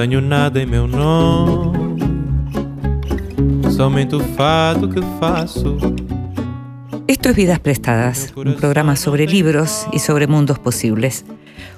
Tenho 0.00 0.22
nada 0.22 0.58
em 0.58 0.64
meu 0.64 0.86
nome, 0.88 2.00
somente 3.70 4.16
o 4.16 4.20
fato 4.34 4.88
que 4.88 4.98
faço. 5.20 5.76
Esto 7.06 7.28
es 7.28 7.36
Vidas 7.36 7.58
Prestadas, 7.58 8.32
un 8.34 8.54
programa 8.54 8.96
sobre 8.96 9.26
libros 9.26 9.86
y 9.92 9.98
sobre 9.98 10.26
mundos 10.26 10.58
posibles. 10.58 11.26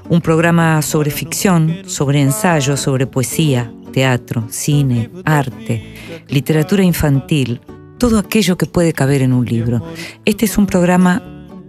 Un 0.09 0.21
programa 0.21 0.83
sobre 0.83 1.11
ficción, 1.11 1.79
sobre 1.87 2.21
ensayo, 2.21 2.77
sobre 2.77 3.09
poesía, 3.09 3.73
teatro, 3.93 4.45
cine, 4.51 5.11
arte, 5.25 5.83
literatura 6.29 6.85
infantil, 6.85 7.61
todo 7.99 8.21
aquello 8.21 8.57
que 8.57 8.67
puede 8.67 8.93
caber 8.93 9.23
en 9.23 9.33
un 9.33 9.45
libro. 9.45 9.83
Este 10.25 10.45
es 10.45 10.57
un 10.59 10.67
programa 10.67 11.21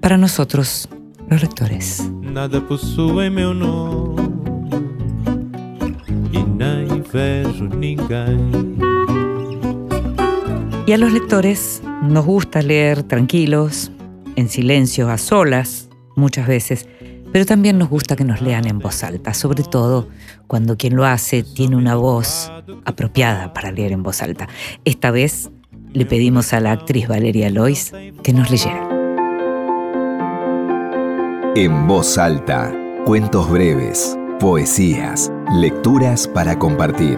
para 0.01 0.17
nosotros, 0.17 0.87
los 1.31 1.41
lectores. 1.41 2.07
Nada 2.21 2.61
possui 2.61 3.31
meu 3.31 3.55
nome 3.55 4.22
vejo 7.13 7.63
ninguém. 7.65 8.77
Y 10.85 10.91
a 10.91 10.97
los 10.97 11.13
lectores 11.13 11.81
nos 12.01 12.25
gusta 12.25 12.61
leer 12.61 13.03
tranquilos, 13.03 13.91
en 14.35 14.49
silencio, 14.49 15.09
a 15.09 15.17
solas, 15.17 15.87
muchas 16.17 16.45
veces, 16.45 16.89
pero 17.31 17.45
también 17.45 17.77
nos 17.77 17.89
gusta 17.89 18.17
que 18.17 18.25
nos 18.25 18.41
lean 18.41 18.67
en 18.67 18.79
voz 18.79 19.03
alta, 19.03 19.33
sobre 19.33 19.63
todo 19.63 20.09
cuando 20.47 20.75
quien 20.75 20.95
lo 20.95 21.05
hace 21.05 21.43
tiene 21.43 21.77
una 21.77 21.95
voz 21.95 22.51
apropiada 22.83 23.53
para 23.53 23.71
leer 23.71 23.93
en 23.93 24.03
voz 24.03 24.21
alta. 24.21 24.49
Esta 24.83 25.09
vez 25.09 25.49
le 25.93 26.05
pedimos 26.05 26.51
a 26.51 26.59
la 26.59 26.73
actriz 26.73 27.07
Valeria 27.07 27.49
Lois 27.49 27.93
que 28.21 28.33
nos 28.33 28.51
leyera. 28.51 28.89
En 31.55 31.87
voz 31.87 32.17
alta, 32.17 32.75
cuentos 33.05 33.49
breves, 33.49 34.17
poesías, 34.43 35.31
lecturas 35.53 36.27
para 36.27 36.59
compartir. 36.59 37.17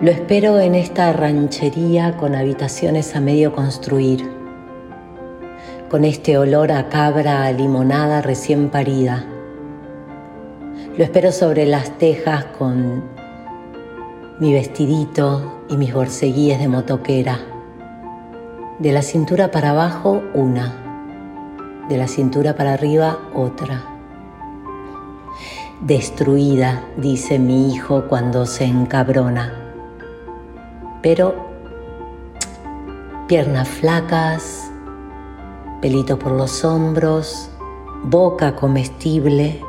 Lo 0.00 0.10
espero 0.10 0.58
en 0.58 0.74
esta 0.74 1.12
ranchería 1.12 2.16
con 2.16 2.34
habitaciones 2.34 3.14
a 3.14 3.20
medio 3.20 3.52
construir, 3.52 4.28
con 5.88 6.04
este 6.04 6.38
olor 6.38 6.72
a 6.72 6.88
cabra 6.88 7.44
a 7.44 7.52
limonada 7.52 8.20
recién 8.20 8.68
parida. 8.68 9.24
Lo 10.96 11.04
espero 11.04 11.30
sobre 11.30 11.64
las 11.64 11.96
tejas 11.98 12.46
con 12.58 13.04
mi 14.40 14.54
vestidito 14.54 15.62
y 15.68 15.76
mis 15.76 15.94
borceguíes 15.94 16.58
de 16.58 16.66
motoquera. 16.66 17.38
De 18.80 18.90
la 18.90 19.02
cintura 19.02 19.52
para 19.52 19.70
abajo 19.70 20.20
una, 20.34 20.87
de 21.88 21.96
la 21.96 22.08
cintura 22.08 22.54
para 22.56 22.74
arriba 22.74 23.18
otra. 23.34 23.84
Destruida, 25.80 26.84
dice 26.96 27.38
mi 27.38 27.72
hijo 27.72 28.04
cuando 28.08 28.46
se 28.46 28.64
encabrona. 28.64 29.52
Pero 31.02 31.34
piernas 33.28 33.68
flacas, 33.68 34.70
pelito 35.80 36.18
por 36.18 36.32
los 36.32 36.64
hombros, 36.64 37.50
boca 38.04 38.56
comestible. 38.56 39.60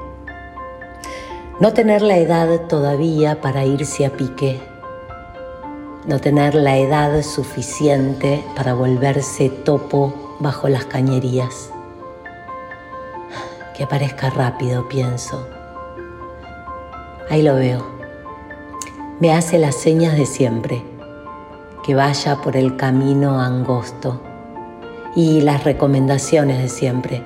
No 1.60 1.74
tener 1.74 2.02
la 2.02 2.18
edad 2.18 2.68
todavía 2.68 3.42
para 3.42 3.66
irse 3.66 4.06
a 4.06 4.12
pique 4.12 4.60
no 6.10 6.20
tener 6.20 6.56
la 6.56 6.78
edad 6.78 7.22
suficiente 7.22 8.44
para 8.56 8.74
volverse 8.74 9.50
topo 9.50 10.38
bajo 10.40 10.68
las 10.68 10.86
cañerías. 10.86 11.72
Que 13.80 13.86
aparezca 13.86 14.30
rápido, 14.30 14.90
pienso. 14.90 15.48
Ahí 17.30 17.42
lo 17.42 17.56
veo. 17.56 17.88
Me 19.22 19.34
hace 19.34 19.58
las 19.58 19.76
señas 19.76 20.18
de 20.18 20.26
siempre, 20.26 20.84
que 21.86 21.96
vaya 21.96 22.42
por 22.42 22.58
el 22.58 22.76
camino 22.76 23.40
angosto 23.40 24.22
y 25.16 25.40
las 25.40 25.64
recomendaciones 25.64 26.62
de 26.62 26.68
siempre, 26.68 27.24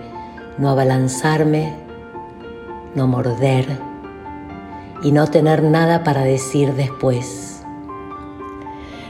no 0.59 0.69
abalanzarme, 0.69 1.73
no 2.93 3.07
morder 3.07 3.79
y 5.01 5.11
no 5.11 5.25
tener 5.25 5.63
nada 5.63 6.03
para 6.03 6.21
decir 6.21 6.75
después 6.75 7.63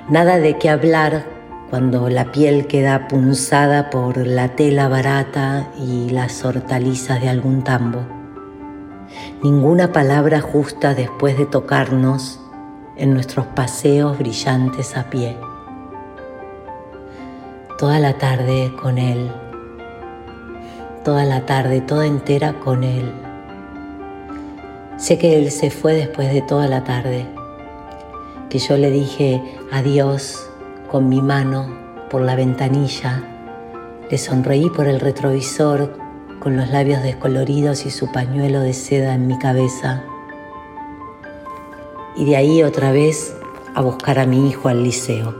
Nada 0.07 0.37
de 0.37 0.57
qué 0.57 0.69
hablar 0.69 1.25
cuando 1.73 2.07
la 2.07 2.31
piel 2.31 2.67
queda 2.67 3.07
punzada 3.07 3.89
por 3.89 4.27
la 4.27 4.49
tela 4.49 4.89
barata 4.89 5.71
y 5.75 6.11
las 6.11 6.45
hortalizas 6.45 7.19
de 7.19 7.29
algún 7.29 7.63
tambo. 7.63 8.05
Ninguna 9.41 9.91
palabra 9.91 10.39
justa 10.39 10.93
después 10.93 11.35
de 11.35 11.47
tocarnos 11.47 12.39
en 12.95 13.15
nuestros 13.15 13.47
paseos 13.47 14.19
brillantes 14.19 14.95
a 14.95 15.09
pie. 15.09 15.35
Toda 17.79 17.97
la 17.97 18.19
tarde 18.19 18.71
con 18.79 18.99
él, 18.99 19.31
toda 21.03 21.25
la 21.25 21.47
tarde, 21.47 21.81
toda 21.81 22.05
entera 22.05 22.53
con 22.59 22.83
él. 22.83 23.11
Sé 24.97 25.17
que 25.17 25.39
él 25.39 25.49
se 25.49 25.71
fue 25.71 25.95
después 25.95 26.31
de 26.31 26.43
toda 26.43 26.67
la 26.67 26.83
tarde 26.83 27.25
que 28.51 28.59
yo 28.59 28.77
le 28.77 28.91
dije 28.91 29.41
adiós 29.71 30.52
con 30.93 31.09
mi 31.09 31.23
mano 31.23 31.65
por 32.11 32.21
la 32.21 32.35
ventanilla, 32.35 33.23
le 34.11 34.17
sonreí 34.19 34.69
por 34.69 34.87
el 34.87 34.99
retrovisor 34.99 35.97
con 36.39 36.55
los 36.55 36.69
labios 36.69 37.01
descoloridos 37.01 37.87
y 37.87 37.89
su 37.89 38.11
pañuelo 38.11 38.59
de 38.59 38.73
seda 38.73 39.15
en 39.15 39.25
mi 39.25 39.39
cabeza. 39.39 40.03
Y 42.15 42.25
de 42.25 42.35
ahí 42.35 42.61
otra 42.61 42.91
vez 42.91 43.35
a 43.73 43.81
buscar 43.81 44.19
a 44.19 44.27
mi 44.27 44.47
hijo 44.47 44.69
al 44.69 44.83
liceo. 44.83 45.33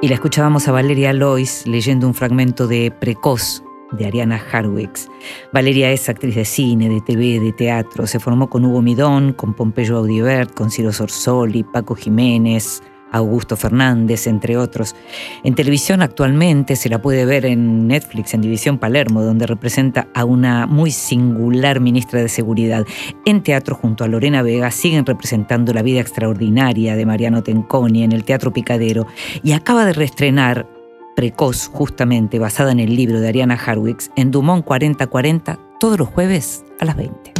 Y 0.00 0.06
la 0.06 0.14
escuchábamos 0.14 0.68
a 0.68 0.70
Valeria 0.70 1.12
Lois 1.12 1.66
leyendo 1.66 2.06
un 2.06 2.14
fragmento 2.14 2.68
de 2.68 2.92
Precoz 2.92 3.64
de 3.92 4.06
Ariana 4.06 4.40
Harwicks. 4.52 5.08
Valeria 5.52 5.90
es 5.90 6.08
actriz 6.08 6.34
de 6.34 6.44
cine, 6.44 6.88
de 6.88 7.00
TV, 7.00 7.40
de 7.40 7.52
teatro. 7.52 8.06
Se 8.06 8.20
formó 8.20 8.48
con 8.48 8.64
Hugo 8.64 8.82
Midón, 8.82 9.32
con 9.32 9.54
Pompeyo 9.54 9.98
Audibert, 9.98 10.54
con 10.54 10.70
Ciro 10.70 10.92
Sorsoli, 10.92 11.64
Paco 11.64 11.94
Jiménez, 11.94 12.82
Augusto 13.10 13.56
Fernández, 13.56 14.26
entre 14.26 14.56
otros. 14.56 14.94
En 15.42 15.54
televisión 15.54 16.02
actualmente 16.02 16.76
se 16.76 16.88
la 16.88 17.00
puede 17.00 17.24
ver 17.24 17.46
en 17.46 17.86
Netflix, 17.86 18.34
en 18.34 18.42
División 18.42 18.78
Palermo, 18.78 19.22
donde 19.22 19.46
representa 19.46 20.08
a 20.14 20.24
una 20.24 20.66
muy 20.66 20.90
singular 20.90 21.80
ministra 21.80 22.20
de 22.20 22.28
Seguridad. 22.28 22.84
En 23.24 23.42
teatro, 23.42 23.74
junto 23.74 24.04
a 24.04 24.08
Lorena 24.08 24.42
Vega, 24.42 24.70
siguen 24.70 25.06
representando 25.06 25.72
la 25.72 25.82
vida 25.82 26.00
extraordinaria 26.00 26.96
de 26.96 27.06
Mariano 27.06 27.42
Tenconi 27.42 28.02
en 28.04 28.12
el 28.12 28.24
Teatro 28.24 28.52
Picadero 28.52 29.06
y 29.42 29.52
acaba 29.52 29.84
de 29.84 29.94
reestrenar 29.94 30.77
precoz, 31.18 31.66
justamente 31.72 32.38
basada 32.38 32.70
en 32.70 32.78
el 32.78 32.94
libro 32.94 33.18
de 33.18 33.26
Ariana 33.26 33.56
Harwicks, 33.56 34.12
en 34.14 34.30
Dumont 34.30 34.64
4040, 34.64 35.58
todos 35.80 35.98
los 35.98 36.06
jueves 36.06 36.62
a 36.78 36.84
las 36.84 36.94
20. 36.96 37.32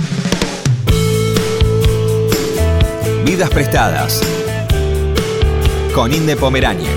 Vidas 3.25 3.49
prestadas. 3.51 4.21
Con 5.95 6.13
Inde 6.13 6.35
Pomeráñez. 6.35 6.89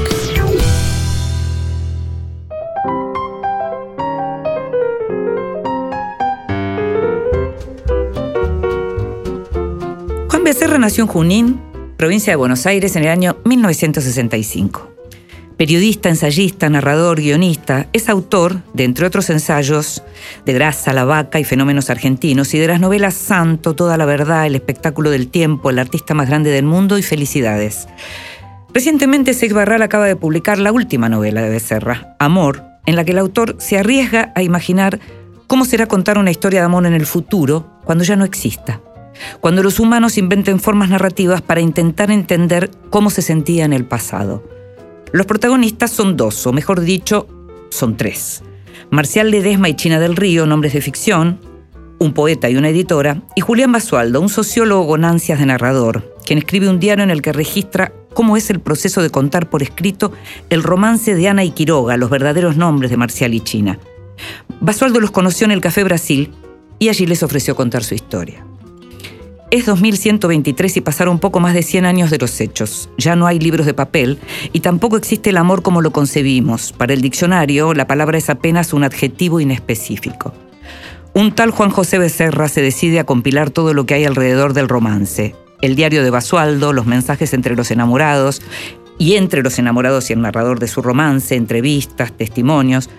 Juan 10.30 10.44
Becerra 10.44 10.80
nació 10.80 11.04
en 11.04 11.08
Junín, 11.10 11.62
provincia 11.96 12.34
de 12.34 12.38
Buenos 12.38 12.66
Aires, 12.66 12.96
en 12.96 13.04
el 13.04 13.10
año 13.10 13.38
1965. 13.46 14.91
Periodista, 15.62 16.10
ensayista, 16.10 16.72
narrador, 16.72 17.22
guionista, 17.22 17.86
es 17.94 18.10
autor 18.10 18.64
de, 18.74 18.84
entre 18.84 19.06
otros 19.06 19.30
ensayos, 19.30 20.02
de 20.44 20.54
Grasa, 20.54 20.92
La 20.92 21.06
Vaca 21.06 21.40
y 21.40 21.44
Fenómenos 21.44 21.92
Argentinos 21.92 22.56
y 22.56 22.58
de 22.58 22.68
las 22.68 22.80
novelas 22.80 23.14
Santo, 23.14 23.76
Toda 23.76 23.96
la 23.96 24.06
Verdad, 24.06 24.48
El 24.48 24.56
Espectáculo 24.56 25.12
del 25.12 25.28
Tiempo, 25.28 25.70
El 25.70 25.78
Artista 25.78 26.16
Más 26.16 26.28
Grande 26.28 26.50
del 26.50 26.66
Mundo 26.66 26.98
y 26.98 27.04
Felicidades. 27.04 27.88
Recientemente 28.74 29.36
Sex 29.36 29.54
Barral 29.54 29.84
acaba 29.84 30.08
de 30.08 30.16
publicar 30.16 30.58
la 30.58 30.72
última 30.72 31.10
novela 31.10 31.44
de 31.44 31.52
Becerra, 31.52 32.16
Amor, 32.18 32.64
en 32.88 32.96
la 32.96 33.06
que 33.06 33.12
el 33.12 33.20
autor 33.20 33.58
se 33.60 33.78
arriesga 33.78 34.32
a 34.34 34.42
imaginar 34.42 35.00
cómo 35.46 35.66
será 35.66 35.86
contar 35.86 36.18
una 36.18 36.32
historia 36.32 36.62
de 36.62 36.66
amor 36.66 36.88
en 36.88 36.96
el 36.96 37.06
futuro 37.06 37.70
cuando 37.86 38.04
ya 38.04 38.16
no 38.16 38.26
exista. 38.26 38.82
Cuando 39.42 39.62
los 39.62 39.80
humanos 39.80 40.18
inventen 40.18 40.60
formas 40.60 40.90
narrativas 40.90 41.44
para 41.44 41.62
intentar 41.62 42.10
entender 42.10 42.72
cómo 42.90 43.12
se 43.12 43.22
sentía 43.22 43.64
en 43.64 43.74
el 43.74 43.86
pasado. 43.86 44.44
Los 45.14 45.26
protagonistas 45.26 45.92
son 45.92 46.16
dos, 46.16 46.48
o 46.48 46.54
mejor 46.54 46.82
dicho, 46.82 47.28
son 47.70 47.98
tres. 47.98 48.44
Marcial 48.90 49.32
Ledesma 49.32 49.70
y 49.70 49.76
China 49.76 50.00
del 50.00 50.16
Río, 50.16 50.46
nombres 50.46 50.74
de 50.74 50.82
ficción, 50.82 51.40
un 52.00 52.14
poeta 52.14 52.50
y 52.50 52.56
una 52.56 52.70
editora, 52.70 53.22
y 53.36 53.42
Julián 53.42 53.72
Basualdo, 53.72 54.22
un 54.22 54.30
sociólogo 54.30 54.88
con 54.88 55.06
ansias 55.06 55.40
de 55.40 55.46
narrador, 55.46 56.16
quien 56.26 56.40
escribe 56.40 56.70
un 56.70 56.80
diario 56.80 57.04
en 57.04 57.12
el 57.12 57.22
que 57.22 57.34
registra 57.34 57.94
cómo 58.14 58.38
es 58.38 58.50
el 58.50 58.60
proceso 58.60 59.02
de 59.02 59.10
contar 59.10 59.50
por 59.50 59.62
escrito 59.62 60.12
el 60.50 60.64
romance 60.64 61.14
de 61.16 61.28
Ana 61.28 61.44
y 61.44 61.52
Quiroga, 61.52 61.98
los 61.98 62.10
verdaderos 62.10 62.58
nombres 62.58 62.90
de 62.90 62.98
Marcial 62.98 63.34
y 63.34 63.42
China. 63.42 63.80
Basualdo 64.60 65.00
los 65.00 65.12
conoció 65.12 65.46
en 65.46 65.52
el 65.52 65.62
Café 65.62 65.84
Brasil 65.84 66.32
y 66.80 66.90
allí 66.90 67.06
les 67.06 67.24
ofreció 67.24 67.56
contar 67.56 67.84
su 67.84 67.96
historia. 67.96 68.46
Es 69.52 69.66
2123 69.66 70.78
y 70.78 70.82
pasaron 70.82 71.20
poco 71.20 71.42
más 71.42 71.54
de 71.54 71.62
100 71.62 71.86
años 71.86 72.10
de 72.10 72.18
los 72.18 72.40
hechos. 72.40 72.90
Ya 72.98 73.18
no 73.18 73.28
hay 73.28 73.38
libros 73.38 73.66
de 73.66 73.74
papel 73.74 74.18
y 74.54 74.62
tampoco 74.62 74.96
existe 74.96 75.32
el 75.32 75.36
amor 75.36 75.62
como 75.62 75.82
lo 75.82 75.92
concebimos. 75.92 76.72
Para 76.72 76.94
el 76.94 77.02
diccionario, 77.02 77.74
la 77.74 77.86
palabra 77.86 78.18
es 78.18 78.30
apenas 78.30 78.72
un 78.72 78.86
adjetivo 78.86 79.42
inespecífico. 79.42 80.34
Un 81.14 81.34
tal 81.34 81.52
Juan 81.52 81.70
José 81.70 81.98
Becerra 81.98 82.48
se 82.48 82.62
decide 82.62 83.02
a 83.02 83.04
compilar 83.04 83.50
todo 83.50 83.74
lo 83.74 83.86
que 83.86 83.94
hay 83.94 84.06
alrededor 84.06 84.54
del 84.54 84.70
romance. 84.70 85.36
El 85.62 85.76
diario 85.76 86.02
de 86.02 86.12
Basualdo, 86.12 86.72
los 86.72 86.86
mensajes 86.86 87.34
entre 87.34 87.58
los 87.58 87.72
enamorados 87.72 88.42
y 88.98 89.16
entre 89.16 89.44
los 89.44 89.60
enamorados 89.60 90.10
y 90.10 90.14
el 90.14 90.22
narrador 90.22 90.60
de 90.60 90.70
su 90.70 90.82
romance, 90.82 91.36
entrevistas, 91.36 92.14
testimonios. 92.14 92.90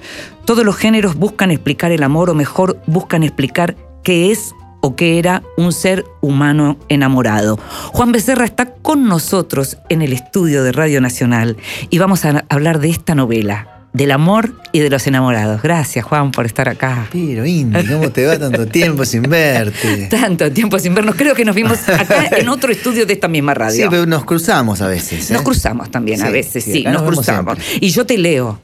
Todos 0.44 0.66
los 0.66 0.76
géneros 0.76 1.16
buscan 1.16 1.50
explicar 1.50 1.92
el 1.92 2.02
amor 2.02 2.28
o 2.28 2.34
mejor 2.34 2.78
buscan 2.86 3.22
explicar 3.22 3.74
qué 4.02 4.30
es 4.30 4.54
o 4.82 4.96
que 4.96 5.18
era 5.18 5.42
un 5.56 5.72
ser 5.72 6.04
humano 6.20 6.76
enamorado. 6.88 7.58
Juan 7.92 8.12
Becerra 8.12 8.44
está 8.44 8.66
con 8.66 9.06
nosotros 9.06 9.78
en 9.88 10.02
el 10.02 10.12
estudio 10.12 10.62
de 10.64 10.72
Radio 10.72 11.00
Nacional 11.00 11.56
y 11.88 11.98
vamos 11.98 12.24
a 12.26 12.44
hablar 12.48 12.80
de 12.80 12.90
esta 12.90 13.14
novela, 13.14 13.86
del 13.92 14.10
amor 14.10 14.54
y 14.72 14.80
de 14.80 14.90
los 14.90 15.06
enamorados. 15.06 15.62
Gracias, 15.62 16.04
Juan, 16.04 16.32
por 16.32 16.46
estar 16.46 16.68
acá. 16.68 17.06
Pero, 17.12 17.46
Indy, 17.46 17.86
¿cómo 17.86 18.10
te 18.10 18.26
va 18.26 18.36
tanto 18.36 18.66
tiempo 18.66 19.04
sin 19.04 19.22
verte? 19.22 20.08
Tanto 20.10 20.50
tiempo 20.50 20.78
sin 20.78 20.94
vernos. 20.94 21.14
Creo 21.14 21.34
que 21.34 21.44
nos 21.44 21.54
vimos 21.54 21.88
acá 21.88 22.28
en 22.36 22.48
otro 22.48 22.72
estudio 22.72 23.06
de 23.06 23.12
esta 23.12 23.28
misma 23.28 23.54
radio. 23.54 23.84
Sí, 23.84 23.88
pero 23.88 24.04
nos 24.06 24.24
cruzamos 24.24 24.80
a 24.80 24.88
veces. 24.88 25.30
¿eh? 25.30 25.34
Nos 25.34 25.42
cruzamos 25.42 25.90
también 25.90 26.22
a 26.22 26.30
veces, 26.30 26.64
sí, 26.64 26.82
nos 26.82 27.02
cruzamos. 27.02 27.58
siempre. 27.58 27.86
Y 27.86 27.90
yo 27.90 28.04
te 28.04 28.18
leo. 28.18 28.60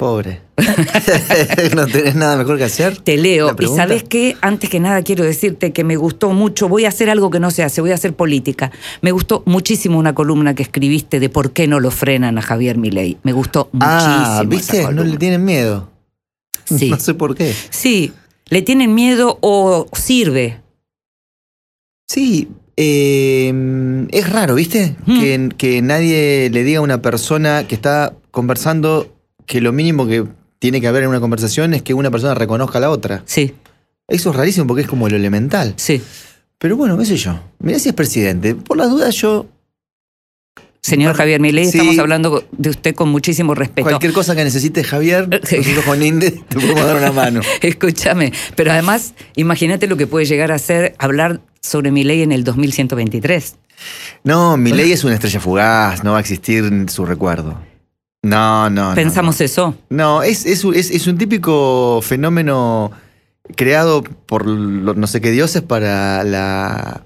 Pobre. 0.00 0.40
¿No 1.76 1.86
tenés 1.86 2.14
nada 2.14 2.38
mejor 2.38 2.56
que 2.56 2.64
hacer? 2.64 2.96
Te 2.96 3.18
leo. 3.18 3.48
¿La 3.48 3.56
Y 3.62 3.68
sabes 3.68 4.02
qué, 4.02 4.34
antes 4.40 4.70
que 4.70 4.80
nada 4.80 5.02
quiero 5.02 5.24
decirte 5.24 5.74
que 5.74 5.84
me 5.84 5.96
gustó 5.96 6.30
mucho, 6.30 6.70
voy 6.70 6.86
a 6.86 6.88
hacer 6.88 7.10
algo 7.10 7.28
que 7.28 7.38
no 7.38 7.50
se 7.50 7.62
hace, 7.62 7.82
voy 7.82 7.90
a 7.90 7.96
hacer 7.96 8.14
política. 8.14 8.72
Me 9.02 9.12
gustó 9.12 9.42
muchísimo 9.44 9.98
una 9.98 10.14
columna 10.14 10.54
que 10.54 10.62
escribiste 10.62 11.20
de 11.20 11.28
por 11.28 11.52
qué 11.52 11.68
no 11.68 11.80
lo 11.80 11.90
frenan 11.90 12.38
a 12.38 12.40
Javier 12.40 12.78
Milei. 12.78 13.18
Me 13.24 13.32
gustó 13.32 13.68
muchísimo. 13.72 13.92
Ah, 13.92 14.40
esa 14.40 14.48
¿viste? 14.48 14.90
No 14.90 15.04
le 15.04 15.18
tienen 15.18 15.44
miedo. 15.44 15.90
Sí. 16.64 16.88
No 16.88 16.98
sé 17.00 17.14
por 17.14 17.34
qué. 17.34 17.52
Sí, 17.68 18.12
le 18.48 18.62
tienen 18.62 18.94
miedo 18.94 19.38
o 19.42 19.86
sirve. 19.92 20.60
Sí, 22.08 22.48
eh, 22.76 24.06
es 24.12 24.30
raro, 24.30 24.54
¿viste? 24.54 24.94
Mm. 25.04 25.20
Que, 25.20 25.48
que 25.58 25.82
nadie 25.82 26.48
le 26.50 26.62
diga 26.62 26.78
a 26.78 26.82
una 26.82 27.02
persona 27.02 27.66
que 27.66 27.74
está 27.74 28.14
conversando 28.30 29.19
que 29.50 29.60
lo 29.60 29.72
mínimo 29.72 30.06
que 30.06 30.24
tiene 30.60 30.80
que 30.80 30.86
haber 30.86 31.02
en 31.02 31.08
una 31.08 31.18
conversación 31.18 31.74
es 31.74 31.82
que 31.82 31.92
una 31.92 32.08
persona 32.08 32.34
reconozca 32.34 32.78
a 32.78 32.82
la 32.82 32.90
otra. 32.90 33.24
Sí, 33.26 33.52
Eso 34.06 34.30
es 34.30 34.36
rarísimo 34.36 34.68
porque 34.68 34.82
es 34.82 34.88
como 34.88 35.08
lo 35.08 35.16
elemental. 35.16 35.74
sí. 35.76 36.00
Pero 36.58 36.76
bueno, 36.76 36.98
qué 36.98 37.06
sé 37.06 37.16
yo. 37.16 37.40
Mirá 37.58 37.78
si 37.78 37.88
es 37.88 37.94
presidente. 37.94 38.54
Por 38.54 38.76
las 38.76 38.90
dudas 38.90 39.14
yo, 39.16 39.46
Señor 40.82 41.16
Javier 41.16 41.40
Milei, 41.40 41.64
sí. 41.64 41.78
estamos 41.78 41.98
hablando 41.98 42.44
de 42.52 42.68
usted 42.70 42.94
con 42.94 43.08
muchísimo 43.08 43.54
respeto. 43.54 43.88
cualquier 43.88 44.12
cosa 44.12 44.36
que 44.36 44.44
necesites, 44.44 44.86
Javier, 44.86 45.26
nosotros 45.42 45.84
con 45.86 46.02
Inde 46.02 46.32
te 46.32 46.54
podemos 46.56 46.84
dar 46.84 46.96
una 46.96 47.12
mano. 47.12 47.40
Escúchame, 47.62 48.32
pero 48.56 48.72
además, 48.72 49.14
imagínate 49.36 49.86
lo 49.86 49.96
que 49.96 50.06
puede 50.06 50.26
llegar 50.26 50.52
a 50.52 50.58
ser 50.58 50.94
hablar 50.98 51.40
sobre 51.62 51.90
mi 51.90 52.04
ley 52.04 52.20
en 52.20 52.30
el 52.30 52.44
2123. 52.44 53.56
No, 54.22 54.58
mi 54.58 54.72
ley 54.72 54.92
es 54.92 55.02
una 55.02 55.14
estrella 55.14 55.40
fugaz, 55.40 56.04
no 56.04 56.12
va 56.12 56.18
a 56.18 56.20
existir 56.20 56.70
su 56.88 57.06
recuerdo. 57.06 57.58
No, 58.22 58.68
no. 58.68 58.90
no, 58.90 58.94
Pensamos 58.94 59.40
eso. 59.40 59.74
No, 59.88 60.22
es, 60.22 60.44
es, 60.46 60.64
un- 60.64 60.74
es- 60.74 60.90
es 60.90 61.06
un 61.06 61.16
típico 61.16 62.00
fenómeno 62.02 62.90
creado 63.56 64.02
por 64.02 64.46
lo- 64.46 64.94
no 64.94 65.06
sé 65.06 65.20
qué 65.20 65.30
dioses 65.30 65.62
para 65.62 66.22
la, 66.24 67.02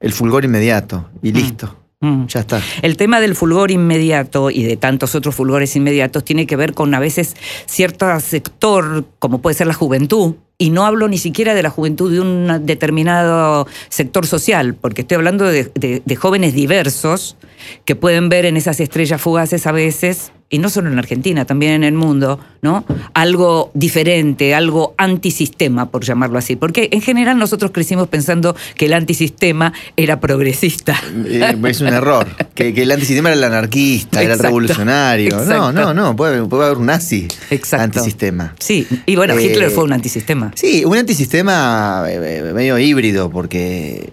el 0.00 0.12
fulgor 0.12 0.44
inmediato. 0.44 1.08
Y 1.22 1.32
listo, 1.32 1.76
Mm. 2.04 2.26
ya 2.26 2.40
está. 2.40 2.60
El 2.82 2.96
tema 2.96 3.20
del 3.20 3.34
fulgor 3.34 3.70
inmediato 3.70 4.50
y 4.50 4.62
de 4.64 4.76
tantos 4.76 5.14
otros 5.14 5.34
fulgores 5.34 5.74
inmediatos 5.76 6.24
tiene 6.24 6.46
que 6.46 6.56
ver 6.56 6.74
con 6.74 6.94
a 6.94 7.00
veces 7.00 7.34
cierto 7.66 8.20
sector, 8.20 9.04
como 9.18 9.40
puede 9.40 9.54
ser 9.54 9.66
la 9.66 9.74
juventud, 9.74 10.34
y 10.58 10.70
no 10.70 10.84
hablo 10.86 11.08
ni 11.08 11.18
siquiera 11.18 11.54
de 11.54 11.62
la 11.62 11.70
juventud 11.70 12.12
de 12.12 12.20
un 12.20 12.66
determinado 12.66 13.66
sector 13.88 14.26
social, 14.26 14.74
porque 14.74 15.00
estoy 15.02 15.16
hablando 15.16 15.44
de, 15.46 15.70
de- 15.74 16.02
de 16.04 16.16
jóvenes 16.16 16.54
diversos 16.54 17.36
que 17.84 17.96
pueden 17.96 18.28
ver 18.28 18.44
en 18.44 18.56
esas 18.56 18.78
estrellas 18.80 19.20
fugaces 19.20 19.66
a 19.66 19.72
veces, 19.72 20.32
y 20.54 20.58
no 20.58 20.68
solo 20.70 20.88
en 20.90 20.98
Argentina, 20.98 21.44
también 21.44 21.72
en 21.72 21.82
el 21.84 21.94
mundo, 21.94 22.38
¿no? 22.62 22.84
Algo 23.12 23.72
diferente, 23.74 24.54
algo 24.54 24.94
antisistema, 24.98 25.90
por 25.90 26.04
llamarlo 26.04 26.38
así. 26.38 26.54
Porque 26.54 26.88
en 26.92 27.00
general 27.00 27.38
nosotros 27.38 27.72
crecimos 27.72 28.06
pensando 28.06 28.54
que 28.76 28.86
el 28.86 28.92
antisistema 28.92 29.72
era 29.96 30.20
progresista. 30.20 30.94
Eh, 31.26 31.56
es 31.66 31.80
un 31.80 31.88
error. 31.88 32.26
Que, 32.54 32.72
que 32.72 32.82
el 32.84 32.92
antisistema 32.92 33.30
era 33.30 33.38
el 33.38 33.44
anarquista, 33.44 34.22
era 34.22 34.34
el 34.34 34.38
revolucionario. 34.38 35.30
No, 35.36 35.42
exacto. 35.42 35.72
no, 35.72 35.92
no. 35.94 36.14
Puede, 36.14 36.44
puede 36.44 36.66
haber 36.66 36.78
un 36.78 36.86
nazi 36.86 37.26
Exacto. 37.50 37.84
antisistema. 37.98 38.54
Sí, 38.60 38.86
y 39.06 39.16
bueno, 39.16 39.34
Eh, 39.34 39.44
Hitler 39.46 39.70
fue 39.70 39.82
un 39.82 39.92
antisistema. 39.92 40.52
Sí, 40.54 40.84
un 40.84 40.96
antisistema 40.96 42.04
eh, 42.08 42.52
medio 42.54 42.78
híbrido, 42.78 43.28
porque, 43.30 44.12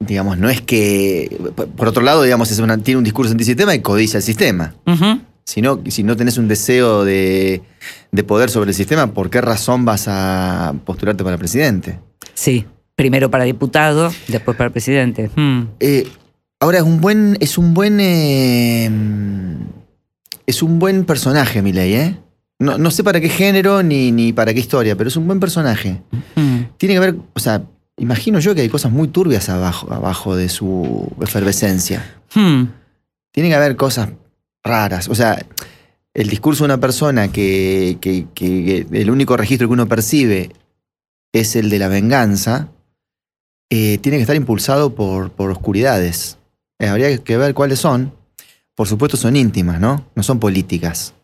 digamos, 0.00 0.36
no 0.36 0.50
es 0.50 0.60
que. 0.60 1.34
Por 1.76 1.88
otro 1.88 2.02
lado, 2.02 2.22
digamos, 2.22 2.50
es 2.50 2.58
una- 2.58 2.76
tiene 2.78 2.98
un 2.98 3.04
discurso 3.04 3.32
antisistema 3.32 3.74
y 3.74 3.80
codicia 3.80 4.18
el 4.18 4.22
sistema. 4.22 4.74
Ujú. 4.86 5.20
Si 5.48 5.62
no, 5.62 5.80
si 5.88 6.02
no 6.02 6.14
tenés 6.14 6.36
un 6.36 6.46
deseo 6.46 7.06
de, 7.06 7.62
de 8.12 8.22
poder 8.22 8.50
sobre 8.50 8.68
el 8.68 8.74
sistema, 8.74 9.14
¿por 9.14 9.30
qué 9.30 9.40
razón 9.40 9.86
vas 9.86 10.04
a 10.06 10.74
postularte 10.84 11.24
para 11.24 11.38
presidente? 11.38 11.98
Sí, 12.34 12.66
primero 12.94 13.30
para 13.30 13.44
diputado, 13.44 14.12
después 14.26 14.58
para 14.58 14.68
presidente. 14.68 15.30
Mm. 15.34 15.62
Eh, 15.80 16.06
ahora 16.60 16.76
es 16.76 16.84
un 16.84 17.00
buen. 17.00 17.38
Es 17.40 17.56
un 17.56 17.72
buen. 17.72 17.98
eh, 17.98 18.90
es 20.44 20.62
un 20.62 20.78
buen 20.78 21.06
personaje, 21.06 21.62
Milei, 21.62 21.94
¿eh? 21.94 22.18
No, 22.58 22.76
no 22.76 22.90
sé 22.90 23.02
para 23.02 23.18
qué 23.18 23.30
género 23.30 23.82
ni, 23.82 24.12
ni 24.12 24.34
para 24.34 24.52
qué 24.52 24.60
historia, 24.60 24.96
pero 24.96 25.08
es 25.08 25.16
un 25.16 25.26
buen 25.26 25.40
personaje. 25.40 26.02
Mm. 26.36 26.76
Tiene 26.76 26.94
que 26.94 27.00
ver, 27.00 27.16
o 27.32 27.40
sea, 27.40 27.62
imagino 27.96 28.38
yo 28.38 28.54
que 28.54 28.60
hay 28.60 28.68
cosas 28.68 28.92
muy 28.92 29.08
turbias 29.08 29.48
abajo, 29.48 29.90
abajo 29.90 30.36
de 30.36 30.50
su 30.50 31.10
efervescencia. 31.22 32.04
Mm. 32.34 32.64
Tiene 33.32 33.48
que 33.48 33.54
haber 33.54 33.76
cosas 33.76 34.10
raras. 34.64 35.08
O 35.08 35.14
sea, 35.14 35.44
el 36.14 36.28
discurso 36.28 36.64
de 36.64 36.66
una 36.66 36.80
persona 36.80 37.28
que, 37.30 37.98
que- 38.00 38.26
que- 38.34 38.86
que 38.90 39.00
el 39.00 39.10
único 39.10 39.36
registro 39.36 39.68
que 39.68 39.72
uno 39.74 39.88
percibe 39.88 40.50
es 41.32 41.56
el 41.56 41.70
de 41.70 41.78
la 41.78 41.88
venganza, 41.88 42.68
eh, 43.70 43.98
tiene 43.98 44.16
que 44.18 44.22
estar 44.22 44.36
impulsado 44.36 44.94
por, 44.94 45.30
por 45.30 45.50
oscuridades. 45.50 46.38
Eh, 46.78 46.86
habría 46.88 47.16
que 47.18 47.36
ver 47.36 47.54
cuáles 47.54 47.78
son. 47.78 48.14
Por 48.74 48.86
supuesto 48.88 49.16
son 49.16 49.36
íntimas, 49.36 49.80
¿no? 49.80 50.06
No 50.14 50.22
son 50.22 50.38
políticas. 50.38 51.14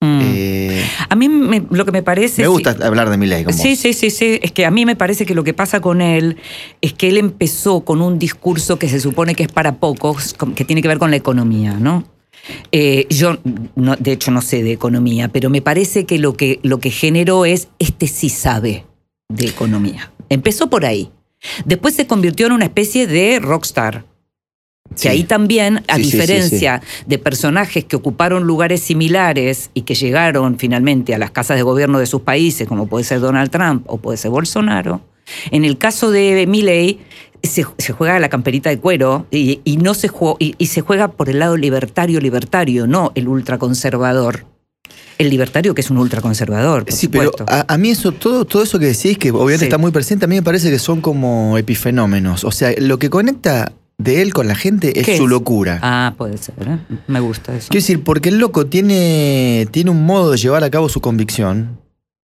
Mm. 0.00 0.20
Eh, 0.22 0.84
A 1.08 1.16
mí 1.16 1.28
me- 1.28 1.64
lo 1.70 1.84
que 1.84 1.92
me 1.92 2.02
parece... 2.02 2.42
me 2.42 2.48
gusta 2.48 2.76
hablar 2.82 3.08
de 3.10 3.16
mi 3.16 3.26
ley. 3.26 3.44
Sí, 3.50 3.76
sí, 3.76 3.92
sí, 3.92 4.10
sí. 4.10 4.38
Es 4.42 4.52
que 4.52 4.66
a 4.66 4.70
mí 4.70 4.84
me 4.84 4.96
parece 4.96 5.24
que 5.26 5.34
lo 5.34 5.44
que 5.44 5.54
pasa 5.54 5.80
con 5.80 6.00
él 6.00 6.36
es 6.80 6.92
que 6.92 7.08
él 7.08 7.16
empezó 7.18 7.80
con 7.84 8.02
un 8.02 8.18
discurso 8.18 8.78
que 8.78 8.88
se 8.88 9.00
supone 9.00 9.34
que 9.34 9.44
es 9.44 9.52
para 9.52 9.76
pocos, 9.76 10.34
que 10.54 10.64
tiene 10.64 10.82
que 10.82 10.88
ver 10.88 10.98
con 10.98 11.10
la 11.10 11.16
economía, 11.16 11.74
¿no? 11.74 12.04
Eh, 12.72 13.06
yo, 13.08 13.38
no- 13.76 13.96
de 13.96 14.12
hecho, 14.12 14.30
no 14.30 14.42
sé 14.42 14.62
de 14.62 14.72
economía, 14.72 15.28
pero 15.28 15.50
me 15.50 15.62
parece 15.62 16.04
que 16.06 16.18
lo, 16.18 16.34
que 16.36 16.58
lo 16.62 16.78
que 16.80 16.90
generó 16.90 17.44
es 17.44 17.68
este 17.78 18.06
sí 18.08 18.28
sabe 18.28 18.84
de 19.28 19.46
economía. 19.46 20.12
Empezó 20.28 20.68
por 20.68 20.84
ahí. 20.84 21.10
Después 21.64 21.94
se 21.94 22.06
convirtió 22.06 22.46
en 22.46 22.52
una 22.52 22.64
especie 22.64 23.06
de 23.06 23.38
rockstar. 23.40 24.04
Que 25.00 25.08
ahí 25.08 25.24
también, 25.24 25.82
a 25.88 25.96
Sí, 25.96 26.04
sí, 26.04 26.10
sí, 26.10 26.16
diferencia 26.18 26.82
de 27.06 27.18
personajes 27.18 27.84
que 27.84 27.96
ocuparon 27.96 28.44
lugares 28.44 28.82
similares 28.82 29.70
y 29.72 29.82
que 29.82 29.94
llegaron 29.94 30.58
finalmente 30.58 31.14
a 31.14 31.18
las 31.18 31.30
casas 31.30 31.56
de 31.56 31.62
gobierno 31.62 31.98
de 31.98 32.04
sus 32.06 32.20
países, 32.22 32.68
como 32.68 32.86
puede 32.88 33.04
ser 33.04 33.20
Donald 33.20 33.50
Trump 33.50 33.84
o 33.86 33.96
puede 33.98 34.18
ser 34.18 34.30
Bolsonaro, 34.32 35.00
en 35.50 35.64
el 35.64 35.78
caso 35.78 36.10
de 36.10 36.46
Milley 36.46 36.98
se, 37.42 37.64
se 37.78 37.92
juega 37.92 38.18
la 38.20 38.28
camperita 38.28 38.70
de 38.70 38.78
cuero 38.78 39.26
y, 39.30 39.60
y 39.64 39.76
no 39.78 39.94
se 39.94 40.08
jue- 40.08 40.36
y, 40.38 40.54
y 40.58 40.66
se 40.66 40.80
juega 40.80 41.08
por 41.12 41.28
el 41.28 41.38
lado 41.40 41.56
libertario 41.56 42.20
libertario, 42.20 42.86
no 42.86 43.12
el 43.14 43.28
ultraconservador. 43.28 44.46
El 45.18 45.30
libertario 45.30 45.74
que 45.74 45.80
es 45.82 45.90
un 45.90 45.98
ultraconservador, 45.98 46.84
por 46.84 46.92
Sí, 46.94 47.08
pero 47.08 47.30
supuesto. 47.30 47.44
a, 47.52 47.64
a 47.72 47.78
mí 47.78 47.90
eso, 47.90 48.12
todo, 48.12 48.44
todo 48.44 48.62
eso 48.62 48.78
que 48.78 48.86
decís, 48.86 49.18
que 49.18 49.30
obviamente 49.30 49.58
Sí. 49.60 49.64
está 49.66 49.78
muy 49.78 49.90
presente, 49.92 50.24
a 50.24 50.28
mí 50.28 50.34
me 50.36 50.42
parece 50.42 50.70
que 50.70 50.78
son 50.78 51.00
como 51.00 51.56
epifenómenos. 51.58 52.44
O 52.44 52.50
sea, 52.50 52.72
lo 52.78 52.98
que 52.98 53.08
conecta 53.10 53.72
de 53.98 54.22
él 54.22 54.32
con 54.32 54.48
la 54.48 54.54
gente 54.56 54.98
es 54.98 55.06
¿Qué 55.06 55.16
su 55.16 55.24
es? 55.24 55.28
locura. 55.30 55.78
Ah, 55.82 56.14
puede 56.18 56.38
ser, 56.38 56.54
¿eh? 56.66 56.78
Me 57.06 57.20
gusta 57.20 57.54
eso. 57.56 57.68
Quiero 57.70 57.82
decir, 57.82 58.02
porque 58.02 58.30
el 58.30 58.38
loco 58.38 58.66
tiene, 58.66 59.68
tiene 59.70 59.90
un 59.90 60.04
modo 60.04 60.32
de 60.32 60.38
llevar 60.38 60.64
a 60.64 60.70
cabo 60.70 60.88
su 60.88 61.00
convicción 61.00 61.78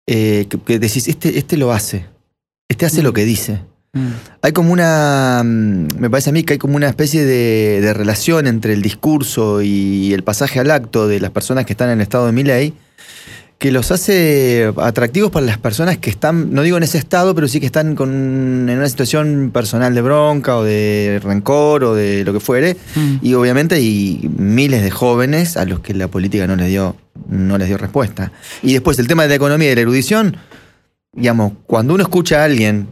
eh, 0.06 0.46
que, 0.48 0.58
que 0.58 0.78
decís, 0.78 1.08
este, 1.08 1.36
este 1.36 1.56
lo 1.58 1.72
hace. 1.72 2.06
Este 2.68 2.86
hace 2.86 3.00
Mm. 3.02 3.04
lo 3.04 3.12
que 3.12 3.24
dice. 3.26 3.60
Mm. 3.98 4.12
Hay 4.42 4.52
como 4.52 4.72
una, 4.72 5.42
mm, 5.44 5.98
me 5.98 6.10
parece 6.10 6.30
a 6.30 6.32
mí 6.32 6.44
que 6.44 6.54
hay 6.54 6.58
como 6.58 6.76
una 6.76 6.88
especie 6.88 7.24
de, 7.24 7.80
de 7.80 7.94
relación 7.94 8.46
entre 8.46 8.72
el 8.72 8.82
discurso 8.82 9.62
y 9.62 10.12
el 10.12 10.22
pasaje 10.22 10.60
al 10.60 10.70
acto 10.70 11.08
de 11.08 11.20
las 11.20 11.30
personas 11.30 11.66
que 11.66 11.72
están 11.72 11.88
en 11.88 11.98
el 11.98 12.02
estado 12.02 12.26
de 12.26 12.32
Miley, 12.32 12.74
que 13.58 13.72
los 13.72 13.90
hace 13.90 14.72
atractivos 14.76 15.32
para 15.32 15.44
las 15.44 15.58
personas 15.58 15.98
que 15.98 16.10
están, 16.10 16.54
no 16.54 16.62
digo 16.62 16.76
en 16.76 16.84
ese 16.84 16.96
estado, 16.96 17.34
pero 17.34 17.48
sí 17.48 17.58
que 17.58 17.66
están 17.66 17.96
con, 17.96 18.68
en 18.68 18.78
una 18.78 18.88
situación 18.88 19.50
personal 19.52 19.96
de 19.96 20.00
bronca 20.00 20.56
o 20.56 20.62
de 20.62 21.20
rencor 21.22 21.82
o 21.82 21.94
de 21.94 22.24
lo 22.24 22.32
que 22.32 22.38
fuere. 22.38 22.76
Mm. 22.94 23.16
Y 23.20 23.34
obviamente 23.34 23.74
hay 23.74 24.30
miles 24.36 24.84
de 24.84 24.92
jóvenes 24.92 25.56
a 25.56 25.64
los 25.64 25.80
que 25.80 25.92
la 25.92 26.06
política 26.06 26.46
no 26.46 26.54
les 26.54 26.68
dio, 26.68 26.94
no 27.28 27.58
les 27.58 27.66
dio 27.66 27.78
respuesta. 27.78 28.30
Y 28.62 28.74
después 28.74 28.96
el 29.00 29.08
tema 29.08 29.24
de 29.24 29.30
la 29.30 29.34
economía 29.34 29.66
y 29.66 29.70
de 29.70 29.74
la 29.74 29.82
erudición, 29.82 30.36
digamos, 31.12 31.52
cuando 31.66 31.94
uno 31.94 32.04
escucha 32.04 32.42
a 32.42 32.44
alguien 32.44 32.86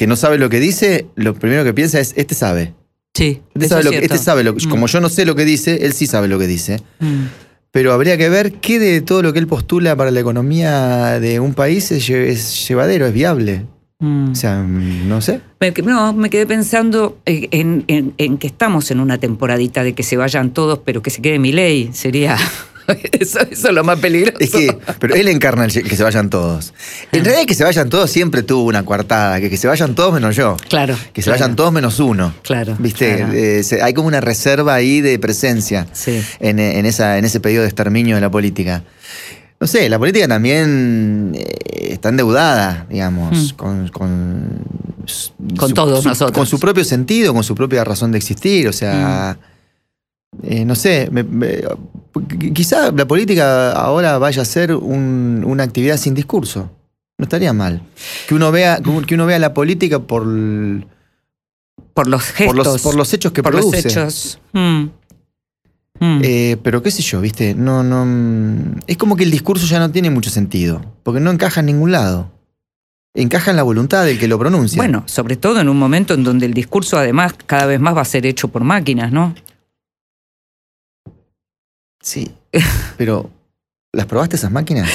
que 0.00 0.06
no 0.06 0.16
sabe 0.16 0.38
lo 0.38 0.48
que 0.48 0.60
dice, 0.60 1.08
lo 1.14 1.34
primero 1.34 1.62
que 1.62 1.74
piensa 1.74 2.00
es, 2.00 2.14
este 2.16 2.34
sabe. 2.34 2.72
Sí, 3.12 3.42
Este 3.54 3.66
eso 3.66 3.74
sabe, 3.74 3.84
lo 3.84 3.90
que, 3.90 3.98
este 3.98 4.16
sabe 4.16 4.44
lo 4.44 4.54
Mm. 4.54 4.70
Como 4.70 4.86
yo 4.86 4.98
no 5.02 5.10
sé 5.10 5.26
lo 5.26 5.34
que 5.34 5.44
dice, 5.44 5.84
él 5.84 5.92
sí 5.92 6.06
sabe 6.06 6.26
lo 6.26 6.38
que 6.38 6.46
dice. 6.46 6.80
Mm. 7.00 7.24
Pero 7.70 7.92
habría 7.92 8.16
que 8.16 8.30
ver 8.30 8.52
qué 8.54 8.78
de 8.78 9.02
todo 9.02 9.20
lo 9.20 9.34
que 9.34 9.40
él 9.40 9.46
postula 9.46 9.94
para 9.96 10.10
la 10.10 10.18
economía 10.20 11.20
de 11.20 11.38
un 11.38 11.52
país 11.52 11.92
es, 11.92 12.08
lle- 12.08 12.28
es 12.28 12.66
llevadero, 12.66 13.04
es 13.04 13.12
viable. 13.12 13.66
Mm. 13.98 14.30
O 14.30 14.34
sea, 14.34 14.62
no 14.62 15.20
sé. 15.20 15.42
Me 15.60 15.70
No, 15.84 16.14
me 16.14 16.30
quedé 16.30 16.46
pensando 16.46 17.18
eh, 17.26 17.48
en, 17.50 17.84
en- 17.88 18.14
en 18.16 18.38
que 18.38 18.46
estamos 18.46 18.90
en 18.90 19.00
una 19.00 19.18
temporadita 19.18 19.82
de 19.84 19.92
que 19.92 20.02
se 20.02 20.16
vayan 20.16 20.54
todos, 20.54 20.78
pero 20.82 21.02
que 21.02 21.10
se 21.10 21.20
quede 21.20 21.38
mi 21.38 21.52
ley. 21.52 21.90
Sería. 21.92 22.38
Eso, 23.12 23.40
eso 23.40 23.68
es 23.68 23.74
lo 23.74 23.84
más 23.84 23.98
peligroso. 23.98 24.36
Es 24.40 24.50
que, 24.50 24.76
pero 24.98 25.14
él 25.14 25.28
encarna 25.28 25.64
el 25.64 25.72
que 25.72 25.96
se 25.96 26.02
vayan 26.02 26.30
todos. 26.30 26.72
En 27.12 27.24
realidad, 27.24 27.46
que 27.46 27.54
se 27.54 27.64
vayan 27.64 27.88
todos 27.90 28.10
siempre 28.10 28.42
tuvo 28.42 28.64
una 28.64 28.84
coartada, 28.84 29.40
que 29.40 29.50
que 29.50 29.56
se 29.56 29.66
vayan 29.68 29.94
todos 29.94 30.12
menos 30.14 30.36
yo. 30.36 30.56
Claro. 30.68 30.96
Que 31.12 31.22
se 31.22 31.26
claro, 31.30 31.40
vayan 31.40 31.56
todos 31.56 31.72
menos 31.72 31.98
uno. 32.00 32.34
Claro. 32.42 32.76
¿Viste? 32.78 33.16
claro. 33.18 33.32
Eh, 33.32 33.62
se- 33.62 33.82
hay 33.82 33.94
como 33.94 34.08
una 34.08 34.20
reserva 34.20 34.74
ahí 34.74 35.00
de 35.00 35.18
presencia 35.18 35.86
Sí. 35.92 36.20
en, 36.40 36.58
en 36.58 36.86
esa, 36.86 37.18
en 37.18 37.24
ese 37.24 37.40
periodo 37.40 37.62
de 37.62 37.68
exterminio 37.68 38.14
de 38.14 38.20
la 38.20 38.30
política. 38.30 38.82
No 39.60 39.66
sé, 39.66 39.88
la 39.90 39.98
política 39.98 40.26
también 40.26 41.32
eh, 41.34 41.88
está 41.92 42.08
endeudada, 42.08 42.86
digamos, 42.88 43.52
Mm. 43.52 43.56
con, 43.56 43.88
con, 43.88 44.64
Con 45.58 45.68
su- 45.68 45.74
todos 45.74 46.02
su- 46.02 46.08
nosotros. 46.08 46.36
Con 46.36 46.46
su 46.46 46.58
propio 46.58 46.84
sentido, 46.84 47.34
con 47.34 47.44
su 47.44 47.54
propia 47.54 47.84
razón 47.84 48.10
de 48.12 48.18
existir. 48.18 48.68
O 48.68 48.72
sea, 48.72 49.36
Mm. 49.38 49.49
Eh, 50.42 50.64
no 50.64 50.74
sé, 50.74 51.08
me- 51.10 51.24
me- 51.24 51.60
qu- 52.12 52.52
quizá 52.52 52.92
la 52.92 53.06
política 53.06 53.72
ahora 53.72 54.18
vaya 54.18 54.42
a 54.42 54.44
ser 54.44 54.74
un- 54.74 55.42
una 55.46 55.64
actividad 55.64 55.96
sin 55.96 56.14
discurso. 56.14 56.70
No 57.18 57.24
estaría 57.24 57.52
mal. 57.52 57.82
Que 58.28 58.34
uno 58.34 58.50
vea, 58.50 58.80
que 59.06 59.14
uno 59.14 59.26
vea 59.26 59.38
la 59.38 59.52
política 59.52 59.98
por, 59.98 60.24
Por 61.92 62.06
los 62.08 62.22
gestos. 62.22 62.46
por, 62.46 62.56
los, 62.66 62.82
por 62.82 62.94
los 62.94 63.12
hechos 63.12 63.32
que 63.32 63.42
por 63.42 63.52
produce. 63.52 63.82
los 63.82 63.86
hechos. 63.86 64.40
Mm. 64.52 64.84
Mm. 66.02 66.20
Eh, 66.22 66.56
pero 66.62 66.82
qué 66.82 66.90
sé 66.90 67.02
yo, 67.02 67.20
¿viste? 67.20 67.54
No, 67.54 67.82
no. 67.82 68.06
mm, 68.06 68.78
Es 68.86 68.96
como 68.96 69.16
que 69.16 69.24
el 69.24 69.30
discurso 69.30 69.66
ya 69.66 69.78
no 69.78 69.90
tiene 69.90 70.08
mucho 70.08 70.30
sentido. 70.30 70.80
Porque 71.02 71.20
no 71.20 71.30
encaja 71.30 71.60
en 71.60 71.66
ningún 71.66 71.92
lado. 71.92 72.30
Encaja 73.12 73.50
en 73.50 73.56
la 73.56 73.64
voluntad 73.64 74.04
del 74.06 74.18
que 74.18 74.28
lo 74.28 74.38
pronuncia. 74.38 74.78
Bueno, 74.78 75.02
sobre 75.06 75.36
todo 75.36 75.60
en 75.60 75.68
un 75.68 75.76
momento 75.78 76.14
en 76.14 76.22
donde 76.24 76.46
el 76.46 76.54
discurso 76.54 76.96
además 76.96 77.34
cada 77.44 77.66
vez 77.66 77.80
más 77.80 77.94
va 77.96 78.00
a 78.02 78.04
ser 78.06 78.24
hecho 78.24 78.48
por 78.48 78.62
máquinas, 78.64 79.12
¿no? 79.12 79.34
Sí. 82.00 82.30
Pero. 82.96 83.30
¿Las 83.92 84.06
probaste 84.06 84.36
esas 84.36 84.52
máquinas? 84.52 84.88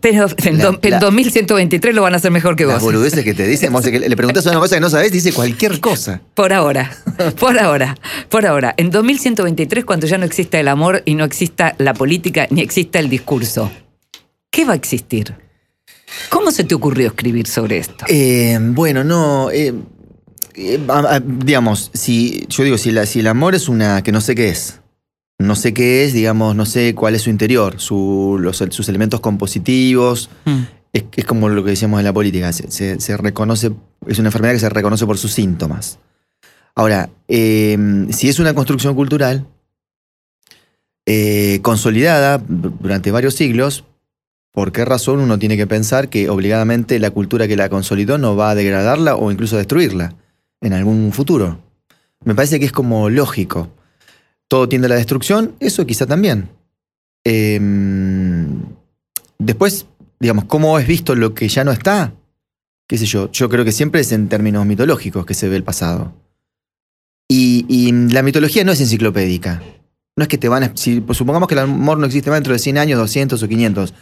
Pero 0.00 0.26
en, 0.38 0.56
La- 0.56 0.64
do- 0.64 0.78
en 0.80 0.90
la- 0.92 0.98
2123 1.00 1.94
lo 1.94 2.00
van 2.00 2.14
a 2.14 2.16
hacer 2.16 2.30
mejor 2.30 2.56
que 2.56 2.64
Las 2.64 2.76
vos. 2.76 2.84
boludeces 2.84 3.22
que 3.22 3.34
te 3.34 3.46
dicen. 3.46 3.70
vos 3.74 3.84
que 3.84 3.98
le 4.00 4.16
preguntas 4.16 4.46
una 4.46 4.58
cosa 4.58 4.76
que 4.76 4.80
no 4.80 4.88
sabés, 4.88 5.12
dice 5.12 5.34
cualquier 5.34 5.80
cosa. 5.82 6.22
Por 6.32 6.54
ahora, 6.54 6.90
por 7.38 7.58
ahora, 7.58 7.94
por 8.30 8.46
ahora. 8.46 8.72
En 8.78 8.90
2123, 8.90 9.84
cuando 9.84 10.06
ya 10.06 10.16
no 10.16 10.24
exista 10.24 10.58
el 10.58 10.68
amor 10.68 11.02
y 11.04 11.14
no 11.14 11.24
exista 11.24 11.74
la 11.76 11.92
política 11.92 12.46
ni 12.48 12.62
exista 12.62 12.98
el 13.00 13.10
discurso, 13.10 13.70
¿qué 14.50 14.64
va 14.64 14.72
a 14.72 14.76
existir? 14.76 15.34
¿Cómo 16.30 16.50
se 16.50 16.64
te 16.64 16.74
ocurrió 16.74 17.08
escribir 17.08 17.46
sobre 17.46 17.76
esto? 17.76 18.06
Eh, 18.08 18.58
bueno, 18.62 19.04
no. 19.04 19.50
eh, 19.50 19.74
eh, 20.54 20.80
digamos, 21.22 21.90
si. 21.92 22.46
Yo 22.48 22.64
digo, 22.64 22.78
si, 22.78 22.92
la- 22.92 23.04
si 23.04 23.20
el 23.20 23.26
amor 23.26 23.54
es 23.54 23.68
una. 23.68 24.02
que 24.02 24.10
no 24.10 24.22
sé 24.22 24.34
qué 24.34 24.48
es. 24.48 24.77
No 25.38 25.54
sé 25.54 25.72
qué 25.72 26.04
es, 26.04 26.12
digamos, 26.12 26.56
no 26.56 26.66
sé 26.66 26.94
cuál 26.94 27.14
es 27.14 27.22
su 27.22 27.30
interior, 27.30 27.78
su- 27.80 28.38
los- 28.40 28.56
sus 28.56 28.88
elementos 28.88 29.20
compositivos. 29.20 30.30
Mm, 30.44 30.62
Es, 30.92 31.04
es 31.16 31.24
como 31.26 31.50
lo 31.50 31.62
que 31.62 31.70
decíamos 31.70 32.00
en 32.00 32.04
la 32.06 32.12
política, 32.14 32.50
se, 32.52 32.70
se- 32.70 32.98
se 32.98 33.16
reconoce, 33.18 33.70
es 34.06 34.18
una 34.18 34.28
enfermedad 34.28 34.54
que 34.54 34.58
se 34.58 34.70
reconoce 34.70 35.04
por 35.04 35.18
sus 35.18 35.32
síntomas. 35.32 35.98
Ahora, 36.74 37.10
eh, 37.28 37.76
si 38.10 38.28
es 38.30 38.38
una 38.38 38.54
construcción 38.54 38.94
cultural 38.94 39.46
eh, 41.06 41.60
consolidada 41.62 42.38
durante 42.48 43.10
varios 43.10 43.34
siglos, 43.34 43.84
¿por 44.52 44.72
qué 44.72 44.84
razón 44.86 45.20
uno 45.20 45.38
tiene 45.38 45.56
que 45.58 45.66
pensar 45.66 46.08
que 46.08 46.28
obligadamente 46.30 46.98
la 46.98 47.10
cultura 47.10 47.46
que 47.46 47.56
la 47.56 47.68
consolidó 47.68 48.16
no 48.18 48.34
va 48.34 48.50
a 48.50 48.54
degradarla 48.54 49.14
o 49.16 49.30
incluso 49.30 49.56
a 49.56 49.58
destruirla 49.58 50.14
en 50.62 50.72
algún 50.72 51.12
futuro? 51.12 51.60
Me 52.24 52.34
parece 52.34 52.58
que 52.58 52.66
es 52.66 52.72
como 52.72 53.10
lógico. 53.10 53.68
Todo 54.48 54.68
tiende 54.68 54.86
a 54.86 54.88
la 54.88 54.96
destrucción, 54.96 55.54
eso 55.60 55.86
quizá 55.86 56.06
también. 56.06 56.48
Eh, 57.24 57.60
después, 59.38 59.86
digamos, 60.18 60.46
¿cómo 60.46 60.78
es 60.78 60.86
visto 60.86 61.14
lo 61.14 61.34
que 61.34 61.48
ya 61.48 61.64
no 61.64 61.70
está? 61.70 62.14
¿Qué 62.88 62.96
sé 62.96 63.04
yo? 63.04 63.30
Yo 63.30 63.50
creo 63.50 63.64
que 63.64 63.72
siempre 63.72 64.00
es 64.00 64.12
en 64.12 64.28
términos 64.28 64.64
mitológicos 64.64 65.26
que 65.26 65.34
se 65.34 65.48
ve 65.48 65.56
el 65.56 65.64
pasado. 65.64 66.14
Y, 67.28 67.66
y 67.68 67.92
la 67.92 68.22
mitología 68.22 68.64
no 68.64 68.72
es 68.72 68.80
enciclopédica. 68.80 69.62
No 70.16 70.22
es 70.22 70.28
que 70.28 70.38
te 70.38 70.48
van 70.48 70.62
a... 70.64 70.72
Si, 70.74 71.00
pues 71.00 71.18
supongamos 71.18 71.46
que 71.46 71.54
el 71.54 71.60
amor 71.60 71.98
no 71.98 72.06
existe 72.06 72.30
más 72.30 72.38
dentro 72.38 72.54
de 72.54 72.58
100 72.58 72.78
años, 72.78 72.98
200 72.98 73.42
o 73.42 73.48
500. 73.48 73.94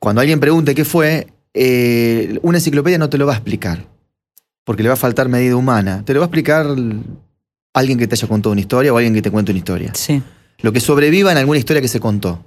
Cuando 0.00 0.20
alguien 0.20 0.40
pregunte 0.40 0.74
qué 0.74 0.84
fue, 0.84 1.28
eh, 1.54 2.38
una 2.42 2.58
enciclopedia 2.58 2.98
no 2.98 3.08
te 3.08 3.18
lo 3.18 3.26
va 3.26 3.34
a 3.34 3.36
explicar. 3.36 3.86
Porque 4.64 4.82
le 4.82 4.88
va 4.88 4.94
a 4.94 4.98
faltar 4.98 5.28
medida 5.28 5.54
humana. 5.54 6.02
Te 6.04 6.12
lo 6.12 6.20
va 6.20 6.26
a 6.26 6.28
explicar 6.28 6.66
alguien 7.74 7.98
que 7.98 8.06
te 8.06 8.14
haya 8.14 8.26
contado 8.28 8.52
una 8.52 8.60
historia 8.62 8.92
o 8.92 8.96
alguien 8.96 9.12
que 9.14 9.20
te 9.22 9.30
cuente 9.30 9.52
una 9.52 9.58
historia 9.58 9.92
sí. 9.94 10.22
lo 10.62 10.72
que 10.72 10.80
sobreviva 10.80 11.30
en 11.32 11.38
alguna 11.38 11.58
historia 11.58 11.82
que 11.82 11.88
se 11.88 12.00
contó. 12.00 12.42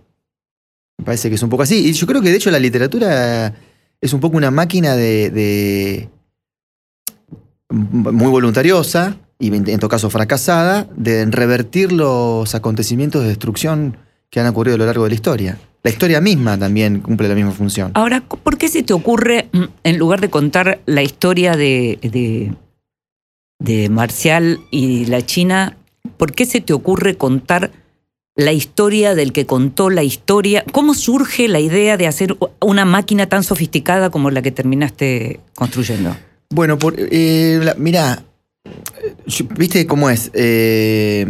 Me 0.97 1.05
parece 1.05 1.29
que 1.29 1.35
es 1.35 1.43
un 1.43 1.49
poco 1.49 1.61
así. 1.63 1.87
Y 1.87 1.93
yo 1.93 2.07
creo 2.07 2.21
que 2.23 2.29
de 2.31 2.37
hecho 2.37 2.49
la 2.49 2.57
literatura 2.59 3.53
es 4.01 4.13
un 4.13 4.19
poco 4.19 4.35
una 4.37 4.49
máquina 4.49 4.95
de. 4.95 5.29
de- 5.29 6.09
muy 7.69 8.31
voluntariosa 8.31 9.17
y 9.39 9.53
en 9.53 9.79
todo 9.79 9.89
caso 9.89 10.09
fracasada 10.09 10.87
de 10.95 11.25
revertir 11.25 11.91
los 11.91 12.55
acontecimientos 12.55 13.21
de 13.21 13.27
destrucción 13.27 13.97
que 14.29 14.39
han 14.39 14.47
ocurrido 14.47 14.75
a 14.75 14.77
lo 14.79 14.85
largo 14.85 15.03
de 15.03 15.09
la 15.09 15.15
historia. 15.15 15.57
La 15.83 15.91
historia 15.91 16.19
misma 16.21 16.57
también 16.57 17.01
cumple 17.01 17.27
la 17.29 17.35
misma 17.35 17.51
función. 17.51 17.91
Ahora, 17.93 18.21
¿por 18.21 18.57
qué 18.57 18.67
se 18.67 18.83
te 18.83 18.93
ocurre, 18.93 19.49
en 19.83 19.97
lugar 19.97 20.21
de 20.21 20.29
contar 20.29 20.79
la 20.85 21.03
historia 21.03 21.55
de, 21.55 21.99
de, 22.01 22.53
de 23.59 23.89
Marcial 23.89 24.59
y 24.71 25.05
la 25.05 25.25
China, 25.25 25.77
¿por 26.17 26.33
qué 26.33 26.45
se 26.45 26.61
te 26.61 26.73
ocurre 26.73 27.15
contar 27.17 27.71
la 28.35 28.51
historia 28.53 29.15
del 29.15 29.33
que 29.33 29.45
contó 29.45 29.89
la 29.89 30.03
historia? 30.03 30.63
¿Cómo 30.71 30.93
surge 30.93 31.47
la 31.47 31.59
idea 31.59 31.97
de 31.97 32.07
hacer 32.07 32.37
una 32.61 32.85
máquina 32.85 33.27
tan 33.27 33.43
sofisticada 33.43 34.09
como 34.11 34.29
la 34.29 34.41
que 34.41 34.51
terminaste 34.51 35.39
construyendo? 35.55 36.15
Bueno, 36.49 36.77
por, 36.77 36.95
eh, 36.97 37.59
la- 37.63 37.73
mirá, 37.75 38.23
yo- 39.25 39.45
¿viste 39.57 39.87
cómo 39.87 40.09
es? 40.09 40.29
Eh, 40.33 41.25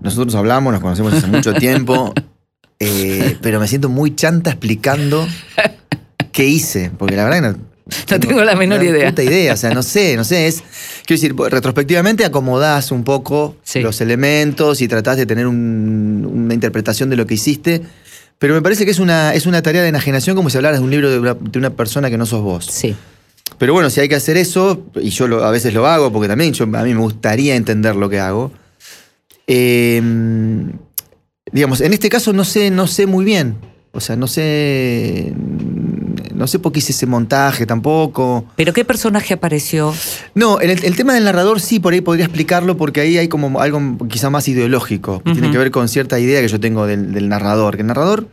nosotros 0.00 0.34
hablamos, 0.34 0.72
nos 0.72 0.82
conocemos 0.82 1.14
hace 1.14 1.26
mucho 1.26 1.54
tiempo, 1.54 2.12
eh, 2.80 3.36
pero 3.40 3.58
me 3.58 3.66
siento 3.66 3.88
muy 3.88 4.14
chanta 4.14 4.50
explicando 4.50 5.26
qué 6.32 6.46
hice, 6.46 6.90
porque 6.98 7.16
la 7.16 7.24
verdad 7.24 7.52
que 7.54 7.58
no, 7.58 7.71
No 8.10 8.20
tengo 8.20 8.42
la 8.44 8.54
menor 8.56 8.82
idea. 8.82 9.08
puta 9.10 9.22
idea, 9.22 9.54
o 9.54 9.56
sea, 9.56 9.70
no 9.74 9.82
sé, 9.82 10.16
no 10.16 10.24
sé, 10.24 10.46
es, 10.46 10.62
quiero 11.06 11.20
decir, 11.20 11.34
retrospectivamente 11.50 12.24
acomodás 12.24 12.90
un 12.92 13.04
poco 13.04 13.56
Sí. 13.62 13.80
los 13.80 14.00
elementos 14.00 14.80
y 14.80 14.88
tratás 14.88 15.16
de 15.16 15.26
tener 15.26 15.46
un- 15.46 16.28
una 16.32 16.54
interpretación 16.54 17.10
de 17.10 17.16
lo 17.16 17.26
que 17.26 17.34
hiciste, 17.34 17.82
pero 18.38 18.54
me 18.54 18.62
parece 18.62 18.84
que 18.84 18.90
es 18.90 18.98
una, 18.98 19.34
es 19.34 19.46
una 19.46 19.62
tarea 19.62 19.82
de 19.82 19.88
enajenación 19.88 20.34
como 20.36 20.50
si 20.50 20.56
hablaras 20.56 20.80
de 20.80 20.84
un 20.84 20.90
libro 20.90 21.10
de 21.10 21.18
una, 21.18 21.34
de 21.34 21.58
una 21.58 21.70
persona 21.70 22.10
que 22.10 22.18
no 22.18 22.26
sos 22.26 22.42
vos. 22.42 22.66
Sí. 22.66 22.94
Pero 23.58 23.72
bueno, 23.74 23.90
si 23.90 24.00
hay 24.00 24.08
que 24.08 24.16
hacer 24.16 24.36
eso, 24.36 24.84
y 25.00 25.10
yo 25.10 25.28
lo- 25.28 25.44
a 25.44 25.50
veces 25.50 25.72
lo 25.74 25.86
hago, 25.86 26.12
porque 26.12 26.26
también 26.28 26.52
yo- 26.52 26.64
a 26.64 26.82
mí 26.82 26.94
me 26.94 27.00
gustaría 27.00 27.54
entender 27.56 27.94
lo 27.96 28.08
que 28.08 28.18
hago. 28.20 28.50
eh, 29.46 30.00
digamos, 31.52 31.80
en 31.80 31.92
este 31.92 32.08
caso 32.08 32.32
no 32.32 32.44
sé, 32.44 32.70
no 32.70 32.86
sé 32.86 33.06
muy 33.06 33.24
bien. 33.24 33.56
O 33.92 34.00
sea, 34.00 34.16
no 34.16 34.26
sé. 34.26 35.32
No 36.42 36.48
sé 36.48 36.58
por 36.58 36.72
qué 36.72 36.80
hice 36.80 36.90
ese 36.90 37.06
montaje 37.06 37.66
tampoco. 37.66 38.46
¿Pero 38.56 38.72
qué 38.72 38.84
personaje 38.84 39.32
apareció? 39.32 39.94
No, 40.34 40.58
el, 40.58 40.70
el 40.70 40.96
tema 40.96 41.14
del 41.14 41.22
narrador 41.22 41.60
sí, 41.60 41.78
por 41.78 41.92
ahí 41.92 42.00
podría 42.00 42.24
explicarlo, 42.24 42.76
porque 42.76 43.00
ahí 43.00 43.16
hay 43.16 43.28
como 43.28 43.60
algo 43.60 43.80
quizá 44.08 44.28
más 44.28 44.48
ideológico, 44.48 45.22
que 45.22 45.34
tiene 45.34 45.52
que 45.52 45.58
ver 45.58 45.70
con 45.70 45.88
cierta 45.88 46.18
idea 46.18 46.40
que 46.40 46.48
yo 46.48 46.58
tengo 46.58 46.84
del, 46.88 47.12
del 47.12 47.28
narrador. 47.28 47.76
Que 47.76 47.82
el 47.82 47.86
narrador, 47.86 48.26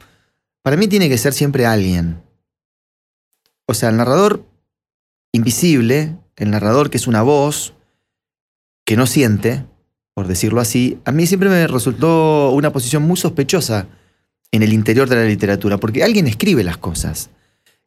para 0.63 0.75
mí, 0.75 0.87
tiene 0.87 1.07
que 1.07 1.19
ser 1.19 1.33
siempre 1.33 1.67
alguien. 1.67 2.19
O 3.67 3.75
sea, 3.75 3.89
el 3.89 3.97
narrador 3.97 4.43
invisible, 5.31 6.17
el 6.35 6.49
narrador, 6.49 6.89
que 6.89 6.97
es 6.97 7.05
una 7.05 7.21
voz 7.21 7.75
que 8.85 8.97
no 8.97 9.05
siente, 9.05 9.65
por 10.15 10.25
decirlo 10.25 10.61
así, 10.61 10.97
a 11.05 11.11
mí 11.11 11.27
siempre 11.27 11.49
me 11.49 11.67
resultó 11.67 12.49
una 12.53 12.73
posición 12.73 13.03
muy 13.03 13.17
sospechosa 13.17 13.85
en 14.51 14.63
el 14.63 14.73
interior 14.73 15.07
de 15.07 15.15
la 15.15 15.25
literatura, 15.25 15.77
porque 15.77 16.03
alguien 16.03 16.25
escribe 16.25 16.63
las 16.63 16.77
cosas. 16.77 17.29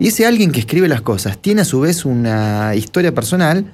Y 0.02 0.08
ese 0.08 0.26
alguien 0.26 0.50
que 0.50 0.58
escribe 0.58 0.88
las 0.88 1.00
cosas 1.00 1.38
tiene 1.38 1.60
a 1.60 1.64
su 1.64 1.78
vez 1.78 2.04
una 2.04 2.74
historia 2.74 3.14
personal 3.14 3.72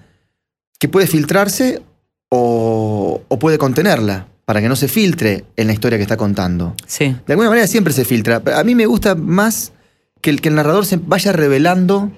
que 0.78 0.86
puede 0.86 1.06
filtrarse 1.06 1.80
o, 2.28 3.22
o 3.26 3.38
puede 3.38 3.56
contenerla, 3.56 4.28
para 4.44 4.60
que 4.60 4.68
no 4.68 4.76
se 4.76 4.88
filtre 4.88 5.46
en 5.56 5.68
la 5.68 5.72
historia 5.72 5.96
que 5.96 6.02
está 6.02 6.18
contando. 6.18 6.74
Sí. 6.86 7.16
De 7.26 7.32
alguna 7.32 7.48
manera 7.48 7.66
siempre 7.66 7.94
se 7.94 8.04
filtra. 8.04 8.42
A 8.54 8.62
mí 8.62 8.74
me 8.74 8.84
gusta 8.84 9.14
más 9.14 9.72
que 10.20 10.28
el, 10.28 10.42
que 10.42 10.50
el 10.50 10.56
narrador 10.56 10.84
se 10.84 10.98
vaya 10.98 11.32
revelando 11.32 12.12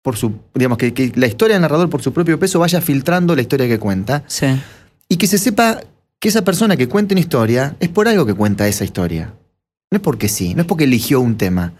por 0.00 0.16
su. 0.16 0.32
digamos, 0.54 0.78
que, 0.78 0.94
que 0.94 1.12
la 1.14 1.26
historia 1.26 1.56
del 1.56 1.62
narrador 1.62 1.90
por 1.90 2.00
su 2.00 2.14
propio 2.14 2.38
peso 2.38 2.58
vaya 2.58 2.80
filtrando 2.80 3.36
la 3.36 3.42
historia 3.42 3.68
que 3.68 3.78
cuenta. 3.78 4.24
Sí. 4.26 4.46
Y 5.06 5.18
que 5.18 5.26
se 5.26 5.36
sepa 5.36 5.82
que 6.18 6.30
esa 6.30 6.44
persona 6.44 6.78
que 6.78 6.88
cuenta 6.88 7.12
una 7.12 7.20
historia 7.20 7.76
es 7.78 7.90
por 7.90 8.08
algo 8.08 8.24
que 8.24 8.32
cuenta 8.32 8.66
esa 8.66 8.84
historia. 8.84 9.34
No 9.90 9.96
es 9.96 10.02
porque 10.02 10.30
sí, 10.30 10.54
no 10.54 10.62
es 10.62 10.66
porque 10.66 10.84
eligió 10.84 11.20
un 11.20 11.36
tema. 11.36 11.74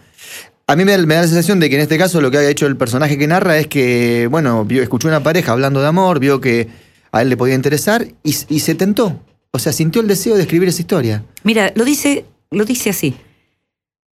A 0.67 0.75
mí 0.75 0.83
me 0.83 0.93
da, 0.93 0.97
la 0.97 1.27
sensación 1.27 1.59
de 1.59 1.69
que 1.69 1.75
en 1.75 1.81
este 1.81 1.97
caso 1.97 2.21
lo 2.21 2.31
que 2.31 2.37
ha 2.39 2.49
hecho 2.49 2.65
el 2.65 2.75
personaje 2.75 3.19
que 3.19 3.27
narra 3.27 3.59
es 3.59 3.67
que, 3.67 4.27
bueno, 4.31 4.65
vio, 4.65 4.81
escuchó 4.81 5.07
una 5.07 5.21
pareja 5.21 5.51
hablando 5.51 5.79
de 5.79 5.87
amor, 5.87 6.19
vio 6.19 6.41
que 6.41 6.67
a 7.11 7.21
él 7.21 7.29
le 7.29 7.37
podía 7.37 7.53
interesar 7.53 8.07
y, 8.23 8.35
y 8.49 8.59
se 8.59 8.73
tentó. 8.73 9.21
O 9.51 9.59
sea, 9.59 9.71
sintió 9.71 10.01
el 10.01 10.07
deseo 10.07 10.35
de 10.35 10.41
escribir 10.41 10.67
esa 10.67 10.81
historia. 10.81 11.23
Mira, 11.43 11.71
lo 11.75 11.85
dice, 11.85 12.25
lo 12.49 12.65
dice 12.65 12.89
así. 12.89 13.15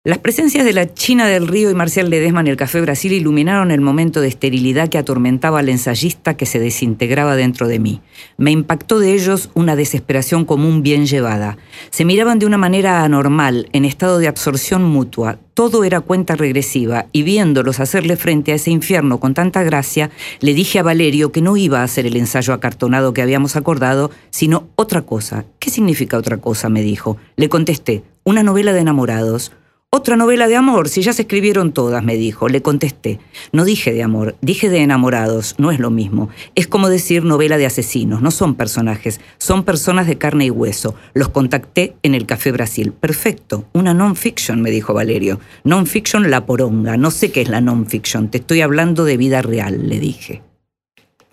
Las 0.08 0.16
presencias 0.16 0.64
de 0.64 0.72
la 0.72 0.94
China 0.94 1.26
del 1.26 1.46
Río 1.46 1.70
y 1.70 1.74
Marcial 1.74 2.08
Ledesma 2.08 2.40
en 2.40 2.46
el 2.46 2.56
Café 2.56 2.80
Brasil 2.80 3.12
iluminaron 3.12 3.70
el 3.70 3.82
momento 3.82 4.22
de 4.22 4.28
esterilidad 4.28 4.88
que 4.88 4.96
atormentaba 4.96 5.58
al 5.58 5.68
ensayista 5.68 6.34
que 6.34 6.46
se 6.46 6.58
desintegraba 6.58 7.36
dentro 7.36 7.68
de 7.68 7.78
mí. 7.78 8.00
Me 8.38 8.50
impactó 8.50 9.00
de 9.00 9.12
ellos 9.12 9.50
una 9.52 9.76
desesperación 9.76 10.46
común 10.46 10.82
bien 10.82 11.04
llevada. 11.04 11.58
Se 11.90 12.06
miraban 12.06 12.38
de 12.38 12.46
una 12.46 12.56
manera 12.56 13.04
anormal, 13.04 13.68
en 13.74 13.84
estado 13.84 14.18
de 14.18 14.28
absorción 14.28 14.82
mutua. 14.82 15.40
Todo 15.52 15.84
era 15.84 16.00
cuenta 16.00 16.36
regresiva, 16.36 17.08
y 17.12 17.22
viéndolos 17.22 17.78
hacerle 17.78 18.16
frente 18.16 18.52
a 18.52 18.54
ese 18.54 18.70
infierno 18.70 19.20
con 19.20 19.34
tanta 19.34 19.62
gracia, 19.62 20.08
le 20.40 20.54
dije 20.54 20.78
a 20.78 20.82
Valerio 20.82 21.32
que 21.32 21.42
no 21.42 21.58
iba 21.58 21.80
a 21.80 21.84
hacer 21.84 22.06
el 22.06 22.16
ensayo 22.16 22.54
acartonado 22.54 23.12
que 23.12 23.20
habíamos 23.20 23.56
acordado, 23.56 24.10
sino 24.30 24.68
otra 24.74 25.02
cosa. 25.02 25.44
¿Qué 25.58 25.68
significa 25.68 26.16
otra 26.16 26.38
cosa? 26.38 26.70
me 26.70 26.80
dijo. 26.80 27.18
Le 27.36 27.50
contesté, 27.50 28.04
una 28.24 28.42
novela 28.42 28.72
de 28.72 28.80
enamorados. 28.80 29.52
Otra 29.90 30.16
novela 30.16 30.48
de 30.48 30.54
amor, 30.56 30.90
si 30.90 31.00
ya 31.00 31.14
se 31.14 31.22
escribieron 31.22 31.72
todas, 31.72 32.04
me 32.04 32.14
dijo. 32.14 32.50
Le 32.50 32.60
contesté. 32.60 33.20
No 33.52 33.64
dije 33.64 33.94
de 33.94 34.02
amor, 34.02 34.36
dije 34.42 34.68
de 34.68 34.82
enamorados, 34.82 35.54
no 35.56 35.70
es 35.70 35.78
lo 35.78 35.88
mismo. 35.90 36.28
Es 36.54 36.66
como 36.66 36.90
decir 36.90 37.24
novela 37.24 37.56
de 37.56 37.64
asesinos, 37.64 38.20
no 38.20 38.30
son 38.30 38.54
personajes, 38.54 39.18
son 39.38 39.64
personas 39.64 40.06
de 40.06 40.18
carne 40.18 40.44
y 40.44 40.50
hueso. 40.50 40.94
Los 41.14 41.30
contacté 41.30 41.96
en 42.02 42.14
el 42.14 42.26
Café 42.26 42.52
Brasil. 42.52 42.92
Perfecto, 42.92 43.64
una 43.72 43.94
non-fiction, 43.94 44.60
me 44.60 44.70
dijo 44.70 44.92
Valerio. 44.92 45.40
Non-fiction 45.64 46.30
la 46.30 46.44
poronga, 46.44 46.98
no 46.98 47.10
sé 47.10 47.32
qué 47.32 47.40
es 47.40 47.48
la 47.48 47.62
non-fiction, 47.62 48.28
te 48.30 48.36
estoy 48.38 48.60
hablando 48.60 49.06
de 49.06 49.16
vida 49.16 49.40
real, 49.40 49.88
le 49.88 49.98
dije. 49.98 50.42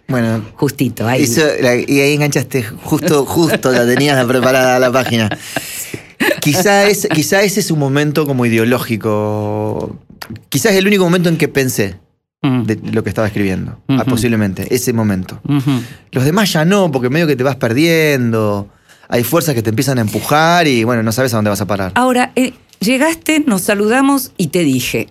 Bueno, 0.07 0.41
Justito, 0.55 1.05
ahí. 1.05 1.23
Eso, 1.23 1.41
la- 1.59 1.75
y 1.75 1.99
ahí 1.99 2.13
enganchaste, 2.13 2.63
justo, 2.63 3.25
justo 3.25 3.73
la 3.73 3.85
tenías 3.85 4.23
preparada 4.25 4.79
la 4.79 4.93
página. 4.93 5.27
Quizá, 6.45 6.87
es, 6.87 7.07
quizá 7.13 7.41
ese 7.43 7.59
es 7.59 7.71
un 7.71 7.79
momento 7.79 8.25
como 8.25 8.45
ideológico. 8.45 9.97
Quizás 10.49 10.71
es 10.71 10.77
el 10.77 10.87
único 10.87 11.03
momento 11.03 11.29
en 11.29 11.37
que 11.37 11.47
pensé 11.47 11.99
Mm, 12.45 12.63
de 12.63 12.91
lo 12.91 13.03
que 13.03 13.09
estaba 13.09 13.27
escribiendo. 13.27 13.79
Ah, 13.87 14.03
posiblemente, 14.05 14.73
ese 14.73 14.93
momento. 14.93 15.41
Los 16.11 16.25
demás 16.25 16.53
ya 16.53 16.65
no, 16.65 16.91
porque 16.91 17.09
medio 17.09 17.27
que 17.27 17.35
te 17.35 17.43
vas 17.43 17.55
perdiendo. 17.55 18.69
Hay 19.07 19.23
fuerzas 19.23 19.55
que 19.55 19.61
te 19.61 19.69
empiezan 19.69 19.97
a 19.97 20.01
empujar 20.01 20.67
y 20.67 20.83
bueno, 20.83 21.01
no 21.03 21.11
sabes 21.11 21.33
a 21.33 21.37
dónde 21.37 21.49
vas 21.49 21.61
a 21.61 21.67
parar. 21.67 21.91
Ahora, 21.95 22.31
eh, 22.35 22.53
llegaste, 22.79 23.43
nos 23.45 23.61
saludamos 23.61 24.31
y 24.37 24.47
te 24.47 24.63
dije, 24.63 25.09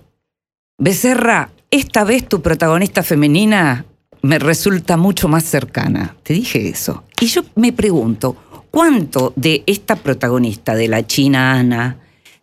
Becerra, 0.79 1.51
esta 1.71 2.05
vez 2.05 2.29
tu 2.29 2.41
protagonista 2.41 3.03
femenina 3.03 3.85
me 4.23 4.39
resulta 4.39 4.97
mucho 4.97 5.29
más 5.29 5.45
cercana. 5.45 6.17
Te 6.23 6.35
dije 6.35 6.69
eso. 6.69 7.05
Y 7.21 7.27
yo 7.27 7.43
me 7.57 7.73
pregunto, 7.73 8.37
¿cuánto 8.75 9.33
de 9.37 9.63
esta 9.67 9.95
protagonista, 9.95 10.75
de 10.75 10.89
la 10.89 11.07
china 11.07 11.53
Ana, 11.53 11.99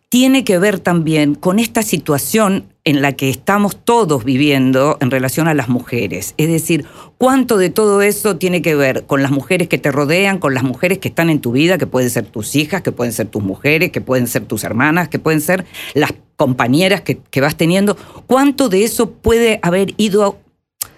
tiene 0.08 0.44
que 0.44 0.58
ver 0.58 0.78
también 0.78 1.34
con 1.34 1.58
esta 1.58 1.82
situación 1.82 2.64
en 2.84 3.02
la 3.02 3.12
que 3.12 3.28
estamos 3.28 3.76
todos 3.76 4.24
viviendo 4.24 4.96
en 5.00 5.10
relación 5.10 5.46
a 5.46 5.54
las 5.54 5.68
mujeres. 5.68 6.34
Es 6.36 6.48
decir, 6.48 6.84
cuánto 7.16 7.56
de 7.56 7.70
todo 7.70 8.02
eso 8.02 8.36
tiene 8.36 8.60
que 8.60 8.74
ver 8.74 9.04
con 9.04 9.22
las 9.22 9.30
mujeres 9.30 9.68
que 9.68 9.78
te 9.78 9.92
rodean, 9.92 10.38
con 10.38 10.54
las 10.54 10.64
mujeres 10.64 10.98
que 10.98 11.08
están 11.08 11.30
en 11.30 11.40
tu 11.40 11.52
vida, 11.52 11.78
que 11.78 11.86
pueden 11.86 12.10
ser 12.10 12.24
tus 12.26 12.56
hijas, 12.56 12.82
que 12.82 12.92
pueden 12.92 13.12
ser 13.12 13.28
tus 13.28 13.42
mujeres, 13.42 13.90
que 13.90 14.00
pueden 14.00 14.26
ser 14.26 14.44
tus 14.44 14.64
hermanas, 14.64 15.08
que 15.08 15.18
pueden 15.18 15.40
ser 15.40 15.64
las 15.94 16.12
compañeras 16.36 17.02
que, 17.02 17.18
que 17.18 17.40
vas 17.40 17.56
teniendo. 17.56 17.96
¿Cuánto 18.26 18.68
de 18.68 18.84
eso 18.84 19.10
puede 19.10 19.60
haber 19.62 19.94
ido 19.96 20.38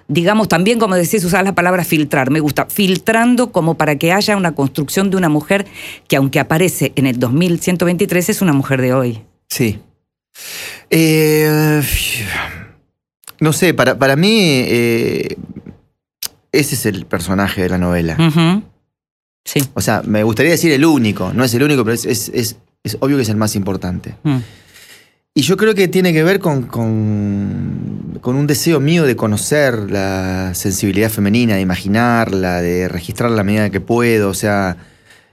digamos, 0.09 0.49
también, 0.49 0.79
como 0.79 0.95
decís, 0.97 1.25
usar 1.25 1.45
la 1.45 1.55
palabra 1.55 1.85
filtrar, 1.85 2.31
me 2.31 2.41
gusta, 2.41 2.67
filtrando 2.67 3.53
como 3.53 3.75
para 3.77 3.97
que 3.97 4.13
haya 4.13 4.37
una 4.37 4.55
construcción 4.55 5.11
de 5.11 5.17
una 5.17 5.29
mujer 5.29 5.67
que 6.09 6.17
aunque 6.17 6.41
aparece 6.41 6.93
en 6.97 7.07
el 7.07 7.19
2123 7.19 8.29
es 8.31 8.43
una 8.43 8.53
mujer 8.53 8.81
de 8.83 8.93
hoy. 8.93 9.23
Sí. 9.49 9.79
Eh, 10.91 11.83
no 13.41 13.53
sé, 13.53 13.75
para, 13.75 13.99
para 13.99 14.17
mí 14.17 14.39
eh, 14.41 15.37
ese 16.53 16.75
es 16.75 16.87
el 16.87 17.07
personaje 17.07 17.63
de 17.63 17.69
la 17.69 17.79
novela. 17.79 18.17
Sí. 19.45 19.61
O 19.75 19.81
sea, 19.81 20.03
me 20.05 20.23
gustaría 20.23 20.53
decir 20.53 20.73
el 20.73 20.85
único, 20.85 21.33
no 21.33 21.45
es 21.45 21.53
el 21.55 21.63
único, 21.63 21.85
pero 21.85 21.95
es, 21.95 22.05
es- 22.07 22.31
es- 22.35 22.57
es 22.83 22.97
obvio 23.01 23.17
que 23.17 23.23
es 23.23 23.29
el 23.31 23.37
más 23.37 23.57
importante. 23.57 24.15
Mm. 24.25 24.37
Y 25.37 25.43
yo 25.43 25.57
creo 25.57 25.75
que 25.75 25.89
tiene 25.89 26.13
que 26.13 26.23
ver 26.23 26.39
con, 26.39 26.63
con, 26.63 28.37
un 28.37 28.47
deseo 28.47 28.79
mío 28.79 29.05
de 29.05 29.17
conocer 29.17 29.91
la 29.91 30.55
sensibilidad 30.55 31.11
femenina, 31.11 31.57
de 31.57 31.61
imaginarla, 31.61 32.63
de 32.63 32.87
registrarla 32.87 33.41
a 33.41 33.45
medida 33.45 33.69
que 33.69 33.81
puedo. 33.81 34.29
O 34.29 34.35
sea, 34.35 34.77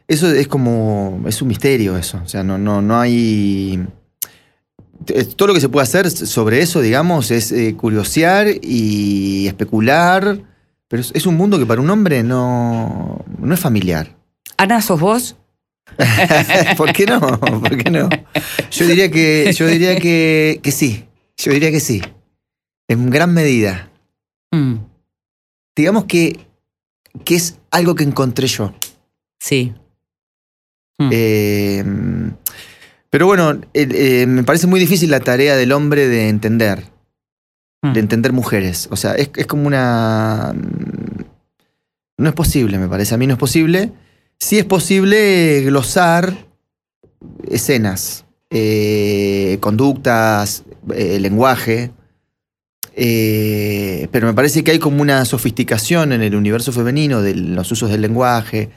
eso 0.08 0.28
es 0.34 0.48
como. 0.48 1.24
es 1.28 1.40
un 1.44 1.50
misterio 1.50 1.98
eso. 1.98 2.20
O 2.26 2.28
sea, 2.28 2.44
no, 2.44 2.58
no, 2.58 2.82
no 2.82 3.00
hay. 3.00 3.86
Todo 5.36 5.50
lo 5.50 5.54
que 5.54 5.62
se 5.62 5.70
puede 5.70 5.84
hacer 5.84 6.10
sobre 6.10 6.62
eso, 6.62 6.82
digamos, 6.82 7.30
es 7.30 7.52
eh, 7.52 7.76
curiosear 7.76 8.48
y 8.60 9.46
especular. 9.46 10.40
Pero 10.88 11.02
es, 11.02 11.12
es 11.14 11.28
un 11.28 11.38
mundo 11.38 11.60
que 11.60 11.68
para 11.68 11.80
un 11.80 11.92
hombre 11.92 12.24
no, 12.24 13.24
no 13.38 13.54
es 13.54 13.60
familiar. 13.60 14.16
Ana, 14.58 14.82
¿sos 14.82 15.00
vos? 15.00 15.36
¿Por 16.78 16.94
qué 16.94 17.06
no? 17.06 17.20
¿Por 17.40 17.78
qué 17.78 17.90
no? 17.90 18.10
Yo 18.72 18.88
diría 18.88 19.12
que, 19.12 19.52
yo 19.54 19.68
diría 19.68 19.98
que, 20.00 20.60
que 20.62 20.72
sí. 20.72 21.06
Yo 21.38 21.52
diría 21.52 21.72
que 21.72 21.80
sí. 21.80 22.02
En 22.88 23.10
gran 23.10 23.34
medida. 23.34 23.90
Mm. 24.52 24.76
Digamos 25.76 26.06
que, 26.06 26.40
que 27.26 27.36
es 27.36 27.60
algo 27.72 27.96
que 27.96 28.04
encontré 28.04 28.48
yo. 28.48 28.74
Sí. 29.40 29.74
Mm. 30.98 31.10
Eh, 31.12 31.84
pero 33.10 33.26
bueno, 33.26 33.60
eh, 33.74 34.26
me 34.28 34.44
parece 34.44 34.68
muy 34.68 34.80
difícil 34.80 35.12
la 35.12 35.20
tarea 35.20 35.56
del 35.56 35.72
hombre 35.72 36.08
de 36.08 36.30
entender. 36.30 36.86
Mm. 37.82 37.94
De 37.94 38.00
entender 38.00 38.34
mujeres. 38.34 38.88
O 38.92 38.96
sea, 38.96 39.16
es, 39.16 39.32
es 39.36 39.48
como 39.48 39.68
una. 39.68 40.54
No 42.18 42.30
es 42.30 42.36
posible, 42.36 42.78
me 42.78 42.88
parece. 42.88 43.16
A 43.16 43.18
mí 43.18 43.26
no 43.26 43.34
es 43.34 43.40
posible. 43.40 43.92
Sí 44.42 44.58
es 44.58 44.66
posible 44.66 45.62
glosar 45.62 46.48
escenas, 47.48 48.26
eh, 48.50 49.60
conductas, 49.60 50.64
eh, 50.96 51.20
lenguaje. 51.20 51.92
eh, 52.96 54.08
pero 54.12 54.26
me 54.26 54.34
parece 54.34 54.64
que 54.64 54.72
hay 54.72 54.80
como 54.80 55.04
una 55.04 55.24
sofisticación 55.26 56.12
en 56.12 56.24
el 56.24 56.36
universo 56.36 56.72
femenino 56.72 57.22
de 57.22 57.36
los 57.36 57.72
usos 57.72 57.92
del 57.92 58.02
lenguaje, 58.02 58.72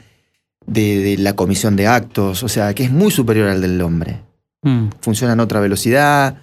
de, 0.67 0.99
de 0.99 1.17
la 1.17 1.35
comisión 1.35 1.77
de 1.77 1.87
actos, 1.87 2.43
o 2.43 2.49
sea, 2.49 2.75
que 2.75 2.85
es 2.85 2.91
muy 2.91 3.11
superior 3.11 3.49
al 3.49 3.63
del 3.63 3.81
hombre. 3.81 4.21
Mm. 4.63 4.89
Funciona 5.01 5.33
en 5.33 5.41
otra 5.41 5.61
velocidad, 5.61 6.43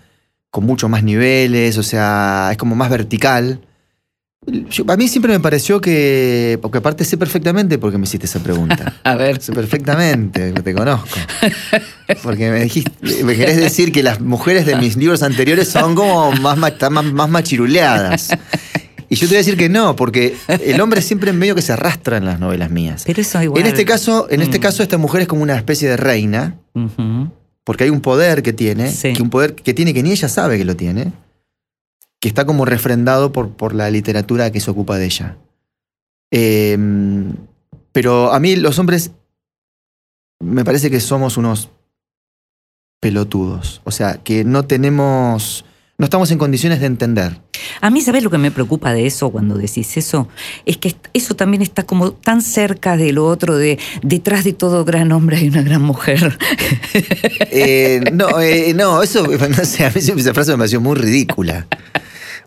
con 0.50 0.66
mucho 0.66 0.90
más 0.90 1.04
niveles, 1.04 1.78
o 1.78 1.84
sea, 1.84 2.50
es 2.52 2.58
como 2.58 2.76
más 2.76 2.90
vertical. 2.90 3.62
Yo- 4.48 4.86
a 4.88 4.98
mí 4.98 5.08
siempre 5.08 5.32
me 5.34 5.40
pareció 5.40 5.80
que, 5.80 6.58
porque 6.64 6.80
aparte 6.80 7.06
sé 7.06 7.16
perfectamente 7.16 7.78
por 7.78 7.92
qué 7.92 8.00
me 8.00 8.06
hiciste 8.06 8.26
esa 8.26 8.40
pregunta. 8.40 8.96
A 9.04 9.16
ver. 9.16 9.40
Sé 9.40 9.52
perfectamente, 9.54 10.52
te 10.52 10.74
conozco. 10.74 11.08
Porque 12.24 12.50
me 12.52 12.64
dijiste, 12.64 13.24
me 13.24 13.36
querés 13.38 13.58
decir 13.58 13.92
que 13.92 14.02
las 14.04 14.20
mujeres 14.20 14.66
de 14.66 14.76
mis 14.76 14.98
libros 14.98 15.22
anteriores 15.24 15.70
son 15.70 15.94
como 15.96 16.32
más, 16.34 16.58
más, 16.58 16.74
más 17.14 17.30
machiruleadas. 17.30 18.30
Y 19.08 19.16
yo 19.16 19.22
te 19.22 19.28
voy 19.28 19.36
a 19.36 19.38
decir 19.38 19.56
que 19.58 19.70
no, 19.70 19.96
porque 19.96 20.36
el 20.48 20.82
hombre 20.82 21.02
siempre 21.02 21.30
en 21.30 21.38
medio 21.38 21.54
que 21.56 21.62
se 21.62 21.72
arrastra 21.74 22.18
en 22.18 22.26
las 22.26 22.40
novelas 22.40 22.70
mías. 22.72 23.04
Pero 23.06 23.22
eso 23.22 23.42
igual. 23.42 23.62
En 23.62 23.68
este 23.68 23.86
caso, 23.86 24.28
en 24.30 24.42
este 24.42 24.58
Mm. 24.58 24.62
caso, 24.62 24.84
esta 24.84 24.98
mujer 24.98 25.22
es 25.22 25.28
como 25.28 25.44
una 25.44 25.56
especie 25.56 25.88
de 25.88 25.98
reina, 25.98 26.56
porque 27.64 27.84
hay 27.86 27.90
un 27.92 28.02
poder 28.02 28.42
que 28.44 28.52
tiene, 28.54 28.92
Sí. 28.92 29.14
que 29.14 29.22
un 29.22 29.30
poder 29.30 29.54
que 29.56 29.74
tiene 29.74 29.94
que 29.94 30.02
ni 30.04 30.12
ella 30.12 30.28
sabe 30.28 30.58
que 30.58 30.66
lo 30.66 30.76
tiene, 30.76 31.14
que 32.22 32.30
está 32.30 32.46
como 32.46 32.64
refrendado 32.64 33.34
por, 33.34 33.50
por 33.50 33.74
la 33.74 33.90
literatura 33.90 34.52
que 34.52 34.62
se 34.62 34.72
ocupa 34.72 34.98
de 34.98 35.06
ella. 35.06 35.38
Eh, 36.32 36.78
pero 37.92 38.32
a 38.32 38.40
mí 38.40 38.56
los 38.56 38.80
hombres 38.80 39.12
me 40.40 40.64
parece 40.64 40.90
que 40.90 41.00
somos 41.00 41.38
unos 41.38 41.70
pelotudos. 43.00 43.82
O 43.84 43.92
sea, 43.92 44.20
que 44.24 44.44
no 44.44 44.64
tenemos, 44.64 45.66
no 45.98 46.06
estamos 46.06 46.32
en 46.32 46.38
condiciones 46.38 46.80
de 46.80 46.86
entender. 46.86 47.42
A 47.82 47.90
mí, 47.90 48.02
¿sabes 48.02 48.24
lo 48.24 48.30
que 48.30 48.38
me 48.38 48.52
preocupa 48.52 48.94
de 48.94 49.06
eso 49.06 49.30
cuando 49.30 49.56
decís 49.56 49.98
eso? 49.98 50.28
Es 50.66 50.78
que 50.78 50.96
eso 51.14 51.36
también 51.36 51.62
está 51.62 51.84
como 51.84 52.14
tan 52.14 52.42
cerca 52.42 52.98
de 52.98 53.12
lo 53.12 53.26
otro 53.26 53.58
de 53.58 53.80
detrás 54.04 54.44
de 54.44 54.54
todo 54.54 54.86
gran 54.86 55.12
hombre 55.12 55.38
hay 55.38 55.48
una 55.50 55.64
gran 55.64 55.82
mujer. 55.82 56.38
Eh, 57.54 58.02
no, 58.14 58.40
eh, 58.40 58.74
no, 58.74 59.04
eso, 59.04 59.28
no 59.58 59.66
sé, 59.66 59.84
a 59.86 59.90
mí 59.90 59.98
esa 59.98 60.34
frase 60.34 60.52
me 60.52 60.60
pareció 60.60 60.80
muy 60.80 60.96
ridícula. 60.96 61.68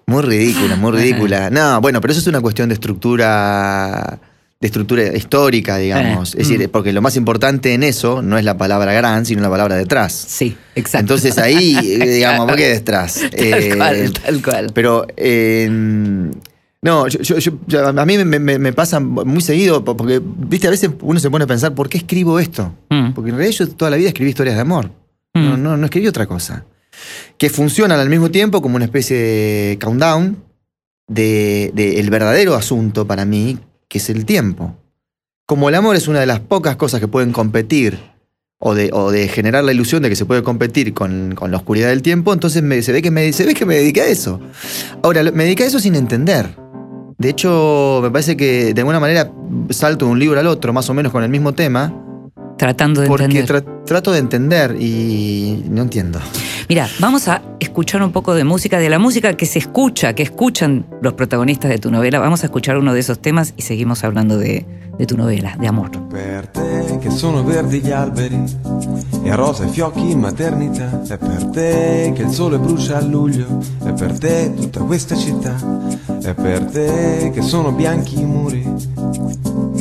Muy 0.07 0.23
ridícula, 0.23 0.77
muy 0.77 0.93
ridícula. 0.93 1.51
No, 1.51 1.81
bueno, 1.81 2.01
pero 2.01 2.13
eso 2.13 2.21
es 2.21 2.27
una 2.27 2.41
cuestión 2.41 2.69
de 2.69 2.75
estructura 2.75 4.19
de 4.61 4.67
estructura 4.69 5.03
histórica, 5.15 5.77
digamos. 5.77 6.35
Eh, 6.35 6.39
es 6.41 6.49
decir, 6.49 6.67
mm. 6.69 6.71
porque 6.71 6.93
lo 6.93 7.03
más 7.03 7.17
importante 7.17 7.75
en 7.75 7.83
eso 7.83 8.23
no 8.23 8.39
es 8.39 8.45
la 8.45 8.57
palabra 8.57 8.93
gran, 8.95 9.27
sino 9.27 9.43
la 9.43 9.51
palabra 9.51 9.77
detrás. 9.77 10.13
Sí, 10.13 10.57
exacto. 10.75 11.01
Entonces 11.01 11.37
ahí, 11.39 11.77
eh, 12.01 12.09
digamos, 12.09 12.47
¿por 12.47 12.57
qué 12.57 12.69
detrás? 12.69 13.21
Tal 13.21 13.31
Eh, 13.35 13.75
cual, 13.77 14.13
tal 14.13 14.43
cual. 14.43 14.71
Pero, 14.73 15.07
eh, 15.19 15.69
no, 15.71 17.09
yo, 17.09 17.19
yo- 17.21 17.39
yo- 17.39 17.59
yo- 17.67 17.89
a 17.89 18.07
mí 18.07 18.19
me, 18.25 18.39
me- 18.39 18.59
me 18.59 18.73
pasa 18.73 19.01
muy 19.01 19.41
seguido, 19.43 19.85
po- 19.85 19.97
porque, 19.97 20.21
viste, 20.25 20.67
a 20.67 20.71
veces 20.71 20.91
uno 21.01 21.19
se 21.21 21.31
pone 21.31 21.45
a 21.45 21.47
pensar, 21.47 21.75
¿por 21.75 21.89
qué 21.91 21.99
escribo 21.99 22.39
esto? 22.39 22.73
Mm. 22.91 23.13
Porque 23.13 23.31
en 23.31 23.37
realidad 23.37 23.59
yo 23.59 23.69
toda 23.69 23.91
la 23.91 23.97
vida 23.99 24.09
escribí 24.09 24.31
historias 24.31 24.55
de 24.57 24.63
amor. 24.63 24.91
No, 25.35 25.57
Mm. 25.59 25.63
no, 25.63 25.77
no 25.77 25.85
escribí 25.85 26.07
otra 26.09 26.27
cosa. 26.27 26.65
Que 27.39 27.51
funcionan 27.51 28.01
al 28.01 28.09
mismo 28.09 28.31
tiempo 28.31 28.63
como 28.63 28.77
una 28.77 28.85
especie 28.85 29.17
de 29.17 29.79
countdown 29.81 30.43
de, 31.09 31.71
de 31.75 32.01
el 32.01 32.11
verdadero 32.11 32.55
asunto 32.55 33.07
para 33.07 33.25
mí, 33.25 33.59
que 33.89 33.99
es 33.99 34.09
el 34.11 34.25
tiempo. 34.25 34.77
Como 35.47 35.69
el 35.69 35.75
amor 35.75 35.97
es 35.97 36.09
una 36.09 36.21
de 36.21 36.27
las 36.27 36.41
pocas 36.41 36.77
cosas 36.77 37.01
que 37.01 37.09
pueden 37.09 37.33
competir 37.33 37.99
o 38.59 38.75
de, 38.75 38.89
o 38.95 39.11
de 39.11 39.29
generar 39.29 39.63
la 39.65 39.73
ilusión 39.73 40.03
de 40.03 40.09
que 40.09 40.17
se 40.17 40.25
puede 40.25 40.43
competir 40.43 40.95
con, 40.95 41.35
con 41.35 41.51
la 41.51 41.59
oscuridad 41.59 41.89
del 41.89 42.01
tiempo, 42.01 42.33
entonces 42.33 42.63
me- 42.63 42.81
se, 42.81 42.93
ve 42.93 43.03
que 43.03 43.11
me, 43.11 43.31
se 43.35 43.45
ve 43.45 43.53
que 43.53 43.67
me 43.67 43.75
dediqué 43.75 44.01
a 44.03 44.07
eso. 44.07 44.41
Ahora, 45.03 45.23
me 45.25 45.45
dediqué 45.45 45.65
a 45.65 45.67
eso 45.67 45.81
sin 45.81 45.97
entender. 45.97 46.57
De 47.19 47.29
hecho, 47.29 48.01
me 48.03 48.11
parece 48.11 48.37
que 48.39 48.73
de 48.73 48.81
alguna 48.81 49.01
manera 49.01 49.31
salto 49.71 50.07
de 50.07 50.13
un 50.13 50.19
libro 50.19 50.41
al 50.41 50.47
otro, 50.47 50.73
más 50.73 50.89
o 50.89 50.95
menos 50.95 51.13
con 51.13 51.23
el 51.23 51.29
mismo 51.29 51.53
tema, 51.53 51.93
Tratando 52.57 53.03
de 53.03 53.09
porque 53.09 53.25
entender. 53.25 53.63
tra- 53.65 53.85
trato 53.85 54.13
de 54.13 54.19
entender 54.21 54.77
y 54.81 55.63
no 55.69 55.83
entiendo. 55.83 56.21
Mira, 56.69 56.89
vamos 56.99 57.29
a 57.29 57.43
escuchar 57.61 58.03
un 58.03 58.11
poco 58.11 58.35
de 58.35 58.45
música, 58.45 58.79
de 58.79 58.89
la 58.89 58.99
música 58.99 59.37
que 59.37 59.45
se 59.45 59.59
escucha, 59.59 60.15
que 60.15 60.23
escuchan 60.23 60.87
los 61.03 61.13
protagonistas 61.13 61.71
de 61.71 61.79
tu 61.79 61.91
novela. 61.91 62.19
Vamos 62.19 62.43
a 62.43 62.47
escuchar 62.47 62.79
uno 62.79 62.95
de 62.95 63.01
esos 63.01 63.19
temas 63.19 63.53
y 63.57 63.63
seguimos 63.63 64.03
hablando 64.03 64.39
de, 64.39 64.65
tu 65.07 65.17
novela, 65.19 65.57
de 65.61 65.69
amor. 65.69 65.91
Per 66.09 66.47
te 66.47 66.99
che 67.01 67.11
sono 67.11 67.45
verdi 67.45 67.81
gli 67.81 67.91
alberi 67.91 68.43
a 69.31 69.35
rosa 69.35 69.65
i 69.65 69.69
fiocchi 69.69 70.11
in 70.11 70.21
maternità, 70.21 71.03
è 71.09 71.19
per 71.19 71.45
te 71.47 72.13
che 72.15 72.23
il 72.23 72.31
sole 72.31 72.59
brucia 72.59 72.99
a 72.99 73.03
luglio, 73.03 73.59
è 73.85 73.93
per 73.93 74.19
te 74.19 74.53
tutta 74.55 74.81
questa 74.81 75.17
città, 75.17 75.57
è 76.23 76.35
per 76.35 76.65
te 76.67 77.31
che 77.35 77.43
sono 77.43 77.73
bianchi 77.73 78.21
i 78.21 78.25
muri, 78.25 78.63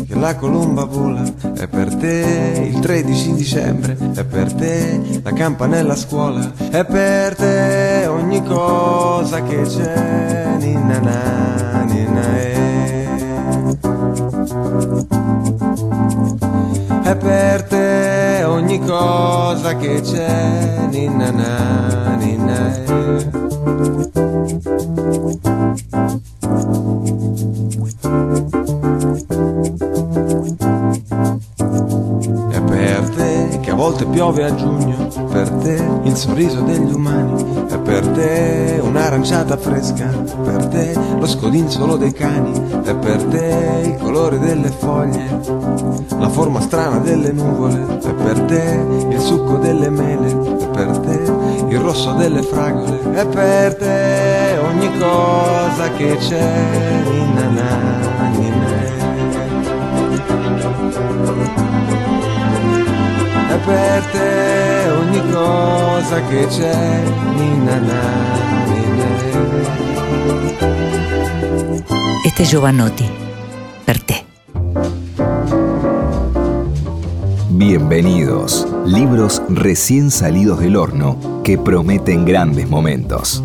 che 0.07 0.15
la 0.15 0.35
colomba 0.35 0.85
vola, 0.85 1.23
è 1.55 1.67
per 1.67 1.93
te 1.93 2.69
il 2.73 2.79
13 2.79 3.33
dicembre, 3.33 3.95
è 4.15 4.23
per 4.23 4.53
te 4.53 4.99
la 5.21 5.33
campanella 5.33 5.93
a 5.93 5.97
scuola, 5.97 6.51
è 6.73 6.83
per 6.85 7.35
te 7.35 8.07
ogni 8.07 8.41
cosa 8.41 9.43
che 9.43 9.61
c'è, 9.61 10.55
ninna 10.57 10.99
na, 10.99 11.83
ninna 11.83 12.39
eh. 12.39 13.07
È 17.03 17.15
per 17.15 17.63
te 17.65 18.43
ogni 18.45 18.79
cosa 18.79 19.75
che 19.75 20.01
c'è, 20.01 20.87
ninna 20.89 21.29
na, 21.29 22.15
ninna 22.15 22.83
eh. 22.83 22.93
È 32.49 32.61
per 32.61 33.09
te 33.09 33.59
che 33.59 33.71
a 33.71 33.75
volte 33.75 34.05
piove 34.05 34.45
a 34.45 34.55
giugno, 34.55 35.07
per 35.29 35.49
te 35.49 35.85
il 36.03 36.15
sorriso 36.15 36.61
degli 36.61 36.93
umani, 36.93 37.65
è 37.67 37.77
per 37.79 38.07
te 38.07 38.79
un'aranciata 38.81 39.57
fresca, 39.57 40.05
per 40.05 40.67
te 40.67 40.97
lo 41.19 41.27
scodinzolo 41.27 41.97
dei 41.97 42.13
cani, 42.13 42.53
è 42.83 42.95
per 42.95 43.23
te 43.23 43.81
il 43.83 43.97
colore 43.97 44.39
delle 44.39 44.69
foglie, 44.69 45.37
la 46.17 46.29
forma 46.29 46.61
strana 46.61 46.99
delle 46.99 47.33
nuvole, 47.33 47.99
è 48.01 48.13
per 48.13 48.39
te 48.43 48.85
il 49.09 49.19
succo 49.19 49.57
delle 49.57 49.89
mele, 49.89 50.29
è 50.29 50.67
per 50.69 50.97
te 50.99 51.19
il 51.67 51.79
rosso 51.79 52.13
delle 52.13 52.41
fragole, 52.41 53.01
è 53.11 53.25
per 53.25 53.75
te 53.75 54.57
ogni 54.63 54.89
cosa 54.97 55.89
che 55.97 56.15
c'è, 56.17 57.03
ninna 57.09 57.49
na, 57.49 57.92
È 63.93 63.95
per 63.95 64.05
te 64.11 64.89
ogni 64.89 65.21
cosa 65.31 66.19
che 66.27 66.47
c'è, 66.47 67.03
ninna 67.35 67.77
na, 67.77 68.01
ninna. 68.65 69.05
Este 72.25 72.41
es 72.41 72.49
Giovanotti, 72.49 73.07
per 73.85 74.01
te. 74.01 74.25
Bienvenidos. 77.49 78.65
Libros 78.87 79.43
recién 79.47 80.09
salidos 80.09 80.59
del 80.59 80.75
horno 80.75 81.41
que 81.43 81.59
prometen 81.59 82.25
grandes 82.25 82.67
momentos. 82.67 83.43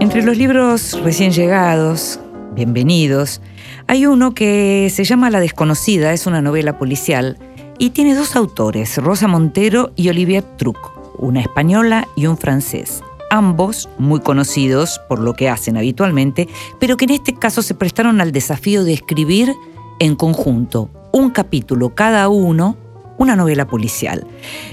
Entre 0.00 0.22
los 0.24 0.36
libros 0.36 1.00
recién 1.04 1.30
llegados, 1.30 2.18
bienvenidos, 2.56 3.40
hay 3.86 4.06
uno 4.06 4.34
que 4.34 4.90
se 4.90 5.04
llama 5.04 5.30
La 5.30 5.40
desconocida, 5.40 6.12
es 6.12 6.26
una 6.26 6.42
novela 6.42 6.78
policial 6.78 7.38
y 7.78 7.90
tiene 7.90 8.14
dos 8.14 8.36
autores, 8.36 8.96
Rosa 8.98 9.28
Montero 9.28 9.92
y 9.96 10.08
Olivier 10.08 10.42
Truc, 10.42 10.78
una 11.18 11.40
española 11.40 12.08
y 12.16 12.26
un 12.26 12.38
francés, 12.38 13.02
ambos 13.30 13.88
muy 13.98 14.20
conocidos 14.20 15.00
por 15.08 15.18
lo 15.18 15.34
que 15.34 15.48
hacen 15.48 15.76
habitualmente, 15.76 16.48
pero 16.80 16.96
que 16.96 17.04
en 17.04 17.12
este 17.12 17.34
caso 17.34 17.62
se 17.62 17.74
prestaron 17.74 18.20
al 18.20 18.32
desafío 18.32 18.84
de 18.84 18.94
escribir 18.94 19.52
en 19.98 20.16
conjunto 20.16 20.90
un 21.12 21.30
capítulo 21.30 21.94
cada 21.94 22.28
uno 22.28 22.76
una 23.16 23.36
novela 23.36 23.66
policial. 23.66 24.26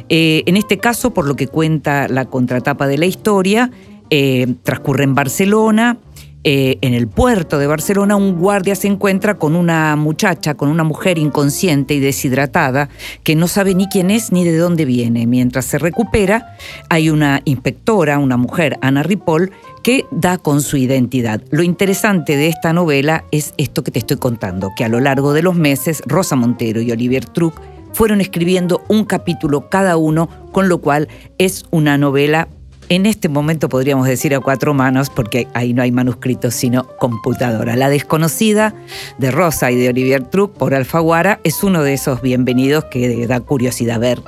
Eh, 0.10 0.42
en 0.48 0.58
este 0.58 0.80
caso, 0.80 1.14
por 1.14 1.28
lo 1.28 1.36
que 1.36 1.48
cuenta 1.48 2.08
la 2.08 2.26
contratapa 2.26 2.88
de 2.88 2.98
la 2.98 3.06
historia, 3.06 3.70
eh, 4.10 4.56
transcurre 4.64 5.04
en 5.04 5.16
Barcelona. 5.16 5.98
Eh, 6.44 6.78
en 6.82 6.94
el 6.94 7.08
puerto 7.08 7.60
de 7.60 7.68
Barcelona, 7.68 8.16
un 8.16 8.40
guardia 8.40 8.76
se 8.76 8.88
encuentra 8.88 9.38
con 9.38 9.56
una 9.56 9.96
muchacha, 9.96 10.56
con 10.56 10.70
una 10.70 10.84
mujer 10.84 11.18
inconsciente 11.18 11.94
y 11.94 12.00
deshidratada, 12.00 12.90
que 13.24 13.36
no 13.36 13.48
sabe 13.48 13.76
ni 13.76 13.88
quién 13.88 14.10
es 14.10 14.32
ni 14.32 14.44
de 14.44 14.58
dónde 14.58 14.86
viene. 14.86 15.28
Mientras 15.28 15.66
se 15.66 15.78
recupera, 15.78 16.58
hay 16.90 17.10
una 17.10 17.42
inspectora, 17.46 18.18
una 18.18 18.38
mujer, 18.38 18.78
Ana 18.82 19.04
Ripoll, 19.04 19.52
que 19.84 20.06
da 20.12 20.38
con 20.38 20.62
su 20.62 20.78
identidad. 20.78 21.42
Lo 21.52 21.64
interesante 21.64 22.36
de 22.36 22.48
esta 22.48 22.74
novela 22.74 23.24
es 23.32 23.54
esto 23.58 23.84
que 23.84 23.92
te 23.92 24.00
estoy 24.00 24.18
contando, 24.18 24.72
que 24.76 24.84
a 24.84 24.90
lo 24.90 25.00
largo 25.00 25.34
de 25.34 25.44
los 25.44 25.56
meses, 25.56 26.02
Rosa 26.06 26.36
Montero 26.36 26.82
y 26.82 26.92
Olivier 26.92 27.26
Truc 27.26 27.60
fueron 27.94 28.22
escribiendo 28.22 28.82
un 28.88 29.06
capítulo 29.06 29.70
cada 29.70 29.98
uno, 29.98 30.30
con 30.52 30.70
lo 30.70 30.80
cual 30.80 31.08
es 31.38 31.66
una 31.72 31.98
novela, 31.98 32.48
en 32.92 33.06
este 33.06 33.30
momento 33.30 33.70
podríamos 33.70 34.06
decir 34.06 34.36
a 34.36 34.42
cuatro 34.42 34.74
manos, 34.74 35.10
porque 35.10 35.48
ahí 35.54 35.74
no 35.74 35.82
hay 35.82 35.94
manuscritos, 35.94 36.54
sino 36.54 36.86
computadora. 36.98 37.78
La 37.78 37.88
desconocida 37.88 38.76
de 39.18 39.32
Rosa 39.32 39.72
y 39.72 39.78
de 39.78 39.88
Olivier 39.88 40.26
Truc 40.26 40.52
por 40.58 40.76
Alfaguara 40.76 41.40
es 41.46 41.64
uno 41.64 41.84
de 41.84 41.94
esos 41.94 42.22
bienvenidos 42.22 42.84
que 42.92 43.26
da 43.28 43.40
curiosidad 43.40 43.98
ver 43.98 44.22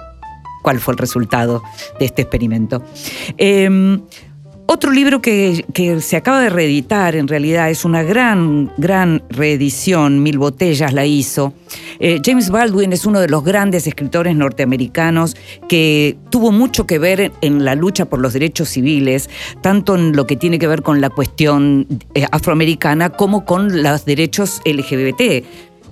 cuál 0.61 0.79
fue 0.79 0.93
el 0.93 0.97
resultado 0.97 1.61
de 1.99 2.05
este 2.05 2.21
experimento. 2.21 2.81
Eh, 3.37 3.99
otro 4.65 4.91
libro 4.91 5.21
que, 5.21 5.65
se 5.99 6.15
acaba 6.15 6.39
de 6.39 6.49
reeditar, 6.49 7.15
en 7.15 7.27
realidad, 7.27 7.69
es 7.69 7.85
una 7.85 8.03
gran, 8.03 8.71
gran 8.77 9.23
reedición, 9.29 10.23
Mil 10.23 10.37
Botellas 10.37 10.93
la 10.93 11.05
hizo. 11.05 11.53
Eh, 11.99 12.21
James 12.23 12.49
Baldwin 12.49 12.93
es 12.93 13.05
uno 13.05 13.19
de 13.19 13.27
los 13.27 13.43
grandes 13.43 13.87
escritores 13.87 14.35
norteamericanos 14.35 15.35
que 15.67 16.17
tuvo 16.29 16.51
mucho 16.51 16.87
que 16.87 16.97
ver 16.97 17.19
en, 17.19 17.31
en 17.41 17.65
la 17.65 17.75
lucha 17.75 18.05
por 18.05 18.19
los 18.19 18.33
derechos 18.33 18.69
civiles, 18.69 19.29
tanto 19.61 19.95
en 19.95 20.15
lo 20.15 20.25
que 20.25 20.35
tiene 20.35 20.59
que 20.59 20.67
ver 20.67 20.81
con 20.81 21.01
la 21.01 21.09
cuestión 21.09 21.87
eh, 22.15 22.25
afroamericana 22.31 23.09
como 23.09 23.45
con 23.45 23.83
los 23.83 24.05
derechos 24.05 24.61
LGBT. 24.65 25.21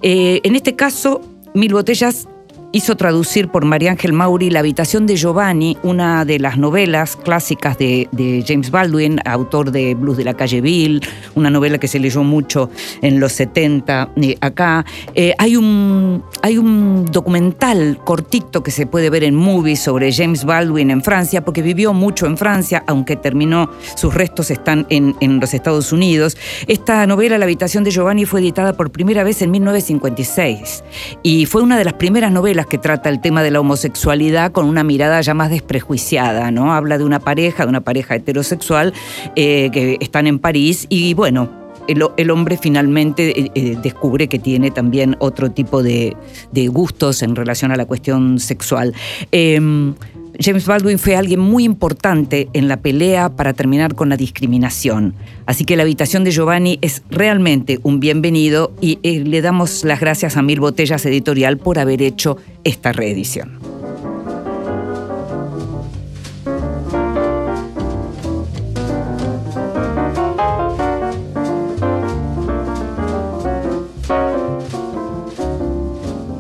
Eh, 0.02 0.42
en 0.44 0.56
este 0.56 0.76
caso, 0.76 1.22
Mil 1.54 1.74
Botellas 1.74 2.28
hizo 2.74 2.96
traducir 2.96 3.50
por 3.50 3.66
María 3.66 3.92
Ángel 3.92 4.14
Mauri 4.14 4.50
La 4.50 4.60
habitación 4.60 5.06
de 5.06 5.16
Giovanni, 5.16 5.78
una 5.84 6.26
de 6.26 6.40
las 6.40 6.58
novelas 6.58 7.16
clásicas 7.16 7.78
de, 7.78 8.08
James 8.48 8.72
Baldwin, 8.72 9.20
autor 9.26 9.72
de 9.72 9.96
Blues 9.96 10.18
de 10.18 10.24
la 10.24 10.34
calle 10.34 10.62
Bill, 10.62 11.02
una 11.36 11.50
novela 11.50 11.78
que 11.78 11.88
se 11.88 12.00
leyó 12.00 12.24
mucho 12.24 12.70
en 13.02 13.20
los 13.20 13.34
70 13.34 14.12
eh, 14.16 14.38
acá. 14.42 14.86
Eh, 15.16 15.34
hay, 15.38 15.56
un, 15.56 16.24
hay 16.42 16.58
un 16.58 17.06
documental 17.06 18.00
cortito 18.04 18.64
que 18.64 18.72
se 18.72 18.86
puede 18.86 19.10
ver 19.10 19.24
en 19.24 19.36
movies 19.36 19.82
sobre 19.82 20.12
James 20.14 20.46
Baldwin 20.46 20.92
en 20.92 21.04
Francia, 21.04 21.44
porque 21.44 21.62
vivió 21.62 21.94
mucho 21.94 22.26
en 22.26 22.38
Francia, 22.38 22.84
aunque 22.88 23.16
terminó, 23.16 23.70
sus 23.96 24.14
restos 24.14 24.52
están 24.52 24.86
en, 24.90 25.16
en 25.20 25.40
los 25.40 25.54
Estados 25.54 25.92
Unidos. 25.92 26.38
Esta 26.68 27.06
novela, 27.06 27.38
La 27.38 27.46
habitación 27.46 27.84
de 27.84 27.92
Giovanni, 27.92 28.26
fue 28.26 28.40
editada 28.40 28.74
por 28.74 28.92
primera 28.92 29.24
vez 29.24 29.42
en 29.42 29.52
1956 29.52 30.84
y 31.24 31.46
fue 31.46 31.62
una 31.62 31.78
de 31.78 31.86
las 31.86 31.94
primeras 31.94 32.32
novelas 32.32 32.61
que 32.68 32.78
trata 32.78 33.10
el 33.10 33.22
tema 33.22 33.44
de 33.44 33.52
la 33.52 33.60
homosexualidad 33.60 34.52
con 34.52 34.66
una 34.66 34.84
mirada 34.84 35.22
ya 35.22 35.34
más 35.34 35.50
desprejuiciada, 35.50 36.52
¿no? 36.52 36.74
Habla 36.74 36.98
de 36.98 37.04
una 37.04 37.20
pareja, 37.20 37.64
de 37.64 37.70
una 37.70 37.82
pareja 37.82 38.16
heterosexual 38.16 38.94
eh, 39.36 39.70
que 39.72 39.98
están 40.00 40.28
en 40.28 40.40
París 40.40 40.86
y 40.90 41.14
bueno, 41.14 41.50
el, 41.88 42.30
hombre 42.32 42.58
finalmente 42.58 43.40
eh, 43.40 43.52
eh, 43.56 43.78
descubre 43.82 44.28
que 44.28 44.40
tiene 44.40 44.72
también 44.72 45.16
otro 45.20 45.52
tipo 45.52 45.84
de, 45.84 46.16
de 46.52 46.68
gustos 46.68 47.22
en 47.22 47.36
relación 47.36 47.72
a 47.72 47.76
la 47.76 47.86
cuestión 47.86 48.40
sexual. 48.40 48.94
Em, 49.32 49.96
James 50.40 50.66
Baldwin 50.66 51.00
fue 51.00 51.16
alguien 51.16 51.40
muy 51.40 51.64
importante 51.64 52.50
en 52.54 52.68
la 52.68 52.78
pelea 52.78 53.30
para 53.30 53.54
terminar 53.54 53.96
con 53.96 54.10
la 54.10 54.18
discriminación. 54.18 55.14
Así 55.46 55.66
que 55.66 55.76
la 55.76 55.84
habitación 55.84 56.24
de 56.24 56.32
Giovanni 56.32 56.80
es 56.82 57.04
realmente 57.10 57.80
un 57.84 58.00
bienvenido 58.00 58.74
y 58.82 59.00
eh, 59.04 59.20
le 59.20 59.42
damos 59.42 59.84
las 59.84 60.00
gracias 60.00 60.38
a 60.38 60.42
Mil 60.42 60.60
Botellas 60.60 61.06
Editorial 61.06 61.58
por 61.58 61.80
haber 61.80 62.02
hecho 62.02 62.38
esta 62.64 62.92
reedición. 62.92 63.60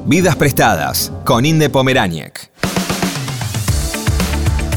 Vidas 0.05 0.35
prestadas 0.35 1.13
con 1.23 1.45
Inde. 1.45 1.69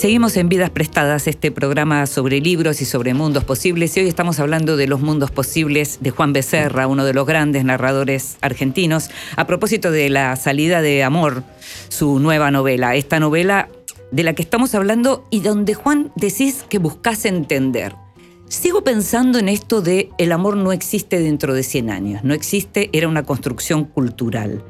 Seguimos 0.00 0.38
en 0.38 0.48
Vidas 0.48 0.70
Prestadas, 0.70 1.26
este 1.26 1.50
programa 1.50 2.06
sobre 2.06 2.40
libros 2.40 2.80
y 2.80 2.86
sobre 2.86 3.12
mundos 3.12 3.44
posibles. 3.44 3.94
Y 3.94 4.00
hoy 4.00 4.08
estamos 4.08 4.40
hablando 4.40 4.78
de 4.78 4.86
los 4.86 5.02
mundos 5.02 5.30
posibles 5.30 5.98
de 6.00 6.10
Juan 6.10 6.32
Becerra, 6.32 6.86
uno 6.86 7.04
de 7.04 7.12
los 7.12 7.26
grandes 7.26 7.66
narradores 7.66 8.38
argentinos, 8.40 9.10
a 9.36 9.46
propósito 9.46 9.90
de 9.90 10.08
la 10.08 10.36
salida 10.36 10.80
de 10.80 11.04
Amor, 11.04 11.44
su 11.90 12.18
nueva 12.18 12.50
novela. 12.50 12.94
Esta 12.94 13.20
novela 13.20 13.68
de 14.10 14.22
la 14.22 14.32
que 14.32 14.40
estamos 14.40 14.74
hablando 14.74 15.26
y 15.28 15.40
donde 15.40 15.74
Juan 15.74 16.12
decís 16.16 16.64
que 16.70 16.78
buscas 16.78 17.26
entender. 17.26 17.94
Sigo 18.48 18.82
pensando 18.82 19.38
en 19.38 19.50
esto 19.50 19.82
de 19.82 20.08
el 20.16 20.32
amor 20.32 20.56
no 20.56 20.72
existe 20.72 21.20
dentro 21.20 21.52
de 21.52 21.62
100 21.62 21.90
años, 21.90 22.24
no 22.24 22.32
existe, 22.32 22.88
era 22.94 23.06
una 23.06 23.24
construcción 23.24 23.84
cultural. 23.84 24.64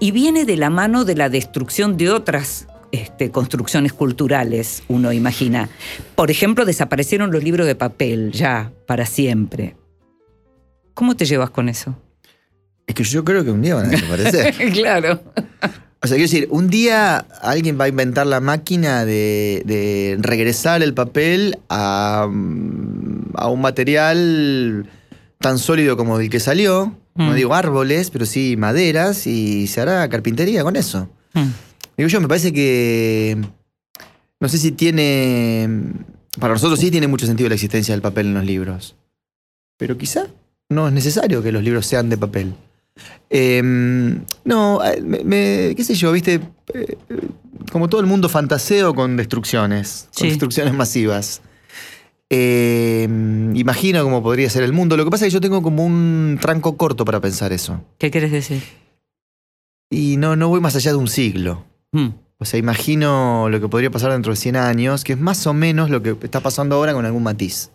Y 0.00 0.10
viene 0.10 0.46
de 0.46 0.56
la 0.56 0.70
mano 0.70 1.04
de 1.04 1.16
la 1.16 1.28
destrucción 1.28 1.98
de 1.98 2.10
otras 2.10 2.66
este, 3.02 3.30
construcciones 3.30 3.92
culturales, 3.92 4.82
uno 4.88 5.12
imagina. 5.12 5.68
Por 6.14 6.30
ejemplo, 6.30 6.64
desaparecieron 6.64 7.30
los 7.32 7.42
libros 7.42 7.66
de 7.66 7.74
papel, 7.74 8.32
ya, 8.32 8.70
para 8.86 9.06
siempre. 9.06 9.76
¿Cómo 10.94 11.16
te 11.16 11.24
llevas 11.24 11.50
con 11.50 11.68
eso? 11.68 11.96
Es 12.86 12.94
que 12.94 13.04
yo 13.04 13.24
creo 13.24 13.44
que 13.44 13.50
un 13.50 13.62
día 13.62 13.74
van 13.74 13.86
a 13.86 13.88
desaparecer. 13.88 14.54
claro. 14.72 15.20
O 16.02 16.06
sea, 16.06 16.16
quiero 16.16 16.22
decir, 16.30 16.48
un 16.50 16.68
día 16.68 17.16
alguien 17.40 17.80
va 17.80 17.84
a 17.84 17.88
inventar 17.88 18.26
la 18.26 18.40
máquina 18.40 19.04
de, 19.04 19.62
de 19.64 20.16
regresar 20.20 20.82
el 20.82 20.92
papel 20.94 21.58
a, 21.70 22.28
mm, 22.30 23.32
a 23.36 23.48
un 23.48 23.60
material 23.60 24.86
tan 25.38 25.58
sólido 25.58 25.96
como 25.96 26.20
el 26.20 26.28
que 26.30 26.40
salió. 26.40 26.94
No 27.16 27.30
Mm. 27.30 27.34
digo 27.36 27.54
árboles, 27.54 28.10
pero 28.10 28.26
sí 28.26 28.56
maderas, 28.58 29.26
y 29.28 29.68
se 29.68 29.80
hará 29.80 30.08
carpintería 30.08 30.62
con 30.64 30.74
eso. 30.76 31.08
Mm. 31.32 31.46
Digo 31.96 32.08
yo, 32.08 32.20
me 32.20 32.28
parece 32.28 32.52
que. 32.52 33.36
No 34.40 34.48
sé 34.48 34.58
si 34.58 34.72
tiene. 34.72 35.68
Para 36.40 36.54
nosotros 36.54 36.80
sí 36.80 36.90
tiene 36.90 37.06
mucho 37.08 37.26
sentido 37.26 37.48
la 37.48 37.54
existencia 37.54 37.94
del 37.94 38.02
papel 38.02 38.26
en 38.26 38.34
los 38.34 38.44
libros. 38.44 38.96
Pero 39.76 39.96
quizá 39.96 40.26
no 40.68 40.88
es 40.88 40.92
necesario 40.94 41.42
que 41.42 41.52
los 41.52 41.62
libros 41.62 41.86
sean 41.86 42.08
de 42.10 42.16
papel. 42.18 42.54
Em, 43.30 44.20
no, 44.44 44.84
eh, 44.84 45.00
me, 45.00 45.24
me- 45.24 45.74
qué 45.76 45.82
sé 45.84 45.94
yo, 45.94 46.12
viste, 46.12 46.40
Eh, 46.74 46.96
como 47.70 47.88
todo 47.88 48.00
el 48.00 48.06
mundo 48.06 48.28
fantaseo 48.28 48.94
con 48.94 49.16
destrucciones, 49.16 50.08
con 50.16 50.28
destrucciones 50.28 50.74
masivas. 50.74 51.40
Em, 52.30 53.54
imagino 53.54 54.02
cómo 54.02 54.22
podría 54.22 54.50
ser 54.50 54.62
el 54.64 54.72
mundo. 54.72 54.96
Lo 54.96 55.04
que 55.04 55.10
pasa 55.10 55.24
es 55.26 55.30
que 55.30 55.34
yo 55.34 55.40
tengo 55.40 55.62
como 55.62 55.84
un 55.84 56.38
tranco 56.40 56.76
corto 56.76 57.04
para 57.04 57.20
pensar 57.20 57.52
eso. 57.52 57.80
¿Qué 57.98 58.10
quieres 58.10 58.32
decir? 58.32 58.62
Y 59.90 60.16
no, 60.16 60.34
no 60.36 60.48
voy 60.48 60.60
más 60.60 60.74
allá 60.76 60.90
de 60.92 60.96
un 60.98 61.08
siglo. 61.08 61.64
Mm. 61.94 62.08
O 62.38 62.44
sea, 62.44 62.58
imagino 62.58 63.48
lo 63.48 63.60
que 63.60 63.68
podría 63.68 63.90
pasar 63.90 64.12
dentro 64.12 64.32
de 64.32 64.36
100 64.36 64.56
años, 64.56 65.04
que 65.04 65.14
es 65.14 65.20
más 65.20 65.46
o 65.46 65.54
menos 65.54 65.88
lo 65.88 66.02
que 66.02 66.16
está 66.22 66.40
pasando 66.40 66.74
ahora 66.74 66.92
con 66.92 67.06
algún 67.06 67.22
matiz. 67.22 67.70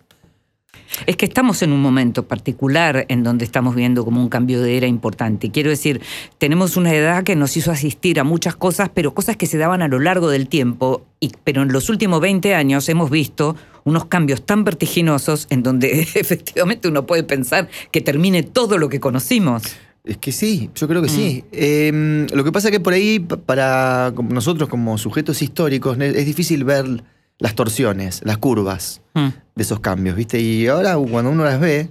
Es 1.06 1.16
que 1.16 1.26
estamos 1.26 1.62
en 1.62 1.72
un 1.72 1.82
momento 1.82 2.28
particular 2.28 3.06
en 3.08 3.24
donde 3.24 3.46
estamos 3.46 3.74
viendo 3.74 4.04
como 4.04 4.22
un 4.22 4.28
cambio 4.28 4.62
de 4.62 4.76
era 4.76 4.88
importante. 4.88 5.50
Quiero 5.50 5.70
decir, 5.70 6.02
tenemos 6.38 6.78
una 6.78 6.94
edad 6.94 7.24
que 7.24 7.36
nos 7.36 7.56
hizo 7.56 7.72
asistir 7.72 8.20
a 8.20 8.24
muchas 8.24 8.56
cosas, 8.56 8.90
pero 8.94 9.14
cosas 9.14 9.38
que 9.38 9.46
se 9.46 9.58
daban 9.58 9.82
a 9.82 9.88
lo 9.88 10.00
largo 10.00 10.30
del 10.30 10.50
tiempo. 10.50 11.06
Y, 11.20 11.32
pero 11.44 11.62
en 11.62 11.72
los 11.72 11.90
últimos 11.90 12.20
20 12.20 12.54
años 12.54 12.90
hemos 12.90 13.10
visto 13.10 13.56
unos 13.86 14.06
cambios 14.06 14.46
tan 14.46 14.66
vertiginosos 14.66 15.48
en 15.50 15.64
donde 15.64 16.02
efectivamente 16.16 16.90
uno 16.90 17.06
puede 17.06 17.24
pensar 17.24 17.70
que 17.92 18.02
termine 18.02 18.44
todo 18.44 18.78
lo 18.78 18.90
que 18.90 19.00
conocimos. 19.00 19.64
Es 20.10 20.18
que 20.18 20.32
sí, 20.32 20.72
yo 20.74 20.88
creo 20.88 21.02
que 21.04 21.10
sí. 21.10 21.44
Em, 21.52 22.26
lo 22.34 22.44
que 22.44 22.52
pasa 22.52 22.70
es 22.70 22.72
que 22.72 22.80
por 22.80 22.94
ahí, 22.94 23.20
pa- 23.20 23.38
para 23.38 24.12
nosotros 24.30 24.68
como 24.68 24.98
sujetos 24.98 25.42
históricos, 25.44 25.98
es 26.00 26.26
difícil 26.26 26.64
ver 26.64 27.04
las 27.38 27.54
torsiones, 27.54 28.22
las 28.26 28.38
curvas 28.40 29.02
Mm. 29.14 29.28
de 29.56 29.64
esos 29.64 29.80
cambios, 29.82 30.16
¿viste? 30.16 30.40
Y 30.42 30.66
ahora 30.68 30.98
cuando 30.98 31.30
uno 31.32 31.44
las 31.44 31.60
ve, 31.60 31.90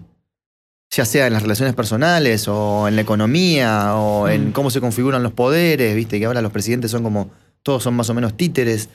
ya 0.90 1.04
sea 1.04 1.26
en 1.28 1.32
las 1.32 1.42
relaciones 1.42 1.74
personales 1.76 2.48
o 2.48 2.88
en 2.88 2.96
la 2.96 3.02
economía 3.02 3.94
o 3.94 4.28
en 4.28 4.48
Mm. 4.48 4.52
cómo 4.52 4.70
se 4.70 4.80
configuran 4.80 5.22
los 5.22 5.32
poderes, 5.32 5.94
¿viste? 5.94 6.18
Que 6.18 6.24
ahora 6.26 6.42
los 6.42 6.50
presidentes 6.50 6.90
son 6.90 7.02
como, 7.04 7.30
todos 7.62 7.82
son 7.84 7.94
más 7.94 8.10
o 8.10 8.14
menos 8.14 8.36
títeres. 8.36 8.88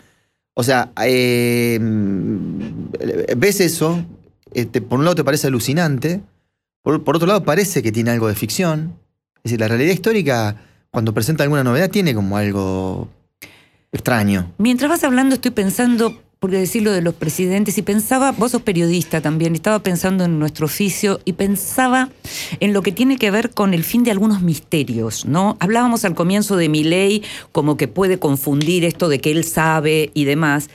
O 0.54 0.64
sea, 0.64 0.92
eh, 1.04 1.80
ves 3.38 3.62
eso, 3.62 4.04
este, 4.54 4.82
por 4.82 5.00
un 5.00 5.06
lado 5.06 5.16
te 5.16 5.24
parece 5.24 5.48
alucinante, 5.48 6.22
por, 6.82 7.04
por 7.04 7.16
otro 7.16 7.28
lado 7.28 7.44
parece 7.44 7.82
que 7.82 7.92
tiene 7.92 8.12
algo 8.12 8.28
de 8.28 8.36
ficción. 8.36 8.96
Es 9.44 9.52
decir, 9.52 9.60
la 9.60 9.68
realidad 9.68 9.92
histórica, 9.92 10.56
cuando 10.90 11.14
presenta 11.14 11.44
alguna 11.44 11.66
novedad, 11.66 11.90
tiene 11.90 12.16
como 12.16 12.38
algo 12.38 13.10
extraño. 13.92 14.54
Mientras 14.58 14.90
vas 14.90 15.04
hablando 15.04 15.36
estoy 15.36 15.52
pensando, 15.52 16.18
por 16.40 16.52
decirlo 16.52 16.94
de 16.94 17.02
los 17.02 17.14
presidentes, 17.14 17.78
y 17.78 17.82
pensaba, 17.82 18.32
vos 18.32 18.52
sos 18.52 18.62
periodista 18.62 19.20
también, 19.20 19.54
estaba 19.54 19.80
pensando 19.80 20.24
en 20.24 20.40
nuestro 20.40 20.68
oficio 20.68 21.20
y 21.26 21.34
pensaba 21.34 22.10
en 22.62 22.72
lo 22.72 22.84
que 22.84 22.94
tiene 22.94 23.18
que 23.18 23.32
ver 23.32 23.50
con 23.50 23.74
el 23.74 23.84
fin 23.84 24.06
de 24.06 24.12
algunos 24.12 24.42
misterios, 24.42 25.26
¿no? 25.26 25.58
Hablábamos 25.60 26.06
al 26.06 26.16
comienzo 26.16 26.56
de 26.56 26.70
Milei 26.70 27.22
como 27.52 27.76
que 27.76 27.90
puede 27.90 28.20
confundir 28.20 28.86
esto 28.86 29.10
de 29.10 29.20
que 29.20 29.32
él 29.32 29.44
sabe 29.44 30.10
y 30.14 30.24
demás. 30.24 30.70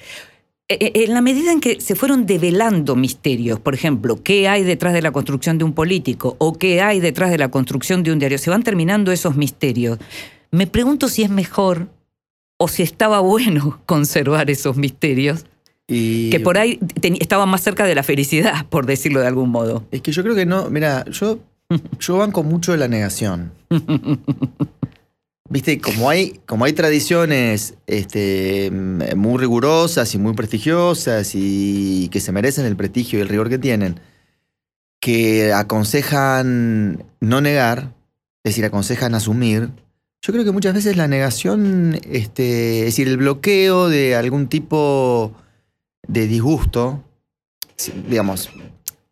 Eh, 0.70 0.76
eh, 0.80 1.04
En 1.04 1.14
la 1.14 1.22
medida 1.22 1.50
en 1.50 1.60
que 1.60 1.80
se 1.80 1.94
fueron 1.94 2.26
develando 2.26 2.94
misterios, 2.94 3.58
por 3.58 3.74
ejemplo, 3.74 4.22
qué 4.22 4.48
hay 4.48 4.64
detrás 4.64 4.92
de 4.92 5.00
la 5.00 5.12
construcción 5.12 5.56
de 5.56 5.64
un 5.64 5.72
político 5.72 6.36
o 6.38 6.52
qué 6.52 6.82
hay 6.82 7.00
detrás 7.00 7.30
de 7.30 7.38
la 7.38 7.50
construcción 7.50 8.02
de 8.02 8.12
un 8.12 8.18
diario, 8.18 8.36
se 8.36 8.50
van 8.50 8.62
terminando 8.62 9.10
esos 9.10 9.34
misterios. 9.36 9.98
Me 10.50 10.66
pregunto 10.66 11.08
si 11.08 11.22
es 11.22 11.30
mejor 11.30 11.88
o 12.58 12.68
si 12.68 12.82
estaba 12.82 13.20
bueno 13.20 13.80
conservar 13.86 14.50
esos 14.50 14.76
misterios, 14.76 15.46
Y 15.86 16.28
que 16.28 16.40
por 16.40 16.58
ahí 16.58 16.78
estaban 17.02 17.48
más 17.48 17.62
cerca 17.62 17.86
de 17.86 17.94
la 17.94 18.02
felicidad, 18.02 18.66
por 18.66 18.84
decirlo 18.84 19.20
de 19.20 19.26
algún 19.26 19.48
modo. 19.48 19.84
Es 19.90 20.02
que 20.02 20.12
yo 20.12 20.22
creo 20.22 20.34
que 20.34 20.44
no, 20.44 20.68
mira, 20.68 21.06
yo, 21.10 21.38
yo 21.98 22.18
banco 22.18 22.42
mucho 22.42 22.72
de 22.72 22.78
la 22.78 22.88
negación. 22.88 23.52
Viste, 25.50 25.80
como 25.80 26.10
hay, 26.10 26.40
como 26.44 26.66
hay 26.66 26.74
tradiciones 26.74 27.74
este, 27.86 28.70
mm, 28.70 29.16
muy 29.16 29.38
rigurosas 29.38 30.14
y 30.14 30.18
muy 30.18 30.34
prestigiosas 30.34 31.30
y 31.34 32.08
que 32.10 32.20
se 32.20 32.32
merecen 32.32 32.66
el 32.66 32.76
prestigio 32.76 33.18
y 33.18 33.22
el 33.22 33.28
rigor 33.28 33.48
que 33.48 33.58
tienen, 33.58 33.98
que 35.00 35.54
aconsejan 35.54 37.04
no 37.20 37.40
negar, 37.40 37.94
es 38.44 38.50
decir, 38.50 38.64
aconsejan 38.64 39.14
asumir, 39.14 39.70
Yo 40.20 40.32
creo 40.32 40.44
que 40.44 40.50
muchas 40.50 40.74
veces 40.74 40.96
la 40.96 41.06
negación, 41.06 41.98
este, 42.10 42.80
es 42.80 42.84
decir, 42.86 43.08
el 43.08 43.18
bloqueo 43.18 43.88
de 43.88 44.16
algún 44.16 44.48
tipo 44.48 45.32
de 46.06 46.26
disgusto, 46.26 47.04
digamos, 48.08 48.50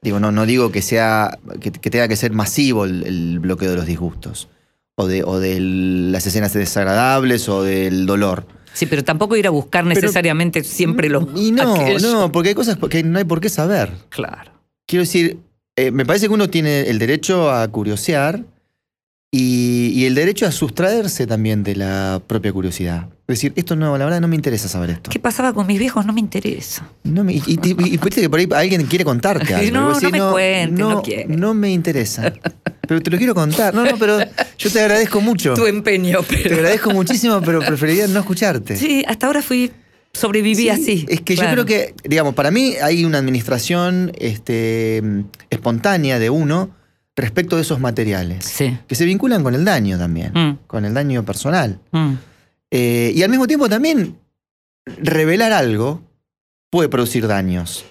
digo, 0.02 0.18
no, 0.20 0.32
no 0.32 0.44
digo 0.46 0.72
que 0.72 0.82
sea, 0.82 1.38
que, 1.60 1.70
tenga 1.70 2.08
que 2.08 2.16
ser 2.16 2.32
masivo 2.32 2.84
el 2.84 3.38
bloqueo 3.38 3.70
de 3.70 3.76
los 3.76 3.86
disgustos, 3.86 4.48
o 4.98 5.06
de, 5.06 5.22
o 5.24 5.38
de 5.38 5.60
las 5.60 6.26
escenas 6.26 6.52
desagradables, 6.54 7.48
o 7.48 7.62
del 7.62 8.06
dolor. 8.06 8.46
Sí, 8.72 8.86
pero 8.86 9.04
tampoco 9.04 9.36
ir 9.36 9.46
a 9.46 9.50
buscar 9.50 9.84
Pero- 9.84 9.94
necesariamente 10.00 10.64
siempre 10.64 11.08
lo 11.08 11.28
Y 11.34 11.52
no, 11.52 11.74
aquello. 11.74 11.98
no, 12.12 12.32
porque 12.32 12.50
hay 12.50 12.54
cosas 12.54 12.78
que 12.90 13.02
no 13.02 13.18
hay 13.18 13.24
por 13.24 13.40
qué 13.40 13.48
saber. 13.48 13.90
Claro. 14.08 14.52
Quiero 14.86 15.02
decir, 15.02 15.38
eh, 15.76 15.90
me 15.90 16.04
parece 16.06 16.28
que 16.28 16.34
uno 16.34 16.48
tiene 16.48 16.82
el 16.88 16.98
derecho 16.98 17.50
a 17.50 17.66
curiosear 17.68 18.44
y, 19.30 19.88
y 19.94 20.04
el 20.06 20.14
derecho 20.14 20.46
a 20.46 20.52
sustraerse 20.52 21.26
también 21.26 21.62
de 21.62 21.76
la 21.76 22.22
propia 22.26 22.52
curiosidad. 22.52 23.08
Es 23.28 23.36
decir, 23.40 23.52
esto 23.56 23.76
no, 23.76 23.98
la 23.98 24.04
verdad 24.04 24.20
no 24.20 24.28
me 24.28 24.36
interesa 24.36 24.68
saber 24.68 24.90
esto. 24.90 25.10
¿Qué 25.10 25.18
pasaba 25.18 25.52
con 25.52 25.66
mis 25.66 25.78
viejos? 25.78 26.06
No 26.06 26.12
me 26.12 26.20
interesa. 26.20 26.88
No 27.02 27.24
me- 27.24 27.34
y, 27.34 27.42
y- 27.46 27.58
y- 27.62 27.74
viste 27.98 28.20
que 28.20 28.30
por 28.30 28.38
ahí 28.38 28.48
alguien 28.54 28.84
quiere 28.86 29.04
contarte 29.04 29.52
algo. 29.54 29.72
No, 29.72 30.00
no 30.00 30.10
me 30.10 30.20
cuente, 30.20 30.72
no 30.72 30.90
no, 30.90 31.02
quiere. 31.02 31.26
no 31.36 31.52
me 31.54 31.70
interesa. 31.72 32.32
Pero 32.86 33.00
te 33.00 33.10
lo 33.10 33.18
quiero 33.18 33.34
contar. 33.34 33.74
No, 33.74 33.84
no, 33.84 33.96
pero 33.98 34.18
yo 34.58 34.70
te 34.70 34.80
agradezco 34.80 35.20
mucho. 35.20 35.54
Tu 35.54 35.66
empeño, 35.66 36.22
Te 36.22 36.36
pero. 36.42 36.56
agradezco 36.56 36.90
muchísimo, 36.92 37.40
pero 37.42 37.60
preferiría 37.60 38.06
no 38.08 38.20
escucharte. 38.20 38.76
Sí, 38.76 39.04
hasta 39.06 39.26
ahora 39.26 39.42
fui. 39.42 39.70
Sobreviví 40.12 40.54
Sí, 40.62 40.68
así. 40.70 41.06
Es 41.08 41.20
que 41.20 41.34
claro. 41.34 41.50
yo 41.50 41.54
creo 41.54 41.66
que, 41.66 41.94
digamos, 42.08 42.34
para 42.34 42.50
mí 42.50 42.74
hay 42.82 43.04
una 43.04 43.18
administración 43.18 44.12
este, 44.18 45.02
espontánea 45.50 46.18
de 46.18 46.30
uno 46.30 46.70
respecto 47.14 47.56
de 47.56 47.62
esos 47.62 47.80
materiales. 47.80 48.44
Sí. 48.46 48.78
Que 48.88 48.94
se 48.94 49.04
vinculan 49.04 49.42
con 49.42 49.54
el 49.54 49.64
daño 49.64 49.98
también, 49.98 50.32
Mm, 50.34 50.58
con 50.66 50.84
el 50.86 50.94
daño 50.94 51.24
personal. 51.24 51.80
mm. 51.92 52.12
Eh, 52.70 53.12
y 53.14 53.22
al 53.22 53.30
mismo 53.30 53.46
tiempo 53.46 53.68
también 53.68 54.18
revelar 54.86 55.52
algo 55.52 56.02
puede 56.70 56.88
producir 56.88 57.26
daños. 57.26 57.84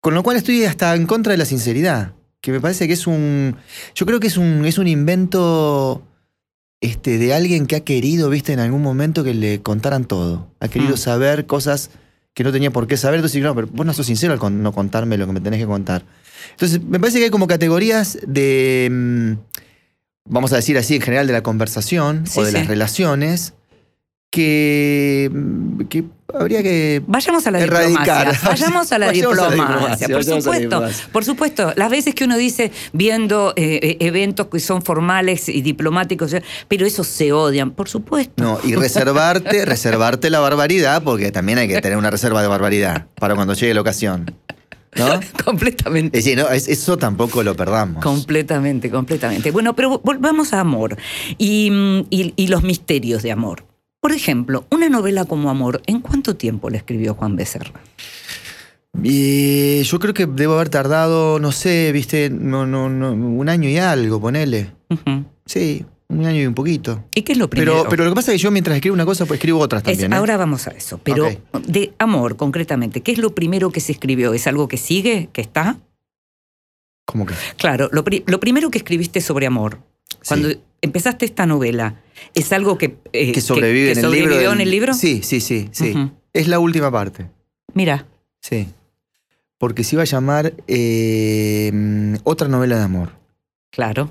Con 0.00 0.14
lo 0.14 0.22
cual 0.22 0.36
estoy 0.36 0.64
hasta 0.64 0.94
en 0.94 1.06
contra 1.06 1.32
de 1.32 1.38
la 1.38 1.44
sinceridad. 1.44 2.12
Que 2.48 2.52
me 2.52 2.60
parece 2.62 2.86
que 2.86 2.94
es 2.94 3.06
un. 3.06 3.56
Yo 3.94 4.06
creo 4.06 4.20
que 4.20 4.26
es 4.28 4.38
un, 4.38 4.64
es 4.64 4.78
un 4.78 4.86
invento 4.88 6.02
este, 6.80 7.18
de 7.18 7.34
alguien 7.34 7.66
que 7.66 7.76
ha 7.76 7.80
querido, 7.80 8.30
viste, 8.30 8.54
en 8.54 8.58
algún 8.60 8.80
momento 8.80 9.22
que 9.22 9.34
le 9.34 9.60
contaran 9.60 10.06
todo. 10.06 10.50
Ha 10.60 10.68
querido 10.68 10.94
Mm. 10.94 10.96
saber 10.98 11.44
cosas 11.44 11.90
que 12.32 12.44
no 12.44 12.50
tenía 12.50 12.70
por 12.70 12.86
qué 12.86 12.96
saber. 12.96 13.16
Entonces, 13.18 13.42
no, 13.42 13.54
pero 13.54 13.66
vos 13.70 13.84
no 13.84 13.92
sos 13.92 14.06
sincero 14.06 14.32
al 14.32 14.38
con- 14.38 14.62
no 14.62 14.72
contarme 14.72 15.18
lo 15.18 15.26
que 15.26 15.32
me 15.34 15.42
tenés 15.42 15.60
que 15.60 15.66
contar. 15.66 16.06
Entonces, 16.52 16.82
me 16.82 16.98
parece 16.98 17.18
que 17.18 17.24
hay 17.24 17.30
como 17.30 17.46
categorías 17.46 18.16
de. 18.26 18.88
mm, 18.90 19.32
Vamos 20.30 20.52
a 20.54 20.56
decir 20.56 20.78
así, 20.78 20.94
en 20.96 21.02
general, 21.02 21.26
de 21.26 21.34
la 21.34 21.42
conversación 21.42 22.26
Sí, 22.26 22.40
o 22.40 22.44
de 22.44 22.50
sí. 22.52 22.56
las 22.56 22.66
relaciones 22.66 23.52
que, 24.30 25.30
mm, 25.32 25.80
que 25.88 26.04
habría 26.34 26.62
que. 26.62 27.02
Vayamos 27.06 27.46
a 27.46 27.50
la 27.50 27.60
Erradicar. 27.60 28.32
diplomacia. 28.32 28.48
Vayamos 28.48 28.92
a 28.92 28.98
la 28.98 29.06
Vayamos 29.12 29.38
a 29.38 29.42
la 29.42 29.50
diplomacia. 29.54 30.08
Por 30.08 30.24
supuesto, 30.24 30.52
diplomacia. 30.60 31.06
por 31.12 31.24
supuesto. 31.24 31.72
Las 31.76 31.90
veces 31.90 32.14
que 32.14 32.24
uno 32.24 32.36
dice 32.36 32.70
viendo 32.92 33.52
eh, 33.56 33.80
eh, 33.82 33.96
eventos 34.00 34.48
que 34.48 34.60
son 34.60 34.82
formales 34.82 35.48
y 35.48 35.62
diplomáticos, 35.62 36.34
pero 36.68 36.86
esos 36.86 37.06
se 37.06 37.32
odian, 37.32 37.70
por 37.70 37.88
supuesto. 37.88 38.42
No, 38.42 38.58
y 38.64 38.74
reservarte, 38.74 39.64
reservarte 39.64 40.30
la 40.30 40.40
barbaridad, 40.40 41.02
porque 41.02 41.32
también 41.32 41.58
hay 41.58 41.68
que 41.68 41.80
tener 41.80 41.96
una 41.96 42.10
reserva 42.10 42.42
de 42.42 42.48
barbaridad 42.48 43.06
para 43.18 43.34
cuando 43.34 43.54
llegue 43.54 43.72
la 43.74 43.80
ocasión. 43.80 44.34
¿No? 44.96 45.20
completamente. 45.44 46.18
Es 46.18 46.24
decir, 46.24 46.38
no, 46.38 46.48
es- 46.50 46.66
eso 46.68 46.96
tampoco 46.98 47.42
lo 47.42 47.54
perdamos. 47.54 48.02
Completamente, 48.02 48.90
completamente. 48.90 49.50
Bueno, 49.50 49.74
pero 49.76 50.00
volvamos 50.04 50.52
a 50.52 50.60
amor 50.60 50.96
y, 51.38 51.70
mm, 51.70 52.06
y- 52.10 52.32
y 52.36 52.46
los 52.48 52.62
misterios 52.62 53.22
de 53.22 53.30
amor. 53.32 53.64
Por 54.00 54.12
ejemplo, 54.12 54.64
una 54.70 54.88
novela 54.88 55.24
como 55.24 55.50
Amor, 55.50 55.82
¿en 55.86 56.00
cuánto 56.00 56.36
tiempo 56.36 56.70
la 56.70 56.76
escribió 56.78 57.14
Juan 57.14 57.36
Becerra? 57.36 57.72
Y 59.02 59.82
yo 59.82 59.98
creo 59.98 60.14
que 60.14 60.26
debo 60.26 60.54
haber 60.54 60.68
tardado, 60.70 61.38
no 61.38 61.52
sé, 61.52 61.92
viste, 61.92 62.30
no, 62.30 62.66
no, 62.66 62.88
no, 62.88 63.12
un 63.12 63.48
año 63.48 63.68
y 63.68 63.76
algo, 63.78 64.20
ponele. 64.20 64.72
Sí, 65.46 65.84
un 66.08 66.24
año 66.24 66.40
y 66.40 66.46
un 66.46 66.54
poquito. 66.54 67.04
¿Y 67.14 67.22
qué 67.22 67.32
es 67.32 67.38
lo 67.38 67.48
primero? 67.50 67.72
Pero, 67.78 67.88
pero 67.90 68.04
lo 68.04 68.10
que 68.10 68.14
pasa 68.16 68.32
es 68.32 68.38
que 68.38 68.42
yo 68.44 68.50
mientras 68.50 68.76
escribo 68.76 68.94
una 68.94 69.04
cosa, 69.04 69.26
pues 69.26 69.38
escribo 69.38 69.58
otras 69.60 69.82
Es- 69.82 69.86
también. 69.88 70.12
¿eh? 70.12 70.16
ahora 70.16 70.36
vamos 70.36 70.66
a 70.66 70.70
eso. 70.70 70.98
Pero 71.02 71.28
de 71.66 71.92
amor, 71.98 72.36
concretamente, 72.36 73.02
¿qué 73.02 73.12
es 73.12 73.18
lo 73.18 73.34
primero 73.34 73.70
que 73.70 73.80
se 73.80 73.92
escribió? 73.92 74.32
¿Es 74.32 74.46
algo 74.46 74.68
que 74.68 74.76
sigue, 74.78 75.28
que 75.32 75.42
está? 75.42 75.76
¿Cómo 77.04 77.26
que? 77.26 77.34
Claro, 77.56 77.88
lo, 77.92 78.04
pri- 78.04 78.24
lo 78.26 78.40
primero 78.40 78.70
que 78.70 78.78
escribiste 78.78 79.20
sobre 79.20 79.46
amor, 79.46 79.78
cuando 80.26 80.50
Sí. 80.50 80.60
empezaste 80.82 81.24
esta 81.24 81.46
novela, 81.46 82.00
¿es 82.34 82.52
algo 82.52 82.78
que, 82.78 82.96
eh, 83.12 83.32
que 83.32 83.40
sobrevive 83.40 83.92
que 83.94 83.98
en 84.00 84.04
el 84.04 84.10
libro. 84.12 84.24
sobrevivió 84.26 84.50
del- 84.50 84.60
en 84.60 84.66
el 84.66 84.70
libro? 84.70 84.94
Sí, 84.94 85.20
sí, 85.22 85.40
sí, 85.40 85.68
sí. 85.72 85.94
Es 86.32 86.48
la 86.48 86.58
última 86.58 86.90
parte. 86.90 87.26
Mira, 87.74 88.06
Sí. 88.40 88.68
Porque 89.58 89.82
se 89.82 89.96
iba 89.96 90.02
a 90.02 90.06
llamar 90.06 90.54
eh, 90.68 92.16
Otra 92.24 92.46
novela 92.48 92.76
de 92.78 92.84
amor. 92.84 93.12
claro. 93.70 94.10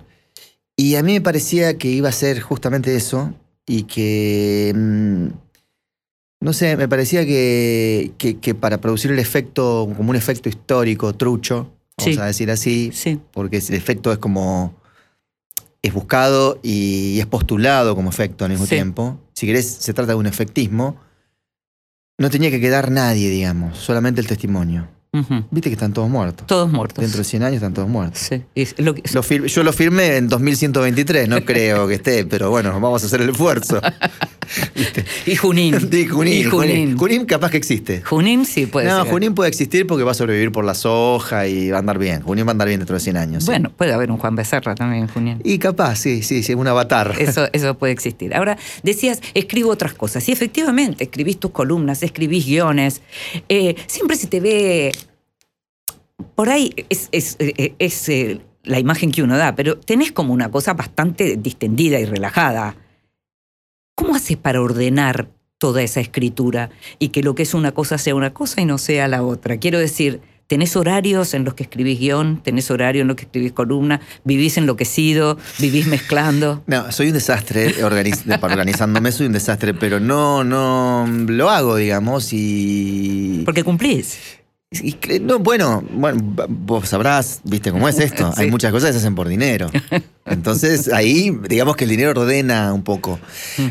Y 0.76 0.96
a 0.96 1.02
mí 1.04 1.14
me 1.14 1.22
parecía 1.22 1.78
que 1.78 1.88
iba 1.88 2.10
a 2.10 2.12
ser 2.12 2.40
justamente 2.42 2.96
eso 2.96 3.34
y 3.66 3.84
que, 3.84 4.74
mm, 4.76 5.28
no 6.42 6.54
sé, 6.54 6.78
me 6.78 6.88
parecía 6.88 7.26
que, 7.26 8.12
que- 8.20 8.38
que 8.38 8.54
para 8.54 8.80
producir 8.80 9.10
el 9.12 9.18
efecto, 9.20 9.92
como 9.98 10.12
un 10.12 10.16
efecto 10.16 10.50
histórico, 10.50 11.14
trucho, 11.16 11.72
vamos 11.98 12.14
Sí. 12.16 12.20
a 12.22 12.26
decir 12.26 12.52
así, 12.52 12.92
Sí. 12.94 13.20
porque 13.34 13.58
el 13.58 13.74
efecto 13.74 14.12
es 14.12 14.20
como, 14.20 14.76
es 15.82 15.94
buscado 15.94 16.60
y 16.64 17.20
es 17.20 17.26
postulado 17.28 17.96
como 17.96 18.10
efecto 18.10 18.46
al 18.46 18.52
mismo 18.52 18.66
Sí. 18.66 18.76
tiempo. 18.76 19.20
Si 19.34 19.46
querés, 19.46 19.68
se 19.68 19.94
trata 19.94 20.14
de 20.14 20.18
un 20.18 20.26
efectismo. 20.28 20.98
No 22.18 22.30
tenía 22.30 22.50
que 22.50 22.60
quedar 22.60 22.90
nadie, 22.92 23.30
digamos, 23.30 23.78
solamente 23.78 24.20
el 24.22 24.28
testimonio. 24.28 24.90
Viste 25.52 25.70
que 25.70 25.74
están 25.74 25.94
todos 25.94 26.10
muertos. 26.10 26.48
Todos 26.48 26.72
muertos. 26.72 27.02
Dentro 27.02 27.20
de 27.20 27.24
100 27.24 27.44
años 27.44 27.56
están 27.56 27.74
todos 27.74 27.90
muertos. 27.90 28.20
Sí. 28.20 28.44
Es 28.56 28.76
lo 28.78 28.94
que- 28.96 29.04
Lo 29.14 29.22
yo 29.48 29.64
lo 29.64 29.74
firmé 29.74 30.18
en 30.18 30.28
2123, 30.28 31.28
no 31.30 31.42
creo 31.46 31.88
que 31.88 31.96
esté, 31.96 32.26
pero 32.26 32.50
bueno, 32.50 32.72
vamos 32.80 33.04
a 33.04 33.06
hacer 33.08 33.22
el 33.22 33.30
esfuerzo. 33.30 33.82
y 35.26 35.36
Junín. 35.36 35.76
Y 35.92 36.06
Junín. 36.06 36.50
Junín. 36.50 36.98
Junín 36.98 37.26
capaz 37.26 37.52
que 37.52 37.58
existe. 37.58 38.02
Junín 38.02 38.46
sí 38.46 38.66
puede 38.66 38.88
no, 38.88 39.04
ser. 39.04 39.12
Junín 39.12 39.34
puede 39.36 39.50
existir 39.50 39.86
porque 39.88 40.04
va 40.04 40.12
a 40.12 40.16
sobrevivir 40.16 40.52
por 40.52 40.66
la 40.66 40.74
soja 40.74 41.48
y 41.48 41.70
va 41.70 41.78
a 41.78 41.80
andar 41.80 41.98
bien. 42.00 42.22
Junín 42.22 42.46
va 42.46 42.50
a 42.50 42.54
andar 42.54 42.68
bien 42.68 42.80
dentro 42.80 42.96
de 42.96 43.00
100 43.00 43.18
años. 43.18 43.44
sí. 43.44 43.48
Bueno, 43.48 43.72
puede 43.76 43.94
haber 43.94 44.12
un 44.12 44.18
Juan 44.18 44.36
Becerra 44.36 44.76
también, 44.76 45.08
Junín. 45.08 45.40
Y 45.44 45.58
capaz, 45.60 45.96
sí, 45.98 46.22
sí, 46.24 46.44
sí, 46.44 46.54
un 46.54 46.68
avatar. 46.68 47.16
Eso, 47.20 47.48
eso 47.54 47.78
puede 47.78 47.94
existir. 47.94 48.36
Ahora, 48.36 48.58
decías, 48.84 49.22
escribo 49.34 49.70
otras 49.72 49.94
cosas. 49.94 50.28
Y 50.30 50.32
efectivamente, 50.32 51.04
escribís 51.06 51.40
tus 51.40 51.52
columnas, 51.52 52.04
escribís 52.04 52.46
guiones. 52.46 53.02
Eh, 53.50 53.76
siempre 53.88 54.16
se 54.16 54.28
te 54.28 54.40
ve. 54.40 54.92
Por 56.36 56.50
ahí 56.50 56.74
es, 56.90 57.10
es, 57.12 57.36
eh, 57.40 57.74
es, 57.80 58.10
eh, 58.10 58.42
la 58.64 58.80
imagen 58.80 59.12
que 59.12 59.24
uno 59.24 59.38
da, 59.38 59.56
pero 59.56 59.78
tenés 59.80 60.12
como 60.12 60.34
una 60.34 60.50
cosa 60.52 60.74
bastante 60.74 61.38
distendida 61.38 62.00
y 62.00 62.06
relajada. 62.06 62.76
¿Cómo 63.96 64.16
haces 64.16 64.38
para 64.38 64.62
ordenar 64.62 65.30
toda 65.58 65.82
esa 65.82 66.00
escritura 66.02 66.70
y 67.00 67.10
que 67.10 67.24
lo 67.24 67.34
que 67.34 67.44
es 67.44 67.54
una 67.54 67.72
cosa 67.72 67.98
sea 67.98 68.14
una 68.16 68.34
cosa 68.34 68.62
y 68.62 68.66
no 68.66 68.78
sea 68.78 69.08
la 69.08 69.24
otra? 69.24 69.58
Quiero 69.58 69.80
decir, 69.80 70.22
¿tenés 70.48 70.76
horarios 70.76 71.34
en 71.34 71.44
los 71.44 71.54
que 71.56 71.64
escribís 71.64 72.00
guion? 72.00 72.42
¿Tenés 72.44 72.70
horario 72.70 73.02
en 73.02 73.08
los 73.08 73.16
que 73.16 73.24
escribís 73.26 73.54
columna? 73.54 74.02
¿Vivís 74.24 74.58
enloquecido? 74.58 75.38
¿Vivís 75.60 75.88
mezclando? 75.88 76.64
No, 76.68 76.92
soy 76.92 77.08
un 77.08 77.14
desastre 77.14 77.76
organiz- 77.84 78.44
organizándome, 78.44 79.12
soy 79.12 79.28
un 79.28 79.34
desastre, 79.34 79.74
pero 79.74 80.00
no, 80.00 80.44
no 80.44 81.08
lo 81.28 81.50
hago, 81.50 81.76
digamos, 81.76 82.30
y. 82.34 83.42
Porque 83.46 83.64
cumplís. 83.64 84.20
Y 84.70 84.98
no, 85.22 85.40
bueno, 85.40 85.82
bueno, 85.94 86.20
vos 86.50 86.90
sabrás, 86.90 87.40
viste 87.46 87.72
cómo 87.72 87.88
es 87.88 88.00
esto. 88.00 88.32
Sí. 88.36 88.42
Hay 88.44 88.52
muchas 88.52 88.72
cosas 88.72 88.90
que 88.90 88.94
se 88.94 89.00
hacen 89.00 89.16
por 89.16 89.28
dinero. 89.30 89.70
Entonces, 90.26 90.92
ahí, 90.92 91.32
digamos 91.48 91.78
que 91.78 91.86
el 91.86 91.90
dinero 91.90 92.12
ordena 92.20 92.74
un 92.74 92.84
poco. 92.84 93.18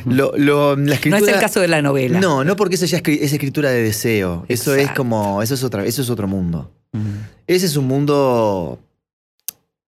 Lo, 0.07 0.33
lo- 0.37 0.75
la 0.77 0.99
No 1.05 1.17
es 1.19 1.29
el 1.29 1.39
caso 1.39 1.61
de 1.61 1.69
la 1.69 1.83
novela. 1.83 2.19
No, 2.19 2.45
no 2.45 2.57
porque 2.57 2.77
eso 2.77 2.87
ya 2.87 2.97
es, 2.97 3.03
escri- 3.03 3.19
es 3.21 3.33
escritura 3.33 3.69
de 3.71 3.83
deseo. 3.83 4.47
Eso 4.49 4.75
es 4.75 4.91
como. 4.93 5.43
Eso 5.43 5.53
es 5.55 5.63
otra, 5.65 5.85
eso 5.85 6.01
es 6.01 6.09
otro 6.09 6.27
mundo. 6.29 6.73
Ese 7.47 7.67
es 7.67 7.77
un 7.77 7.87
mundo 7.87 8.79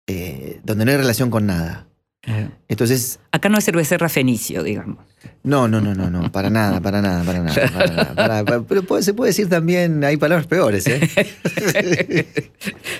eh, 0.07 0.59
donde 0.63 0.83
no 0.85 0.91
hay 0.91 0.97
relación 0.97 1.29
con 1.29 1.45
nada. 1.45 1.85
Eh, 2.29 2.49
Entonces, 2.67 3.19
Acá 3.31 3.47
no 3.47 3.57
es 3.57 3.71
becerra 3.71 4.09
fenicio, 4.09 4.61
digamos. 4.61 4.97
no, 5.43 5.67
no, 5.69 5.79
no, 5.79 5.95
no, 5.95 6.09
no, 6.09 6.29
para 6.31 6.49
nada, 6.49 6.81
para 6.81 7.01
nada, 7.01 7.23
para 7.23 7.39
nada. 7.39 7.55
Para 7.71 7.87
nada, 7.87 8.05
para- 8.15 8.43
para- 8.43 8.61
pero 8.63 8.83
puede- 8.83 9.01
se 9.03 9.13
puede 9.13 9.29
decir 9.29 9.47
también, 9.47 10.03
hay 10.03 10.17
palabras 10.17 10.45
peores, 10.45 10.85
¿eh? 10.87 10.99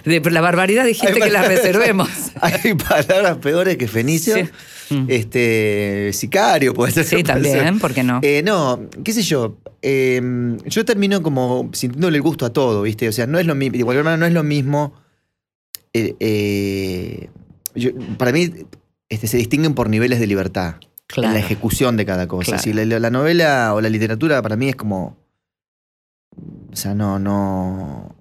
De 0.05 0.21
la 0.31 0.41
barbaridad 0.41 0.85
dijiste 0.85 1.07
Hay 1.07 1.13
que 1.13 1.19
la 1.19 1.25
palabras- 1.41 1.61
reservemos. 1.61 2.09
Hay 2.41 2.73
palabras 2.75 3.37
peores 3.37 3.77
que 3.77 3.87
fenicio. 3.87 4.35
Sí. 4.35 4.43
Mm. 4.89 5.05
Este, 5.09 6.11
sicario 6.13 6.73
puede 6.73 6.93
ser. 6.93 7.05
Sí, 7.05 7.21
también, 7.23 7.59
ser. 7.73 7.79
¿por 7.79 7.93
qué 7.93 8.03
no? 8.03 8.19
Eh, 8.23 8.41
no, 8.45 8.79
qué 9.03 9.11
sé 9.11 9.21
yo. 9.21 9.57
eh, 9.81 10.21
yo 10.65 10.85
termino 10.85 11.21
como 11.21 11.69
sintiéndole 11.73 12.15
el 12.17 12.21
gusto 12.23 12.45
a 12.45 12.53
todo, 12.53 12.83
¿viste? 12.83 13.09
O 13.09 13.11
sea, 13.11 13.27
no 13.27 13.37
es 13.39 13.45
lo 13.45 13.55
mismo. 13.55 13.73
De 13.73 13.79
igual 13.79 13.97
manera, 13.97 14.15
no 14.15 14.25
es 14.25 14.31
lo 14.33 14.43
mismo. 14.43 14.93
eh, 15.93 16.15
eh, 16.21 17.29
yo- 17.75 17.91
para 18.17 18.31
mí, 18.31 18.49
este, 19.09 19.27
se 19.27 19.37
distinguen 19.37 19.73
por 19.73 19.89
niveles 19.89 20.19
de 20.19 20.27
libertad. 20.27 20.75
Claro. 21.09 21.31
la 21.33 21.39
ejecución 21.39 21.95
de 21.95 22.05
cada 22.05 22.27
cosa. 22.27 22.51
Claro. 22.51 22.63
Si 22.63 22.73
la, 22.73 22.83
la 22.99 23.09
novela 23.09 23.73
o 23.73 23.79
la 23.79 23.87
literatura 23.89 24.41
para 24.41 24.57
mí 24.57 24.67
es 24.67 24.75
como. 24.75 25.15
O 26.71 26.75
sea, 26.75 26.93
no, 26.93 27.17
no. 27.17 28.13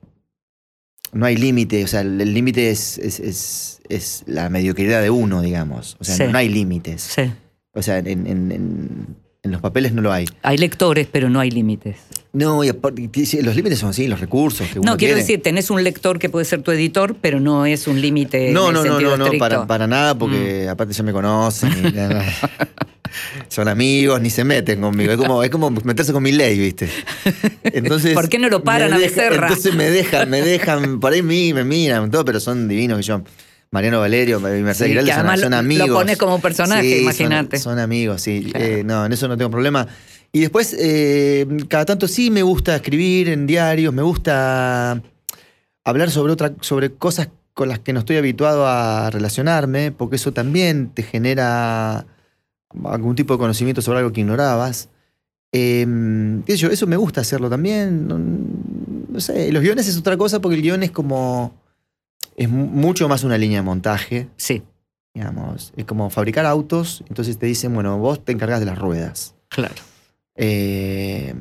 No 1.12 1.26
hay 1.26 1.36
límite. 1.36 1.82
O 1.82 1.88
sea, 1.88 2.02
el 2.02 2.32
límite 2.32 2.70
es, 2.70 2.98
es, 2.98 3.18
es- 3.20 3.72
es 3.88 4.22
la 4.26 4.48
mediocridad 4.50 5.00
de 5.02 5.10
uno, 5.10 5.40
digamos. 5.42 5.96
O 6.00 6.04
sea, 6.04 6.14
Sí. 6.16 6.24
no 6.32 6.38
hay 6.38 6.48
límites. 6.48 7.02
Sí. 7.02 7.22
O 7.72 7.82
sea, 7.82 7.98
en, 7.98 8.06
en- 8.26 8.52
en- 8.52 9.16
en 9.46 9.52
los 9.52 9.60
papeles 9.62 9.92
no 9.92 10.02
lo 10.02 10.12
hay. 10.12 10.26
Hay 10.42 10.58
lectores, 10.58 11.08
pero 11.10 11.30
no 11.30 11.40
hay 11.40 11.50
límites. 11.50 11.96
No, 12.32 12.62
y 12.62 12.68
aparte, 12.68 13.08
los 13.42 13.56
límites 13.56 13.78
son 13.78 13.90
así, 13.90 14.06
los 14.08 14.20
recursos 14.20 14.68
que 14.68 14.78
uno 14.78 14.92
No, 14.92 14.96
quiero 14.98 15.14
tiene. 15.14 15.22
decir, 15.22 15.42
tenés 15.42 15.70
un 15.70 15.82
lector 15.82 16.18
que 16.18 16.28
puede 16.28 16.44
ser 16.44 16.60
tu 16.62 16.70
editor, 16.70 17.16
pero 17.20 17.40
no 17.40 17.64
es 17.64 17.86
un 17.86 18.00
límite 18.00 18.50
No, 18.52 18.70
no, 18.72 18.84
no, 18.84 19.00
no, 19.00 19.16
no, 19.16 19.30
para, 19.38 19.66
para 19.66 19.86
nada, 19.86 20.18
porque 20.18 20.68
aparte 20.68 20.92
ya 20.92 21.02
me 21.02 21.12
conocen. 21.12 21.70
y. 21.72 21.96
Son 23.48 23.68
amigos, 23.68 24.20
ni 24.20 24.28
se 24.30 24.44
meten 24.44 24.80
conmigo. 24.80 25.12
Es 25.12 25.16
como, 25.16 25.42
es 25.42 25.50
como 25.50 25.70
meterse 25.70 26.12
con 26.12 26.22
mi 26.22 26.32
ley, 26.32 26.58
¿viste? 26.58 26.88
Entonces. 27.62 28.12
¿Por 28.14 28.28
qué 28.28 28.38
no 28.38 28.48
lo 28.48 28.62
paran 28.62 28.92
a 28.92 28.98
Becerra? 28.98 29.46
Entonces 29.48 29.74
me 29.74 29.88
dejan, 29.90 30.28
me 30.28 30.42
dejan, 30.42 31.00
por 31.00 31.12
ahí 31.12 31.22
mí, 31.22 31.54
me 31.54 31.64
miran, 31.64 32.10
todo, 32.10 32.24
pero 32.24 32.40
son 32.40 32.68
divinos 32.68 32.98
que 32.98 33.02
yo. 33.04 33.22
Mariano 33.76 34.00
Valerio 34.00 34.38
y 34.38 34.62
Mercedes 34.62 34.90
Sí, 34.90 35.06
que 35.06 35.12
son, 35.12 35.26
son 35.26 35.40
lo- 35.42 35.48
lo 35.50 35.56
amigos. 35.58 35.90
pones 35.90 36.16
como 36.16 36.40
personaje, 36.40 36.82
Sí, 36.96 37.02
imagínate. 37.02 37.58
Son, 37.58 37.78
amigos, 37.78 38.22
sí. 38.22 38.48
Claro. 38.50 38.64
Eh, 38.64 38.82
no, 38.84 39.04
en 39.04 39.12
eso 39.12 39.28
no 39.28 39.36
tengo 39.36 39.50
problema. 39.50 39.86
Y 40.32 40.40
después, 40.40 40.74
eh, 40.78 41.46
cada 41.68 41.84
tanto 41.84 42.08
sí 42.08 42.30
me 42.30 42.42
gusta 42.42 42.74
escribir 42.76 43.28
en 43.28 43.46
diarios, 43.46 43.92
me 43.92 44.00
gusta 44.00 45.02
hablar 45.84 46.10
sobre, 46.10 46.32
otra, 46.32 46.54
sobre 46.62 46.94
cosas 46.94 47.28
con 47.52 47.68
las 47.68 47.80
que 47.80 47.92
no 47.92 48.00
estoy 48.00 48.16
habituado 48.16 48.66
a 48.66 49.10
relacionarme, 49.10 49.92
porque 49.92 50.16
eso 50.16 50.32
también 50.32 50.88
te 50.94 51.02
genera 51.02 52.06
algún 52.84 53.14
tipo 53.14 53.34
de 53.34 53.38
conocimiento 53.38 53.82
sobre 53.82 53.98
algo 53.98 54.10
que 54.12 54.20
ignorabas. 54.22 54.88
Eh, 55.52 55.86
eso 56.46 56.86
me 56.86 56.96
gusta 56.96 57.20
hacerlo 57.20 57.50
también. 57.50 58.08
No, 58.08 58.18
no 58.18 59.20
sé, 59.20 59.52
los 59.52 59.62
guiones 59.62 59.86
es 59.86 59.98
otra 59.98 60.16
cosa 60.16 60.40
porque 60.40 60.56
el 60.56 60.62
guion 60.62 60.82
es 60.82 60.90
como. 60.90 61.54
Es 62.36 62.48
mu- 62.48 62.66
mucho 62.66 63.08
más 63.08 63.24
una 63.24 63.36
línea 63.38 63.58
de 63.58 63.62
montaje, 63.64 64.28
Sí, 64.36 64.62
digamos. 65.14 65.72
Es 65.76 65.84
como 65.86 66.10
fabricar 66.10 66.46
autos, 66.46 67.02
entonces 67.08 67.38
te 67.38 67.46
dicen, 67.46 67.74
bueno, 67.74 67.98
vos 67.98 68.24
te 68.24 68.32
encargas 68.32 68.60
de 68.60 68.66
las 68.66 68.78
ruedas. 68.78 69.34
claro. 69.48 69.74
Eh, 70.34 71.34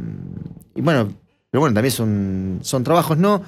y 0.74 0.82
bueno, 0.82 1.10
pero 1.52 1.60
bueno, 1.62 1.74
también 1.74 1.92
son, 1.92 2.60
son 2.62 2.84
trabajos, 2.84 3.18
¿no? 3.18 3.42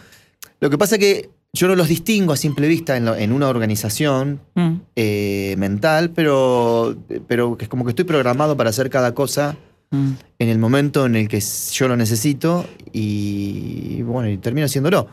Lo 0.59 0.69
que 0.69 0.77
pasa 0.77 0.95
es 0.95 0.99
que 0.99 1.29
yo 1.53 1.67
no 1.69 1.75
los 1.75 1.87
distingo 1.87 2.33
a 2.33 2.37
simple 2.37 2.67
vista 2.67 2.97
en, 2.97 3.05
lo- 3.05 3.15
en 3.15 3.31
una 3.31 3.47
organización 3.47 4.41
Mm, 4.55 4.75
eh, 4.95 5.55
mental, 5.57 6.09
pero, 6.11 6.97
pero 7.27 7.57
que 7.57 7.65
es 7.65 7.69
como 7.69 7.85
que 7.85 7.91
estoy 7.91 8.05
programado 8.05 8.57
para 8.57 8.69
hacer 8.71 8.89
cada 8.89 9.13
cosa 9.13 9.55
mm. 9.91 10.11
en 10.39 10.49
el 10.49 10.59
momento 10.59 11.05
en 11.05 11.15
el 11.15 11.27
que 11.29 11.39
yo 11.39 11.87
lo 11.87 11.95
necesito 11.95 12.65
y 12.91 14.01
bueno, 14.03 14.29
y 14.29 14.37
termino 14.37 14.65
haciéndolo. 14.65 15.07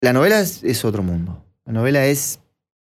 La 0.00 0.12
novela 0.12 0.40
es, 0.40 0.84
otro 0.84 1.02
mundo. 1.02 1.44
La 1.64 1.72
novela 1.72 2.06
es 2.06 2.40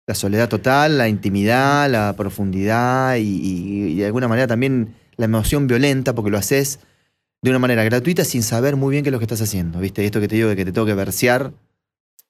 la 0.08 0.16
soledad 0.16 0.50
total, 0.50 0.98
la 0.98 1.10
intimidad, 1.10 1.90
la 1.90 2.14
profundidad 2.16 3.18
y 3.18 3.96
de 3.96 4.06
alguna 4.06 4.28
manera 4.28 4.48
también 4.48 4.96
la 5.18 5.26
emoción 5.26 5.68
violenta 5.68 6.14
porque 6.14 6.32
lo 6.32 6.38
haces 6.38 6.80
de 7.42 7.50
una 7.50 7.60
manera 7.60 7.84
gratuita 7.84 8.24
sin 8.24 8.44
saber 8.44 8.76
muy 8.76 8.92
bien 8.92 9.04
qué 9.04 9.10
es 9.10 9.12
lo 9.12 9.20
que 9.20 9.26
estás 9.26 9.42
haciendo. 9.42 9.80
¿Viste? 9.80 10.06
Esto 10.06 10.20
que 10.20 10.28
te 10.28 10.36
digo 10.36 10.50
de 10.50 10.56
que 10.56 10.66
te 10.66 10.72
tengo 10.72 10.88
que 10.88 10.94
versear 10.94 11.52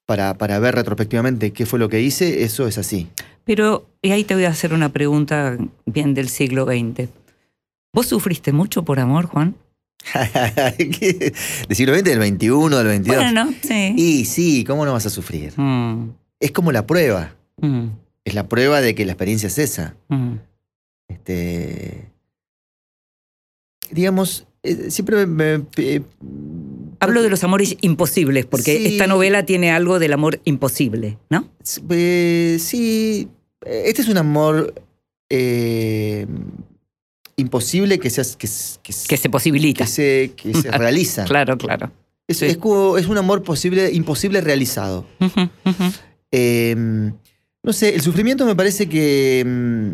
para, 0.06 0.38
para 0.38 0.60
ver 0.60 0.76
retrospectivamente 0.76 1.52
qué 1.52 1.66
fue 1.66 1.80
lo 1.80 1.90
que 1.90 2.02
hice, 2.02 2.44
eso 2.44 2.68
es 2.68 2.78
así. 2.78 3.08
Pero, 3.44 3.86
y 4.02 4.12
ahí 4.12 4.24
te 4.24 4.36
voy 4.36 4.46
a 4.46 4.50
hacer 4.50 4.74
una 4.74 4.90
pregunta 4.90 5.58
bien 5.86 6.14
del 6.14 6.30
siglo 6.30 6.66
XX. 6.66 7.10
¿Vos 7.94 8.08
sufriste 8.08 8.52
mucho 8.52 8.84
por 8.84 9.00
amor, 9.00 9.26
Juan? 9.26 9.56
¿Del 10.78 11.34
siglo 11.76 11.94
XX, 11.94 12.04
del 12.04 12.20
21, 12.20 12.78
del 12.78 12.88
22? 12.88 13.18
Bueno, 13.18 13.46
no, 13.46 13.54
sí. 13.64 13.94
Y 13.98 14.26
sí, 14.26 14.64
¿cómo 14.66 14.86
no 14.86 14.94
vas 14.94 15.06
a 15.06 15.10
sufrir? 15.10 15.54
Mm, 15.58 16.10
Es 16.40 16.52
como 16.52 16.72
la 16.72 16.86
prueba. 16.88 17.36
mm, 17.62 17.88
Es 18.26 18.34
la 18.36 18.48
prueba 18.48 18.82
de 18.82 18.94
que 18.96 19.06
la 19.06 19.14
experiencia 19.14 19.48
es 19.48 19.58
esa. 19.58 19.96
mm. 20.10 20.34
Este. 21.08 22.08
Digamos, 23.92 24.48
eh, 24.64 24.90
siempre 24.90 25.26
me. 25.26 25.58
me- 25.58 25.66
eh, 25.78 26.02
Hablo 27.00 27.24
de 27.24 27.30
los 27.30 27.44
amores 27.44 27.76
imposibles, 27.82 28.46
porque 28.46 28.78
Sí. 28.78 28.86
esta 28.94 29.08
novela 29.08 29.44
tiene 29.46 29.72
algo 29.72 29.98
del 30.00 30.14
amor 30.14 30.40
imposible, 30.46 31.18
¿no? 31.30 31.48
eh, 31.90 32.58
sí. 32.60 33.28
Este 33.66 34.02
es 34.04 34.08
un 34.08 34.18
amor. 34.18 34.74
eh, 35.34 36.28
imposible 37.38 38.00
que, 38.00 38.10
se, 38.10 38.22
que, 38.38 38.48
se- 38.48 38.80
que, 38.82 38.94
se- 38.94 39.08
Que 39.08 39.18
se 39.18 39.30
posibilita. 39.30 39.86
que 39.86 39.90
se, 39.90 40.34
que 40.36 40.54
se 40.54 40.72
realiza. 40.78 41.24
Claro, 41.26 41.58
claro. 41.58 41.92
Es, 42.28 42.38
sí. 42.38 42.46
es 42.46 42.58
es 42.58 43.08
un 43.08 43.18
amor 43.18 43.44
posible, 43.44 43.92
imposible 43.92 44.42
realizado. 44.42 45.06
Eh, 46.32 46.76
no 47.64 47.74
sé, 47.74 47.94
el 47.96 48.02
sufrimiento 48.02 48.46
me 48.46 48.56
parece 48.56 48.88
que. 48.88 49.44
mm, 49.46 49.92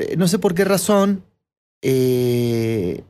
eh, 0.00 0.16
no 0.16 0.28
sé 0.28 0.38
por 0.38 0.54
qué 0.54 0.64
razón. 0.64 1.22
eh, 1.82 3.02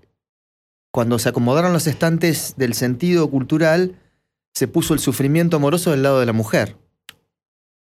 cuando 0.90 1.18
se 1.18 1.28
acomodaron 1.28 1.72
los 1.72 1.86
estantes 1.86 2.54
del 2.56 2.74
sentido 2.74 3.30
cultural, 3.30 3.94
se 4.54 4.66
puso 4.68 4.94
el 4.94 5.00
sufrimiento 5.00 5.56
amoroso 5.56 5.90
del 5.90 6.02
lado 6.02 6.18
de 6.20 6.26
la 6.26 6.32
mujer. 6.32 6.76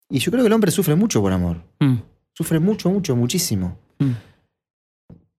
Y 0.09 0.19
yo 0.19 0.31
creo 0.31 0.43
que 0.45 0.47
el 0.49 0.53
hombre 0.53 0.71
sufre 0.71 0.95
mucho 0.95 1.21
por 1.21 1.33
amor. 1.33 1.63
Mm, 1.81 1.97
Sufre 2.35 2.59
mucho, 2.61 2.91
mucho, 2.91 3.15
muchísimo. 3.17 3.79
mm. 3.99 4.11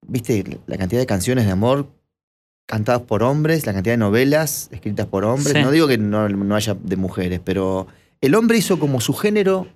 ¿Viste? 0.08 0.58
La 0.66 0.76
cantidad 0.76 1.00
de 1.00 1.06
canciones 1.06 1.46
de 1.46 1.52
amor 1.52 1.88
cantadas 2.66 3.02
por 3.02 3.22
hombres, 3.22 3.66
la 3.66 3.74
cantidad 3.74 3.92
de 3.94 3.98
novelas 3.98 4.68
escritas 4.72 5.06
por 5.06 5.24
hombres. 5.24 5.52
Sí. 5.54 5.62
No 5.62 5.70
digo 5.70 5.86
que 5.86 5.98
no, 5.98 6.28
no 6.28 6.54
haya 6.56 6.74
de 6.74 6.96
mujeres, 6.96 7.40
pero 7.44 7.86
el 8.20 8.34
hombre 8.34 8.56
hizo 8.58 8.78
como 8.78 9.00
su 9.00 9.12
género. 9.14 9.66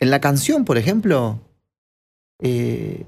En 0.00 0.10
la 0.10 0.20
canción, 0.20 0.64
por 0.64 0.78
ejemplo, 0.78 1.40
eh, 2.42 3.04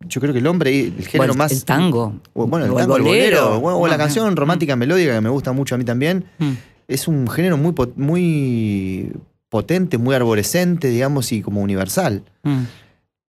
yo 0.00 0.20
creo 0.20 0.32
que 0.32 0.40
el 0.40 0.46
hombre, 0.46 0.78
el 0.80 1.06
género 1.06 1.34
más. 1.34 1.52
El 1.52 1.64
tango. 1.64 2.20
o, 2.34 2.46
bueno, 2.46 2.66
el 2.66 2.72
o 2.72 2.76
tango, 2.76 2.96
el 2.96 3.02
bolero, 3.02 3.58
o, 3.58 3.78
o 3.78 3.86
la 3.88 3.96
canción 3.96 4.34
romántica 4.36 4.74
melódica 4.76 5.14
que 5.14 5.20
me 5.20 5.30
gusta 5.30 5.52
mucho 5.52 5.74
a 5.74 5.78
mí 5.78 5.84
también, 5.84 6.24
Mm, 6.38 6.52
es 6.88 7.08
un 7.08 7.28
género 7.28 7.56
muy, 7.56 7.72
muy 7.96 9.12
potente, 9.48 9.96
muy 9.96 10.14
arborescente, 10.14 10.88
digamos, 10.88 11.30
y 11.32 11.40
como 11.40 11.60
universal. 11.62 12.24
mm. 12.42 12.62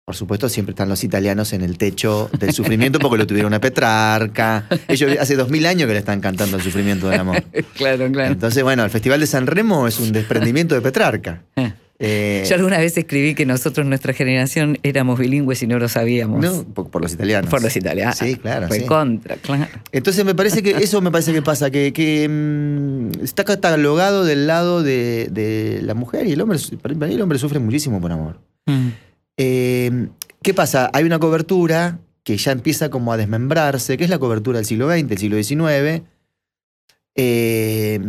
Por 0.06 0.16
supuesto, 0.16 0.50
siempre 0.50 0.72
están 0.72 0.90
los 0.90 1.02
italianos 1.06 1.54
en 1.54 1.62
el 1.62 1.78
techo 1.78 2.30
del 2.38 2.52
sufrimiento 2.52 3.00
porque 3.00 3.18
lo 3.18 3.26
tuvieron 3.26 3.54
a 3.54 3.62
Petrarca. 3.62 4.66
Ellos 4.90 5.16
hace 5.18 5.38
dos 5.38 5.50
mil 5.50 5.66
años 5.66 5.88
que 5.88 5.94
le 5.94 6.00
están 6.00 6.20
cantando 6.20 6.58
el 6.58 6.64
sufrimiento 6.64 7.08
del 7.08 7.22
amor. 7.22 7.44
Claro, 7.76 8.12
claro. 8.12 8.32
Entonces, 8.32 8.64
bueno, 8.64 8.84
el 8.84 8.90
Festival 8.90 9.20
de 9.20 9.28
San 9.28 9.48
Remo 9.48 9.88
es 9.88 10.00
un 10.00 10.12
desprendimiento 10.12 10.76
de 10.76 10.82
Petrarca. 10.82 11.44
Eh. 11.56 11.74
Eh, 12.00 12.44
Yo 12.50 12.56
alguna 12.56 12.80
vez 12.80 12.98
escribí 12.98 13.34
que 13.34 13.46
nosotros, 13.46 13.86
nuestra 13.88 14.14
generación, 14.14 14.78
éramos 14.84 15.20
bilingües 15.20 15.64
y 15.64 15.68
no 15.68 15.80
lo 15.80 15.88
sabíamos. 15.88 16.42
no, 16.42 16.64
por, 16.66 16.90
por 16.90 17.02
los 17.02 17.14
italianos. 17.14 17.50
Por 17.50 17.64
los 17.64 17.76
italianos. 17.76 18.18
Sí, 18.18 18.36
claro. 18.36 18.68
Fue 18.68 18.80
sí. 18.80 18.86
contra, 18.86 19.38
claro. 19.38 19.68
Entonces 19.92 20.26
me 20.26 20.36
parece 20.36 20.62
que 20.62 20.72
eso 20.72 21.02
me 21.02 21.12
parece 21.12 21.32
que 21.32 21.42
pasa, 21.42 21.72
que, 21.72 21.94
que, 21.94 22.28
mm, 22.28 23.24
está 23.24 23.46
catalogado 23.46 24.26
del 24.26 24.48
lado 24.48 24.84
de, 24.84 25.30
de 25.32 25.82
la 25.82 25.94
mujer 25.94 26.28
y 26.28 26.34
el 26.34 26.42
hombre, 26.42 26.60
para 26.82 26.94
mí 26.94 27.14
el 27.14 27.22
hombre 27.22 27.40
sufre 27.40 27.60
muchísimo 27.60 28.02
por 28.02 28.12
amor. 28.12 28.40
Mm, 28.66 28.90
Eh, 29.38 30.08
¿Qué 30.42 30.54
pasa? 30.54 30.90
Hay 30.94 31.04
una 31.06 31.20
cobertura 31.20 32.00
que 32.24 32.38
ya 32.38 32.52
empieza 32.52 32.90
como 32.90 33.12
a 33.14 33.18
desmembrarse, 33.18 33.98
que 33.98 34.04
es 34.04 34.10
la 34.10 34.20
cobertura 34.20 34.58
del 34.60 34.66
siglo 34.66 34.90
XX, 34.90 35.08
del 35.08 35.18
siglo 35.18 35.38
XIX, 35.42 36.04
eh, 37.16 38.00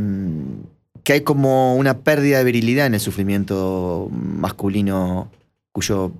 que 1.03 1.13
hay 1.13 1.21
como 1.23 1.77
una 1.77 1.99
pérdida 1.99 2.39
de 2.39 2.45
virilidad 2.45 2.87
en 2.87 2.95
el 2.95 3.01
sufrimiento 3.01 4.09
masculino 4.11 5.31
cuyo 5.73 6.13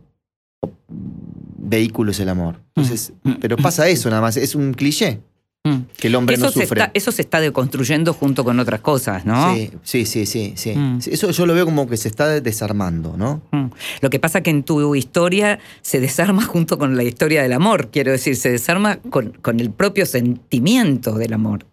vehículo 1.59 2.11
es 2.11 2.21
el 2.21 2.29
amor. 2.29 2.61
Entonces, 2.77 3.13
Mm. 3.23 3.33
pero 3.41 3.57
pasa 3.57 3.89
eso 3.89 4.11
nada 4.11 4.21
más, 4.23 4.37
es 4.37 4.55
un 4.55 4.75
cliché 4.75 5.21
mm. 5.65 5.77
que 5.97 6.09
el 6.09 6.15
hombre 6.15 6.37
Eso, 6.37 6.47
no 6.47 6.53
se 6.53 6.63
sufre. 6.63 6.81
está, 6.81 6.91
eso 6.95 7.13
se 7.13 7.23
está 7.23 7.41
deconstruyendo 7.41 8.13
junto 8.13 8.45
con 8.45 8.61
otras 8.61 8.81
cosas, 8.81 9.25
¿no? 9.25 9.55
Sí, 9.55 9.71
sí, 9.83 10.07
sí, 10.07 10.27
sí, 10.27 10.53
sí. 10.57 10.75
Mm. 10.75 10.99
Eso 11.11 11.31
yo 11.31 11.47
lo 11.47 11.55
veo 11.55 11.65
como 11.65 11.89
que 11.89 11.97
se 11.97 12.09
está 12.09 12.41
desarmando, 12.41 13.17
¿no? 13.17 13.43
Mm. 13.51 13.67
Lo 14.01 14.11
que 14.11 14.21
pasa 14.21 14.43
que 14.43 14.51
en 14.51 14.63
tu 14.63 14.95
historia 14.95 15.59
se 15.83 16.01
desarma 16.01 16.43
junto 16.47 16.79
con 16.79 16.97
la 16.97 17.03
historia 17.03 17.43
del 17.43 17.53
amor, 17.53 17.91
quiero 17.91 18.13
decir, 18.13 18.37
se 18.37 18.51
desarma 18.51 18.97
con, 18.97 19.31
con 19.43 19.61
el 19.61 19.71
propio 19.71 20.07
sentimiento 20.07 21.15
del 21.15 21.33
amor. 21.33 21.67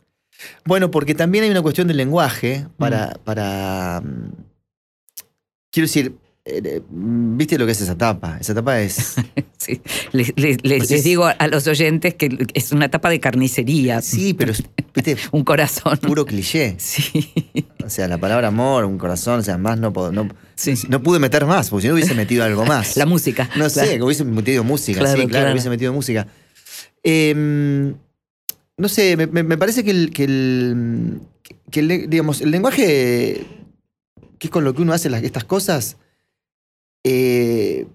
Bueno, 0.66 0.92
porque 0.92 1.16
también 1.16 1.44
hay 1.44 1.50
una 1.50 1.62
cuestión 1.62 1.88
del 1.88 1.98
lenguaje 1.98 2.68
para. 2.78 3.20
para 3.24 4.02
quiero 5.72 5.86
decir, 5.86 6.16
¿viste 6.46 7.58
lo 7.58 7.66
que 7.66 7.72
es 7.74 7.82
esa 7.82 7.98
tapa? 7.98 8.38
Esa 8.40 8.54
tapa 8.54 8.82
es. 8.82 9.16
Sí. 9.62 9.80
Les, 10.12 10.34
les- 10.38 10.58
les- 10.64 10.80
Pues 10.80 10.90
les 10.90 10.92
es- 10.92 11.04
digo 11.04 11.26
a 11.28 11.48
los 11.48 11.68
oyentes 11.68 12.16
que 12.16 12.48
es 12.56 12.72
una 12.72 12.90
tapa 12.90 13.12
de 13.12 13.20
carnicería, 13.20 14.02
Sí, 14.02 14.34
pero 14.34 14.54
es, 14.54 14.64
¿viste? 14.96 15.18
un 15.32 15.44
corazón. 15.44 16.00
Puro 16.00 16.26
cliché. 16.26 16.78
Sí. 16.80 17.32
O 17.86 17.88
sea, 17.88 18.08
la 18.08 18.18
palabra 18.18 18.48
amor, 18.48 18.86
un 18.86 18.98
corazón, 18.98 19.42
o 19.42 19.44
sea, 19.44 19.60
más 19.60 19.78
no, 19.78 19.94
puedo- 19.94 20.12
no, 20.12 20.28
Sí. 20.56 20.74
no 20.90 21.04
pude 21.04 21.20
meter 21.20 21.46
más, 21.46 21.70
porque 21.70 21.84
si 21.84 21.88
no 21.90 21.94
hubiese 21.94 22.16
metido 22.16 22.44
algo 22.44 22.66
más. 22.66 22.98
La 22.98 23.06
música. 23.06 23.48
No 23.56 23.70
sé, 23.70 23.82
Claro. 23.82 23.98
que 23.98 24.02
hubiese 24.04 24.24
metido 24.26 24.64
música, 24.64 25.00
Claro, 25.02 25.12
sí, 25.22 25.28
claro, 25.28 25.30
claro. 25.44 25.52
hubiese 25.52 25.70
metido 25.70 25.94
música. 25.94 26.26
Em, 27.04 27.94
no 28.78 28.88
sé, 28.90 29.16
me, 29.16 29.28
me- 29.28 29.44
me 29.44 29.58
parece 29.60 29.84
que 29.84 29.92
el, 29.92 30.10
que 30.12 30.24
el, 30.24 31.20
que 31.70 31.80
el- 31.82 32.10
digamos, 32.10 32.42
el 32.42 32.50
lenguaje, 32.50 33.46
que 34.40 34.48
es 34.48 34.50
con 34.50 34.64
lo 34.64 34.74
que 34.74 34.82
uno 34.82 34.94
hace 34.94 35.12
las- 35.12 35.22
estas 35.22 35.44
cosas, 35.44 35.98
eh, 37.04 37.88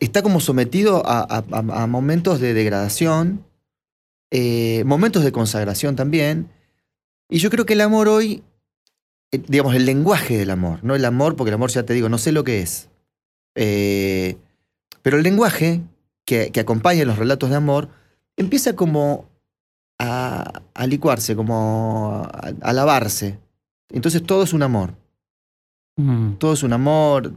está 0.00 0.22
como 0.22 0.40
sometido 0.40 1.06
a, 1.06 1.20
a- 1.20 1.44
a- 1.50 1.82
a 1.82 1.86
momentos 1.86 2.40
de 2.40 2.54
degradación, 2.54 3.44
eh, 4.30 4.82
momentos 4.84 5.24
de 5.24 5.32
consagración 5.32 5.96
también. 5.96 6.50
Y 7.28 7.38
yo 7.38 7.50
creo 7.50 7.66
que 7.66 7.72
el 7.74 7.80
amor 7.80 8.08
hoy, 8.08 8.42
eh, 9.32 9.42
digamos, 9.48 9.74
el 9.74 9.86
lenguaje 9.86 10.36
del 10.38 10.50
amor, 10.50 10.80
no 10.82 10.94
el 10.94 11.04
amor, 11.04 11.36
porque 11.36 11.48
el 11.50 11.54
amor 11.54 11.70
ya 11.70 11.82
te 11.84 11.94
digo, 11.94 12.08
no 12.08 12.18
sé 12.18 12.32
lo 12.32 12.44
que 12.44 12.60
es. 12.60 12.88
Eh, 13.54 14.36
pero 15.02 15.16
el 15.16 15.22
lenguaje 15.22 15.82
que, 16.24 16.50
que 16.52 16.60
acompaña 16.60 17.04
los 17.04 17.18
relatos 17.18 17.50
de 17.50 17.56
amor 17.56 17.88
empieza 18.36 18.74
como 18.76 19.28
a, 19.98 20.62
a 20.74 20.86
licuarse, 20.86 21.34
como 21.34 22.22
a, 22.32 22.52
a 22.60 22.72
lavarse. 22.72 23.38
Entonces 23.90 24.22
todo 24.22 24.42
es 24.42 24.52
un 24.52 24.62
amor, 24.62 24.94
Mm. 25.96 26.34
todo 26.34 26.52
es 26.52 26.62
un 26.62 26.72
amor, 26.72 27.32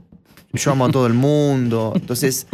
yo 0.54 0.72
amo 0.72 0.86
a 0.86 0.92
todo 0.92 1.08
el 1.08 1.14
mundo. 1.14 1.94
Entonces, 1.96 2.48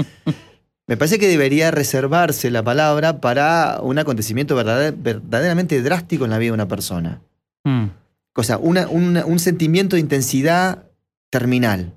me 0.88 0.98
parece 0.98 1.20
que 1.20 1.28
debería 1.28 1.72
reservarse 1.72 2.50
la 2.52 2.64
palabra 2.64 3.20
para 3.20 3.80
un 3.82 4.00
acontecimiento 4.00 4.56
verdadera- 4.56 4.95
verdaderamente 4.98 5.82
drástico 5.82 6.26
en 6.26 6.32
la 6.32 6.38
vida 6.38 6.50
de 6.50 6.54
una 6.54 6.68
persona. 6.68 7.22
Mm. 7.64 7.86
O 8.36 8.43
sea, 8.43 8.58
una- 8.58 8.88
una- 8.88 9.26
un 9.26 9.39
sentimiento 9.39 9.95
de 9.95 10.02
intensidad 10.02 10.84
terminal. 11.30 11.93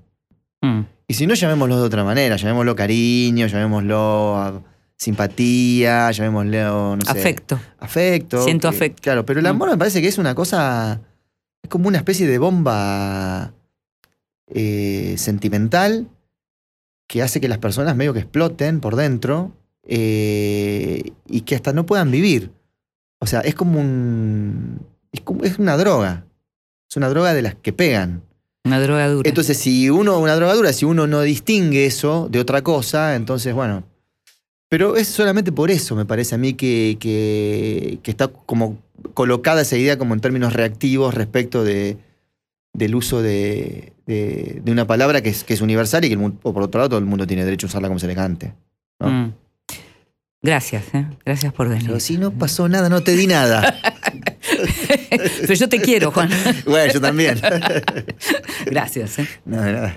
Mm. 0.62 0.80
Y 1.06 1.14
si 1.14 1.26
no, 1.26 1.34
llamémoslo 1.34 1.76
de 1.78 1.82
otra 1.84 2.04
manera, 2.04 2.36
llamémoslo 2.36 2.74
cariño, 2.76 3.46
llamémoslo 3.46 4.62
simpatía, 4.96 6.10
llamémoslo, 6.10 6.96
no 6.96 7.04
sé, 7.04 7.10
Afecto. 7.10 7.58
afecto. 7.78 8.44
Siento 8.44 8.70
que- 8.70 8.76
afecto. 8.76 9.02
Claro, 9.02 9.24
pero 9.24 9.40
el 9.40 9.46
Mm. 9.46 9.50
amor 9.50 9.70
me 9.70 9.78
parece 9.78 10.00
que 10.02 10.08
es 10.08 10.18
una 10.18 10.34
cosa, 10.34 11.00
es 11.62 11.68
como 11.70 11.88
una 11.88 11.98
especie 11.98 12.26
de 12.26 12.38
bomba 12.38 13.52
eh, 14.54 15.14
sentimental 15.18 16.08
que 17.08 17.22
hace 17.22 17.40
que 17.40 17.48
las 17.48 17.58
personas 17.58 17.96
medio 17.96 18.12
que 18.12 18.20
exploten 18.20 18.80
por 18.80 18.94
dentro 18.96 19.52
eh, 19.84 21.12
y 21.26 21.40
que 21.42 21.54
hasta 21.56 21.72
no 21.72 21.86
puedan 21.86 22.10
vivir. 22.10 22.50
O 23.20 23.26
sea, 23.26 23.40
es 23.40 23.54
como 23.54 23.80
un... 23.80 24.80
Es, 25.12 25.20
como- 25.22 25.44
es 25.44 25.58
una 25.58 25.76
droga. 25.76 26.24
Es 26.88 26.96
una 26.96 27.08
droga 27.08 27.34
de 27.34 27.42
las 27.42 27.54
que 27.56 27.72
pegan. 27.72 28.22
Una 28.64 28.80
droga 28.80 29.08
dura. 29.08 29.28
Entonces, 29.28 29.56
si 29.58 29.90
uno, 29.90 30.18
una 30.18 30.36
drogadura, 30.36 30.72
si 30.72 30.84
uno 30.84 31.06
no 31.06 31.22
distingue 31.22 31.86
eso 31.86 32.28
de 32.30 32.40
otra 32.40 32.62
cosa, 32.62 33.16
entonces, 33.16 33.54
bueno. 33.54 33.84
Pero 34.68 34.96
es 34.96 35.08
solamente 35.08 35.50
por 35.50 35.70
eso, 35.70 35.96
me 35.96 36.04
parece 36.04 36.36
a 36.36 36.38
mí, 36.38 36.54
que, 36.54 36.96
que, 37.00 37.98
que 38.02 38.10
está 38.10 38.28
como 38.28 38.78
colocada 39.14 39.62
esa 39.62 39.76
idea 39.76 39.98
como 39.98 40.14
en 40.14 40.20
términos 40.20 40.52
reactivos 40.52 41.14
respecto 41.14 41.64
de, 41.64 41.96
del 42.72 42.94
uso 42.94 43.20
de, 43.22 43.92
de- 44.10 44.60
de 44.64 44.72
una 44.72 44.86
palabra 44.86 45.20
que 45.22 45.28
es, 45.30 45.44
que 45.44 45.54
es 45.54 45.60
universal 45.60 46.04
y 46.04 46.08
que, 46.08 46.14
el 46.14 46.18
mu- 46.20 46.32
o 46.42 46.52
por 46.52 46.62
otro 46.62 46.78
lado, 46.80 46.88
todo 46.90 46.98
el 46.98 47.04
mundo 47.06 47.26
tiene 47.26 47.44
derecho 47.44 47.66
a 47.66 47.68
usarla 47.68 47.88
como 47.88 47.98
se 48.00 48.06
le 48.06 48.14
cante. 48.14 48.52
¿no? 48.98 49.08
Mm. 49.08 49.32
Gracias, 50.42 50.84
¿eh? 50.94 51.06
gracias 51.24 51.52
por 51.52 51.68
venir. 51.68 51.86
Pero 51.86 52.00
si 52.00 52.16
no 52.16 52.30
pasó 52.30 52.66
nada, 52.68 52.88
no 52.88 53.02
te 53.02 53.14
di 53.14 53.26
nada. 53.26 53.74
Pero 55.40 55.54
yo 55.54 55.68
te 55.68 55.80
quiero, 55.80 56.10
Juan. 56.12 56.30
bueno, 56.66 56.92
yo 56.92 57.00
también. 57.00 57.38
Gracias. 58.66 59.18
¿eh? 59.18 59.28
No, 59.44 59.60
de 59.60 59.72
nada. 59.72 59.96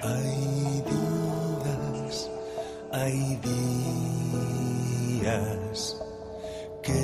Hay 2.92 3.40
días 5.22 5.98
que 6.84 7.02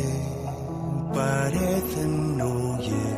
parecen 1.13 2.37
no 2.37 2.77
llegar. 2.81 3.08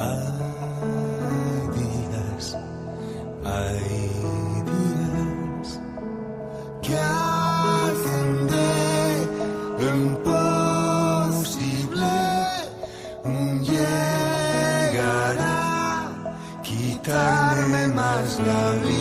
Hay 0.00 0.14
días, 1.74 2.56
hay 3.44 3.80
días 4.70 5.80
que 6.82 6.94
hacen 6.96 8.46
de 8.46 8.66
imposible 9.96 11.40
un 13.24 13.64
llegar 13.64 15.36
a 15.40 16.38
quitarme 16.62 17.88
más 17.88 18.38
la 18.38 18.70
vida. 18.86 18.97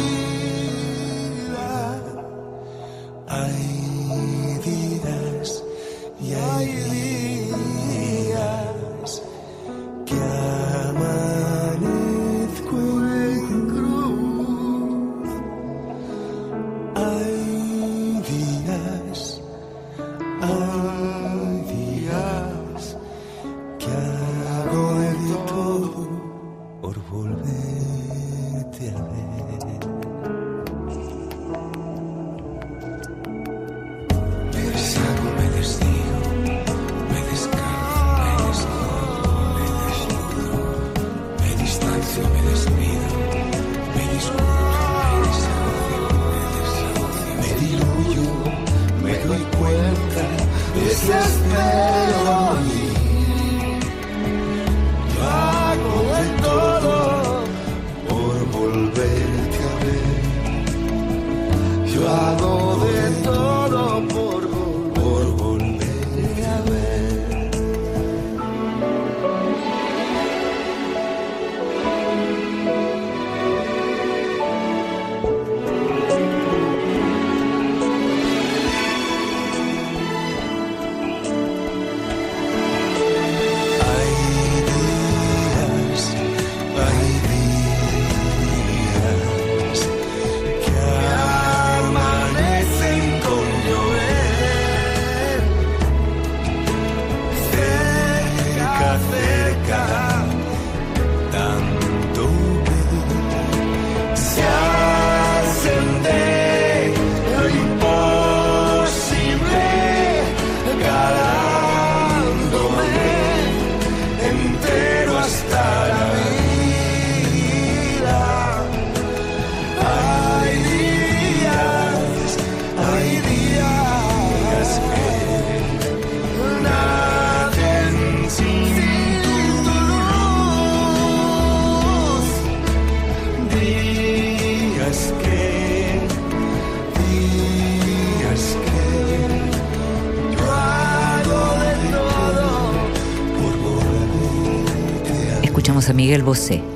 Escuchábamos 146.28 146.67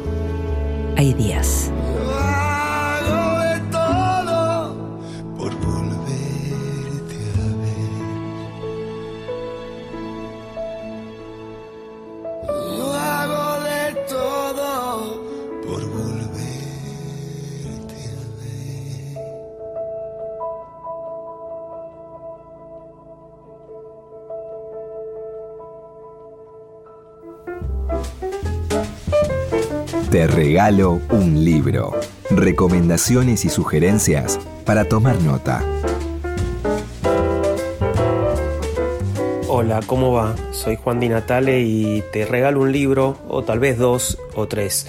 regalo 30.61 31.01
un 31.09 31.43
libro. 31.43 31.91
Recomendaciones 32.29 33.45
y 33.45 33.49
sugerencias 33.49 34.39
para 34.63 34.85
tomar 34.85 35.19
nota. 35.23 35.63
Hola, 39.47 39.79
¿cómo 39.87 40.13
va? 40.13 40.35
Soy 40.51 40.75
Juan 40.75 40.99
Di 40.99 41.09
Natale 41.09 41.61
y 41.61 42.03
te 42.13 42.27
regalo 42.27 42.61
un 42.61 42.71
libro, 42.71 43.17
o 43.27 43.41
tal 43.41 43.57
vez 43.57 43.79
dos 43.79 44.19
o 44.35 44.47
tres. 44.47 44.87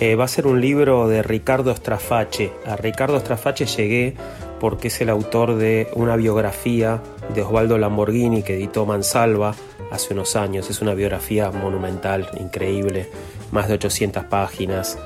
Eh, 0.00 0.14
va 0.14 0.24
a 0.24 0.28
ser 0.28 0.46
un 0.46 0.58
libro 0.58 1.06
de 1.06 1.22
Ricardo 1.22 1.76
Straface. 1.76 2.50
A 2.64 2.76
Ricardo 2.76 3.20
Straface 3.20 3.66
llegué 3.66 4.14
porque 4.58 4.88
es 4.88 5.02
el 5.02 5.10
autor 5.10 5.56
de 5.56 5.88
una 5.96 6.16
biografía 6.16 7.02
de 7.34 7.42
Osvaldo 7.42 7.76
Lamborghini 7.76 8.42
que 8.42 8.54
editó 8.54 8.86
Mansalva 8.86 9.54
hace 9.90 10.14
unos 10.14 10.34
años. 10.34 10.70
Es 10.70 10.80
una 10.80 10.94
biografía 10.94 11.50
monumental, 11.50 12.26
increíble, 12.40 13.10
más 13.52 13.68
de 13.68 13.74
800 13.74 14.24
páginas, 14.24 14.98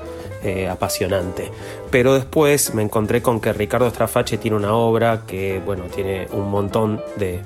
eh, 0.43 0.67
apasionante. 0.69 1.51
Pero 1.89 2.13
después 2.13 2.73
me 2.73 2.83
encontré 2.83 3.21
con 3.21 3.39
que 3.39 3.51
Ricardo 3.53 3.89
Straface 3.89 4.37
tiene 4.37 4.57
una 4.57 4.75
obra 4.75 5.23
que, 5.25 5.61
bueno, 5.65 5.85
tiene 5.85 6.27
un 6.31 6.51
montón 6.51 7.01
de 7.17 7.41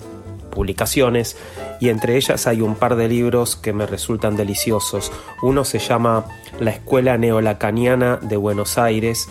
publicaciones 0.49 1.37
y 1.79 1.89
entre 1.89 2.17
ellas 2.17 2.47
hay 2.47 2.61
un 2.61 2.75
par 2.75 2.95
de 2.95 3.07
libros 3.07 3.55
que 3.55 3.71
me 3.71 3.85
resultan 3.85 4.35
deliciosos. 4.35 5.11
Uno 5.41 5.63
se 5.63 5.79
llama 5.79 6.25
La 6.59 6.71
Escuela 6.71 7.17
Neolacaniana 7.17 8.17
de 8.17 8.35
Buenos 8.35 8.77
Aires. 8.77 9.29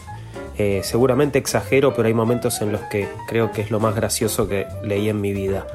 Eh, 0.56 0.80
seguramente 0.82 1.38
exagero, 1.38 1.94
pero 1.94 2.08
hay 2.08 2.14
momentos 2.14 2.60
en 2.62 2.72
los 2.72 2.80
que 2.82 3.08
creo 3.28 3.52
que 3.52 3.60
es 3.60 3.70
lo 3.70 3.78
más 3.78 3.94
gracioso 3.94 4.48
que 4.48 4.66
leí 4.82 5.08
en 5.08 5.20
mi 5.20 5.32
vida. 5.32 5.66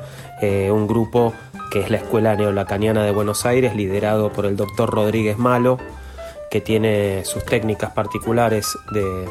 Eh, 0.42 0.72
un 0.72 0.88
grupo 0.88 1.34
que 1.74 1.80
es 1.80 1.90
la 1.90 1.98
Escuela 1.98 2.36
Neolacaniana 2.36 3.04
de 3.04 3.10
Buenos 3.10 3.48
Aires, 3.48 3.76
liderado 3.76 4.32
por 4.32 4.46
el 4.46 4.56
doctor 4.56 4.92
Rodríguez 4.92 5.40
Malo, 5.40 5.80
que 6.52 6.62
tiene 6.62 7.26
sus 7.26 7.44
técnicas 7.46 7.94
particulares 7.94 8.78
de 8.92 9.28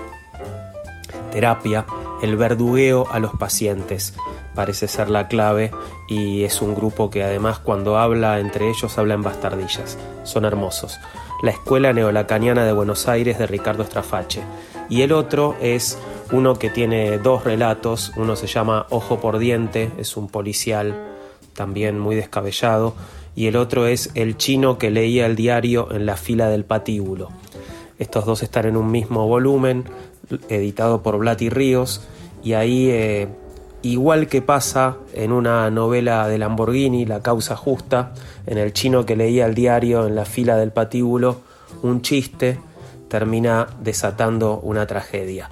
terapia, 1.30 1.86
el 2.20 2.36
verdugueo 2.36 3.06
a 3.12 3.20
los 3.20 3.30
pacientes 3.34 4.14
parece 4.56 4.88
ser 4.88 5.08
la 5.08 5.28
clave 5.28 5.70
y 6.08 6.42
es 6.42 6.60
un 6.62 6.74
grupo 6.74 7.10
que 7.10 7.22
además 7.22 7.60
cuando 7.60 7.96
habla 7.96 8.40
entre 8.40 8.68
ellos 8.68 8.98
habla 8.98 9.14
en 9.14 9.22
bastardillas. 9.22 9.96
Son 10.24 10.44
hermosos. 10.44 10.98
La 11.44 11.52
Escuela 11.52 11.92
Neolacaniana 11.92 12.64
de 12.64 12.72
Buenos 12.72 13.06
Aires 13.06 13.38
de 13.38 13.46
Ricardo 13.46 13.84
Strafache. 13.84 14.42
Y 14.88 15.02
el 15.02 15.12
otro 15.12 15.54
es 15.60 15.96
uno 16.32 16.56
que 16.56 16.70
tiene 16.70 17.18
dos 17.18 17.44
relatos. 17.44 18.12
Uno 18.16 18.34
se 18.34 18.48
llama 18.48 18.86
Ojo 18.90 19.20
por 19.20 19.38
Diente, 19.38 19.92
es 19.96 20.16
un 20.16 20.26
policial 20.26 21.11
también 21.54 21.98
muy 21.98 22.16
descabellado. 22.16 22.94
Y 23.34 23.46
el 23.46 23.56
otro 23.56 23.86
es 23.86 24.10
El 24.14 24.36
chino 24.36 24.78
que 24.78 24.90
leía 24.90 25.26
el 25.26 25.36
diario 25.36 25.88
en 25.92 26.06
la 26.06 26.16
fila 26.16 26.48
del 26.48 26.64
patíbulo. 26.64 27.30
Estos 27.98 28.26
dos 28.26 28.42
están 28.42 28.66
en 28.66 28.76
un 28.76 28.90
mismo 28.90 29.26
volumen, 29.26 29.84
editado 30.48 31.02
por 31.02 31.18
Blati 31.18 31.48
Ríos. 31.48 32.06
Y 32.42 32.54
ahí 32.54 32.88
eh, 32.90 33.28
igual 33.82 34.28
que 34.28 34.42
pasa 34.42 34.96
en 35.12 35.32
una 35.32 35.70
novela 35.70 36.28
de 36.28 36.38
Lamborghini, 36.38 37.06
La 37.06 37.20
causa 37.20 37.56
justa, 37.56 38.12
en 38.46 38.58
el 38.58 38.72
chino 38.72 39.06
que 39.06 39.16
leía 39.16 39.46
el 39.46 39.54
diario 39.54 40.06
en 40.06 40.14
la 40.14 40.24
fila 40.24 40.56
del 40.56 40.72
patíbulo, 40.72 41.40
un 41.82 42.02
chiste 42.02 42.58
termina 43.08 43.66
desatando 43.82 44.58
una 44.60 44.86
tragedia. 44.86 45.50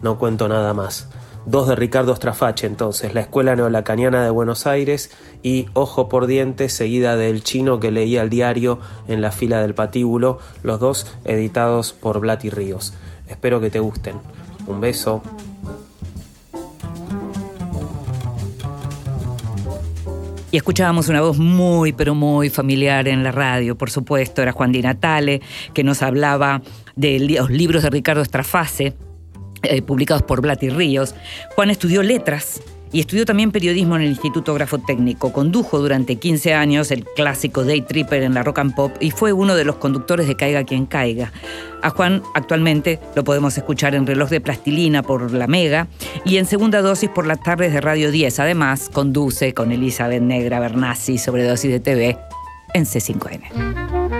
No 0.00 0.18
cuento 0.18 0.48
nada 0.48 0.72
más. 0.74 1.08
Dos 1.46 1.68
de 1.68 1.74
Ricardo 1.74 2.14
Strafache 2.14 2.66
entonces, 2.66 3.14
La 3.14 3.22
Escuela 3.22 3.56
Neolacaniana 3.56 4.22
de 4.22 4.30
Buenos 4.30 4.66
Aires 4.66 5.10
y 5.42 5.66
Ojo 5.72 6.08
por 6.08 6.26
Diente, 6.26 6.68
seguida 6.68 7.16
del 7.16 7.42
chino 7.42 7.80
que 7.80 7.90
leía 7.90 8.22
el 8.22 8.30
diario 8.30 8.78
en 9.08 9.22
la 9.22 9.32
fila 9.32 9.62
del 9.62 9.74
patíbulo, 9.74 10.38
los 10.62 10.80
dos 10.80 11.06
editados 11.24 11.92
por 11.92 12.20
Blati 12.20 12.50
Ríos. 12.50 12.92
Espero 13.26 13.60
que 13.60 13.70
te 13.70 13.80
gusten. 13.80 14.16
Un 14.66 14.80
beso. 14.80 15.22
Y 20.52 20.56
escuchábamos 20.56 21.08
una 21.08 21.20
voz 21.20 21.38
muy, 21.38 21.92
pero 21.92 22.14
muy 22.14 22.50
familiar 22.50 23.06
en 23.08 23.22
la 23.22 23.30
radio, 23.30 23.78
por 23.78 23.90
supuesto, 23.90 24.42
era 24.42 24.52
Juan 24.52 24.72
Di 24.72 24.82
Natale, 24.82 25.40
que 25.72 25.84
nos 25.84 26.02
hablaba 26.02 26.60
de 26.96 27.20
los 27.20 27.50
libros 27.50 27.84
de 27.84 27.90
Ricardo 27.90 28.20
Estraface, 28.20 28.96
eh, 29.62 29.82
publicados 29.82 30.22
por 30.22 30.40
Blati 30.40 30.70
Ríos. 30.70 31.14
Juan 31.54 31.70
estudió 31.70 32.02
letras 32.02 32.60
y 32.92 33.00
estudió 33.00 33.24
también 33.24 33.52
periodismo 33.52 33.96
en 33.96 34.02
el 34.02 34.08
Instituto 34.08 34.54
Grafotécnico. 34.54 35.32
Condujo 35.32 35.78
durante 35.78 36.16
15 36.16 36.54
años 36.54 36.90
el 36.90 37.04
clásico 37.04 37.64
Day 37.64 37.82
Tripper 37.82 38.22
en 38.22 38.34
la 38.34 38.42
Rock 38.42 38.58
and 38.58 38.74
Pop 38.74 38.92
y 39.00 39.10
fue 39.10 39.32
uno 39.32 39.54
de 39.54 39.64
los 39.64 39.76
conductores 39.76 40.26
de 40.26 40.36
Caiga 40.36 40.64
quien 40.64 40.86
caiga. 40.86 41.32
A 41.82 41.90
Juan 41.90 42.22
actualmente 42.34 42.98
lo 43.14 43.24
podemos 43.24 43.56
escuchar 43.56 43.94
en 43.94 44.06
Reloj 44.06 44.28
de 44.30 44.40
Plastilina 44.40 45.02
por 45.02 45.32
La 45.32 45.46
Mega 45.46 45.86
y 46.24 46.38
en 46.38 46.46
segunda 46.46 46.82
dosis 46.82 47.08
por 47.10 47.26
las 47.26 47.42
tardes 47.42 47.72
de 47.72 47.80
Radio 47.80 48.10
10. 48.10 48.40
Además, 48.40 48.90
conduce 48.92 49.54
con 49.54 49.72
Elizabeth 49.72 50.22
Negra 50.22 50.60
Bernasi 50.60 51.18
sobre 51.18 51.44
dosis 51.44 51.70
de 51.70 51.80
TV 51.80 52.18
en 52.74 52.84
C5N. 52.84 54.19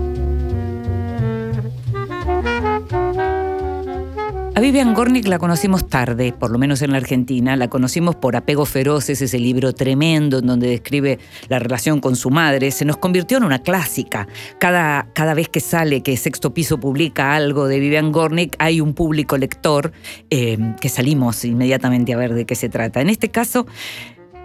A 4.53 4.59
Vivian 4.59 4.93
Gornick 4.93 5.29
la 5.29 5.39
conocimos 5.39 5.87
tarde, 5.87 6.33
por 6.33 6.51
lo 6.51 6.57
menos 6.57 6.81
en 6.81 6.91
la 6.91 6.97
Argentina. 6.97 7.55
La 7.55 7.69
conocimos 7.69 8.17
por 8.17 8.35
Apegos 8.35 8.67
Feroces, 8.67 9.21
ese 9.21 9.39
libro 9.39 9.71
tremendo 9.71 10.39
en 10.39 10.45
donde 10.45 10.67
describe 10.67 11.19
la 11.47 11.57
relación 11.57 12.01
con 12.01 12.17
su 12.17 12.29
madre. 12.31 12.69
Se 12.71 12.83
nos 12.83 12.97
convirtió 12.97 13.37
en 13.37 13.45
una 13.45 13.59
clásica. 13.59 14.27
Cada, 14.59 15.07
cada 15.13 15.35
vez 15.35 15.47
que 15.47 15.61
sale, 15.61 16.03
que 16.03 16.17
Sexto 16.17 16.53
Piso 16.53 16.81
publica 16.81 17.33
algo 17.33 17.65
de 17.65 17.79
Vivian 17.79 18.11
Gornick, 18.11 18.57
hay 18.59 18.81
un 18.81 18.93
público 18.93 19.37
lector 19.37 19.93
eh, 20.29 20.57
que 20.81 20.89
salimos 20.89 21.45
inmediatamente 21.45 22.13
a 22.13 22.17
ver 22.17 22.33
de 22.33 22.45
qué 22.45 22.55
se 22.55 22.67
trata. 22.67 22.99
En 22.99 23.07
este 23.07 23.29
caso, 23.29 23.65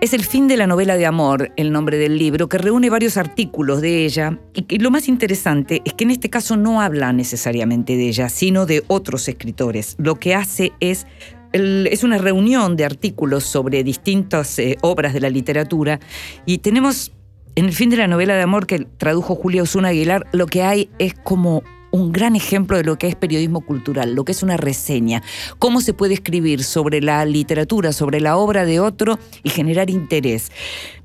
es 0.01 0.13
el 0.13 0.25
fin 0.25 0.47
de 0.47 0.57
la 0.57 0.67
novela 0.67 0.97
de 0.97 1.07
amor, 1.07 1.53
el 1.57 1.73
nombre 1.73 1.97
del 1.97 2.19
libro, 2.19 2.49
que 2.49 2.59
reúne 2.59 2.91
varios 2.91 3.17
artículos 3.17 3.81
de 3.81 4.05
ella 4.05 4.39
y 4.55 4.79
lo 4.79 4.91
más 4.91 5.09
interesante 5.09 5.81
es 5.85 5.95
que 5.95 6.05
en 6.05 6.11
este 6.11 6.29
caso 6.29 6.57
no 6.57 6.81
habla 6.81 7.13
necesariamente 7.13 7.97
de 7.97 8.09
ella, 8.09 8.29
sino 8.29 8.67
de 8.67 8.85
otros 8.89 9.29
escritores. 9.29 9.97
Lo 9.99 10.17
que 10.17 10.35
hace 10.35 10.73
es 10.81 11.07
es 11.53 12.05
una 12.05 12.19
reunión 12.19 12.77
de 12.77 12.85
artículos 12.85 13.45
sobre 13.45 13.83
distintas 13.83 14.59
eh, 14.59 14.77
obras 14.83 15.15
de 15.15 15.21
la 15.21 15.31
literatura 15.31 16.01
y 16.45 16.59
tenemos 16.59 17.13
en 17.55 17.65
el 17.65 17.73
fin 17.73 17.89
de 17.89 17.97
la 17.97 18.09
novela 18.09 18.35
de 18.35 18.43
amor 18.43 18.67
que 18.67 18.81
tradujo 18.81 19.35
Julia 19.35 19.63
Osuna 19.63 19.89
Aguilar, 19.89 20.27
lo 20.33 20.47
que 20.47 20.63
hay 20.63 20.91
es 20.99 21.15
como 21.15 21.63
un 21.97 22.13
gran 22.13 22.37
ejemplo 22.37 22.77
de 22.77 22.85
lo 22.85 22.99
que 22.99 23.09
es 23.09 23.17
periodismo 23.17 23.61
cultural, 23.63 24.15
lo 24.15 24.25
que 24.25 24.33
es 24.33 24.43
una 24.43 24.57
reseña, 24.57 25.23
cómo 25.59 25.81
se 25.81 25.95
puede 25.95 26.15
escribir 26.15 26.63
sobre 26.63 27.01
la 27.01 27.25
literatura, 27.25 27.93
sobre 27.93 28.21
la 28.21 28.37
obra 28.37 28.65
de 28.65 28.81
otro 28.81 29.19
y 29.43 29.51
generar 29.51 29.91
interés. 29.91 30.53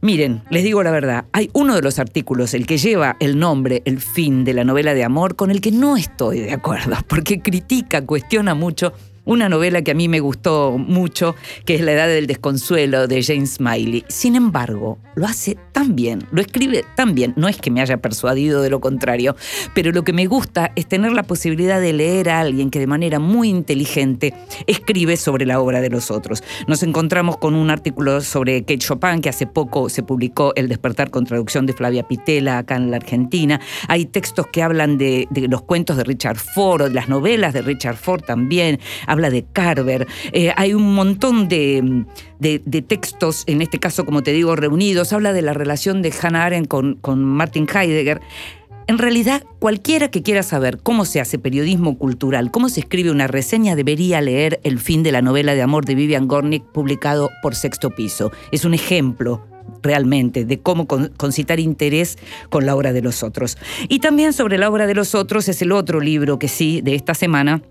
Miren, 0.01 0.43
les 0.49 0.63
digo 0.63 0.83
la 0.83 0.91
verdad, 0.91 1.25
hay 1.31 1.49
uno 1.53 1.75
de 1.75 1.81
los 1.81 1.99
artículos, 1.99 2.53
el 2.53 2.65
que 2.65 2.77
lleva 2.77 3.17
el 3.19 3.39
nombre, 3.39 3.81
el 3.85 3.99
fin 3.99 4.43
de 4.43 4.53
la 4.53 4.63
novela 4.63 4.93
de 4.93 5.03
amor, 5.03 5.35
con 5.35 5.51
el 5.51 5.61
que 5.61 5.71
no 5.71 5.97
estoy 5.97 6.39
de 6.39 6.53
acuerdo, 6.53 6.97
porque 7.07 7.41
critica, 7.41 8.05
cuestiona 8.05 8.53
mucho 8.55 8.93
una 9.26 9.49
novela 9.49 9.82
que 9.82 9.91
a 9.91 9.93
mí 9.93 10.07
me 10.07 10.19
gustó 10.19 10.78
mucho, 10.78 11.36
que 11.65 11.76
es 11.76 11.82
La 11.82 11.93
Edad 11.93 12.07
del 12.07 12.28
Desconsuelo 12.28 13.07
de 13.07 13.24
James 13.24 13.55
Smiley. 13.55 14.05
Sin 14.07 14.36
embargo, 14.36 14.97
lo 15.15 15.26
hace 15.26 15.57
tan 15.72 15.95
bien, 15.95 16.26
lo 16.32 16.41
escribe 16.41 16.84
tan 16.95 17.15
bien, 17.15 17.34
no 17.36 17.47
es 17.47 17.57
que 17.57 17.72
me 17.72 17.82
haya 17.82 17.97
persuadido 17.97 18.61
de 18.61 18.69
lo 18.69 18.82
contrario, 18.82 19.36
pero 19.74 19.91
lo 19.91 20.03
que 20.03 20.13
me 20.13 20.26
gusta 20.26 20.72
es 20.76 20.88
tener 20.88 21.11
la 21.11 21.24
posibilidad 21.24 21.80
de 21.80 21.93
leer 21.93 22.30
a 22.30 22.39
alguien 22.39 22.69
que 22.69 22.80
de 22.80 22.88
manera 22.88 23.19
muy 23.19 23.49
inteligente 23.49 24.34
escribe 24.67 25.17
sobre 25.17 25.45
la 25.45 25.59
obra 25.59 25.82
de 25.82 25.89
los 25.89 26.11
otros. 26.11 26.43
Nos 26.67 26.84
encontramos 26.84 27.38
con 27.38 27.55
un 27.55 27.69
artículo 27.69 28.22
sobre 28.22 28.61
Kate 28.61 28.80
Chopin, 28.80 29.22
que 29.22 29.30
hace 29.30 29.47
poco 29.47 29.89
se 29.89 30.03
publicó 30.03 30.53
El 30.55 30.67
despertar 30.67 31.11
con 31.11 31.26
traducción 31.26 31.65
de 31.65 31.74
Flavia 31.74 32.07
Pitela 32.07 32.59
acá 32.59 32.76
en 32.76 32.91
la 32.91 32.97
Argentina. 32.97 33.59
Hay 33.88 34.05
textos 34.05 34.47
que 34.47 34.63
hablan 34.63 34.97
de, 34.97 35.28
de 35.30 35.47
los 35.47 35.61
cuentos 35.61 35.97
de 35.97 36.03
Richard 36.03 36.38
Ford 36.38 36.82
o 36.82 36.89
de 36.89 36.95
las 36.95 37.09
novelas 37.09 37.53
de 37.53 37.61
Richard 37.61 37.97
Ford 37.97 38.24
también 38.24 38.80
habla 39.12 39.30
de 39.30 39.43
Carver. 39.51 40.07
Eh, 40.32 40.51
hay 40.55 40.74
un 40.74 40.93
montón 40.95 41.47
de, 41.47 42.05
de- 42.39 42.62
de 42.66 42.82
textos, 42.82 43.43
en 43.47 43.62
este 43.62 43.80
caso, 43.80 44.05
como 44.05 44.24
te 44.24 44.32
digo, 44.32 44.55
reunidos. 44.55 45.14
Habla 45.14 45.34
de 45.34 45.41
la 45.41 45.53
relación 45.53 46.01
de 46.01 46.14
Hannah 46.22 46.45
Arendt 46.45 46.68
con, 46.68 46.95
con 46.95 47.24
Martin 47.24 47.68
Heidegger. 47.74 48.22
En 48.88 48.97
realidad, 48.97 49.43
cualquiera 49.59 50.09
que 50.09 50.22
quiera 50.24 50.43
saber 50.43 50.80
cómo 50.82 51.05
se 51.05 51.22
hace 51.22 51.38
periodismo 51.39 51.97
cultural, 51.97 52.51
cómo 52.51 52.68
se 52.68 52.80
escribe 52.82 53.12
una 53.12 53.28
reseña, 53.28 53.76
debería 53.76 54.20
leer 54.22 54.59
El 54.64 54.80
fin 54.80 55.03
de 55.03 55.12
la 55.12 55.22
novela 55.22 55.53
de 55.53 55.62
amor 55.62 55.86
de 55.86 55.95
Vivian 55.95 56.28
Gornick, 56.28 56.64
publicado 56.64 57.30
por 57.41 57.55
Sexto 57.55 57.91
Piso. 57.91 58.32
Es 58.51 58.66
un 58.66 58.74
ejemplo 58.74 59.45
realmente 59.84 60.43
de 60.45 60.59
cómo 60.59 60.88
con- 60.88 61.09
concitar 61.16 61.59
interés 61.59 62.18
con 62.49 62.66
la 62.66 62.76
obra 62.76 62.91
de 62.91 63.01
los 63.01 63.24
otros. 63.24 63.57
Y 63.88 63.99
también 63.99 64.34
sobre 64.34 64.57
la 64.57 64.70
obra 64.70 64.88
de 64.88 64.95
los 64.95 65.16
otros 65.16 65.47
es 65.47 65.62
el 65.62 65.72
otro 65.72 65.99
libro 66.01 66.39
que 66.39 66.47
sí, 66.47 66.82
de 66.82 66.95
esta 66.95 67.14
semana, 67.14 67.62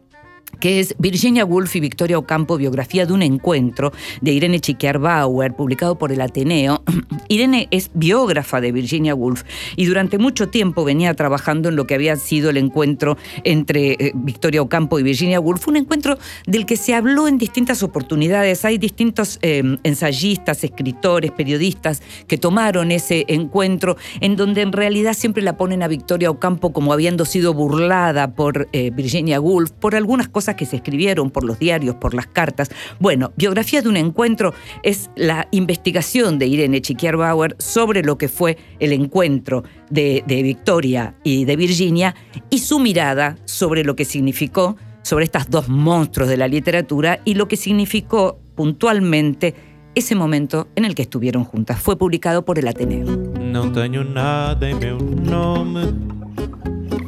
que 0.59 0.80
es 0.80 0.94
Virginia 0.98 1.44
Woolf 1.44 1.74
y 1.76 1.80
Victoria 1.80 2.18
Ocampo, 2.18 2.57
biografía 2.57 3.07
de 3.07 3.12
un 3.12 3.22
encuentro 3.22 3.92
de 4.20 4.32
Irene 4.32 4.61
Chiquiar 4.61 4.98
Bauer, 4.98 5.55
publicado 5.55 5.96
por 5.96 6.12
el 6.12 6.20
Ateneo. 6.20 6.82
Irene 7.28 7.68
es 7.70 7.90
biógrafa 7.94 8.61
de 8.61 8.72
Virginia 8.72 9.14
Woolf 9.14 9.44
y 9.76 9.86
durante 9.86 10.18
mucho 10.18 10.48
tiempo 10.48 10.84
venía 10.84 11.14
trabajando 11.14 11.68
en 11.68 11.76
lo 11.76 11.86
que 11.86 11.94
había 11.94 12.16
sido 12.16 12.51
el 12.51 12.57
encuentro 12.57 13.16
entre 13.44 13.92
eh, 13.92 14.12
Victoria 14.14 14.62
Ocampo 14.62 14.98
y 14.98 15.03
Virginia 15.03 15.40
Woolf, 15.40 15.68
un 15.68 15.76
encuentro 15.76 16.18
del 16.46 16.66
que 16.66 16.76
se 16.76 16.94
habló 16.94 17.28
en 17.28 17.38
distintas 17.38 17.82
oportunidades. 17.82 18.64
Hay 18.64 18.78
distintos 18.78 19.38
eh, 19.42 19.62
ensayistas, 19.82 20.64
escritores, 20.64 21.30
periodistas 21.30 22.03
que 22.26 22.38
tomaron 22.38 22.90
ese 22.90 23.24
encuentro 23.28 23.96
en 24.20 24.36
donde 24.36 24.62
en 24.62 24.72
realidad 24.72 25.14
siempre 25.14 25.42
la 25.42 25.57
ponen 25.57 25.82
a 25.82 25.88
Victoria 25.88 26.30
Ocampo 26.30 26.72
como 26.72 26.92
habiendo 26.92 27.24
sido 27.24 27.55
burlada 27.55 28.34
por 28.34 28.68
eh, 28.72 28.90
Virginia 28.90 29.40
Woolf, 29.40 29.70
por 29.72 29.94
algunas 29.94 30.28
cosas 30.28 30.39
que 30.41 30.66
se 30.66 30.76
escribieron, 30.76 31.30
por 31.30 31.45
los 31.45 31.59
diarios, 31.59 31.97
por 31.97 32.14
las 32.14 32.26
cartas. 32.26 32.70
Bueno, 32.99 33.32
biografía 33.36 33.82
de 33.82 33.88
un 33.88 33.97
encuentro 33.97 34.55
es 34.82 35.11
la 35.16 35.47
investigación 35.51 36.38
de 36.38 36.47
Irene 36.47 36.80
Chiquiar 36.80 37.16
Bauer 37.16 37.57
sobre 37.59 38.03
lo 38.03 38.18
que 38.18 38.28
fue 38.28 38.57
el 38.78 38.93
encuentro 38.93 39.64
de, 39.91 40.24
de 40.26 40.43
Victoria 40.43 41.14
y 41.22 41.45
de 41.45 41.57
Virginia 41.57 42.14
y 42.49 42.59
su 42.59 42.78
mirada 42.78 43.36
sobre 43.45 43.84
lo 43.84 43.95
que 43.97 44.05
significó, 44.05 44.76
sobre 45.03 45.24
estas 45.24 45.51
dos 45.51 45.68
monstruos 45.68 46.28
de 46.28 46.36
la 46.36 46.49
literatura 46.49 47.20
y 47.24 47.34
lo 47.34 47.49
que 47.49 47.57
significó 47.57 48.38
puntualmente 48.55 49.55
ese 49.95 50.14
momento 50.14 50.68
en 50.76 50.84
el 50.84 50.95
que 50.95 51.03
estuvieron 51.03 51.45
juntas. 51.45 51.80
Fue 51.80 51.97
publicado 51.97 52.45
por 52.45 52.59
el 52.59 52.68
Ateneo. 52.68 53.07
Não 53.51 53.72
tenho 53.72 54.05
nada 54.05 54.70
em 54.70 54.74
meu 54.74 54.99
nome, 54.99 55.93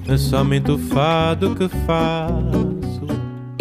é 0.08 0.16
somente 0.16 0.72
o 0.72 0.78
fado 0.78 1.54
que 1.54 1.68
faço. 1.86 2.71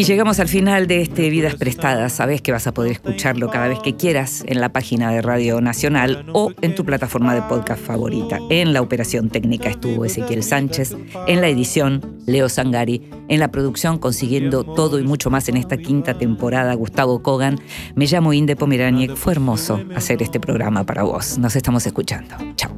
Y 0.01 0.03
llegamos 0.03 0.39
al 0.39 0.47
final 0.47 0.87
de 0.87 0.99
este 0.99 1.29
Vidas 1.29 1.53
Prestadas. 1.53 2.13
Sabes 2.13 2.41
que 2.41 2.51
vas 2.51 2.65
a 2.65 2.73
poder 2.73 2.93
escucharlo 2.93 3.51
cada 3.51 3.67
vez 3.67 3.77
que 3.83 3.95
quieras 3.95 4.43
en 4.47 4.59
la 4.59 4.69
página 4.69 5.11
de 5.11 5.21
Radio 5.21 5.61
Nacional 5.61 6.25
o 6.33 6.51
en 6.63 6.73
tu 6.73 6.83
plataforma 6.83 7.35
de 7.35 7.43
podcast 7.43 7.85
favorita. 7.85 8.39
En 8.49 8.73
la 8.73 8.81
operación 8.81 9.29
técnica 9.29 9.69
estuvo 9.69 10.03
Ezequiel 10.03 10.41
Sánchez, 10.41 10.97
en 11.27 11.39
la 11.39 11.49
edición 11.49 12.17
Leo 12.25 12.49
Sangari, 12.49 13.11
en 13.27 13.39
la 13.39 13.51
producción 13.51 13.99
consiguiendo 13.99 14.63
todo 14.63 14.97
y 14.97 15.03
mucho 15.03 15.29
más 15.29 15.47
en 15.49 15.57
esta 15.57 15.77
quinta 15.77 16.17
temporada 16.17 16.73
Gustavo 16.73 17.21
Kogan. 17.21 17.59
Me 17.93 18.07
llamo 18.07 18.33
Inde 18.33 18.55
Pomeraniec. 18.55 19.15
Fue 19.15 19.33
hermoso 19.33 19.81
hacer 19.95 20.23
este 20.23 20.39
programa 20.39 20.83
para 20.83 21.03
vos. 21.03 21.37
Nos 21.37 21.55
estamos 21.55 21.85
escuchando. 21.85 22.35
Chao. 22.55 22.71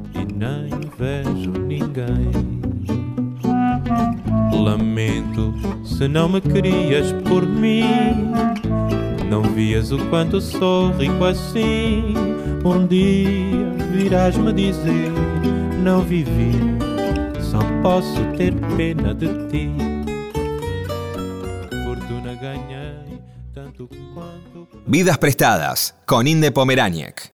Lamento 4.62 5.54
se 5.84 6.08
não 6.08 6.28
me 6.28 6.40
querias 6.40 7.12
por 7.28 7.46
mim. 7.46 8.32
Não 9.28 9.42
vias 9.42 9.90
o 9.90 9.98
quanto 10.10 10.40
sou 10.40 10.90
rico 10.92 11.24
assim. 11.24 12.14
Um 12.64 12.86
dia 12.86 13.74
virás-me 13.92 14.52
dizer: 14.52 15.12
Não 15.82 16.02
vivi, 16.02 16.52
só 17.40 17.58
posso 17.82 18.22
ter 18.36 18.54
pena 18.76 19.14
de 19.14 19.28
ti. 19.48 19.70
Fortuna 21.84 22.34
ganhei, 22.34 23.18
tanto 23.52 23.88
quanto. 24.14 24.68
Vidas 24.86 25.18
prestadas 25.18 25.94
con 26.06 26.26
Inde 26.26 26.50
Pomeráñez. 26.50 27.14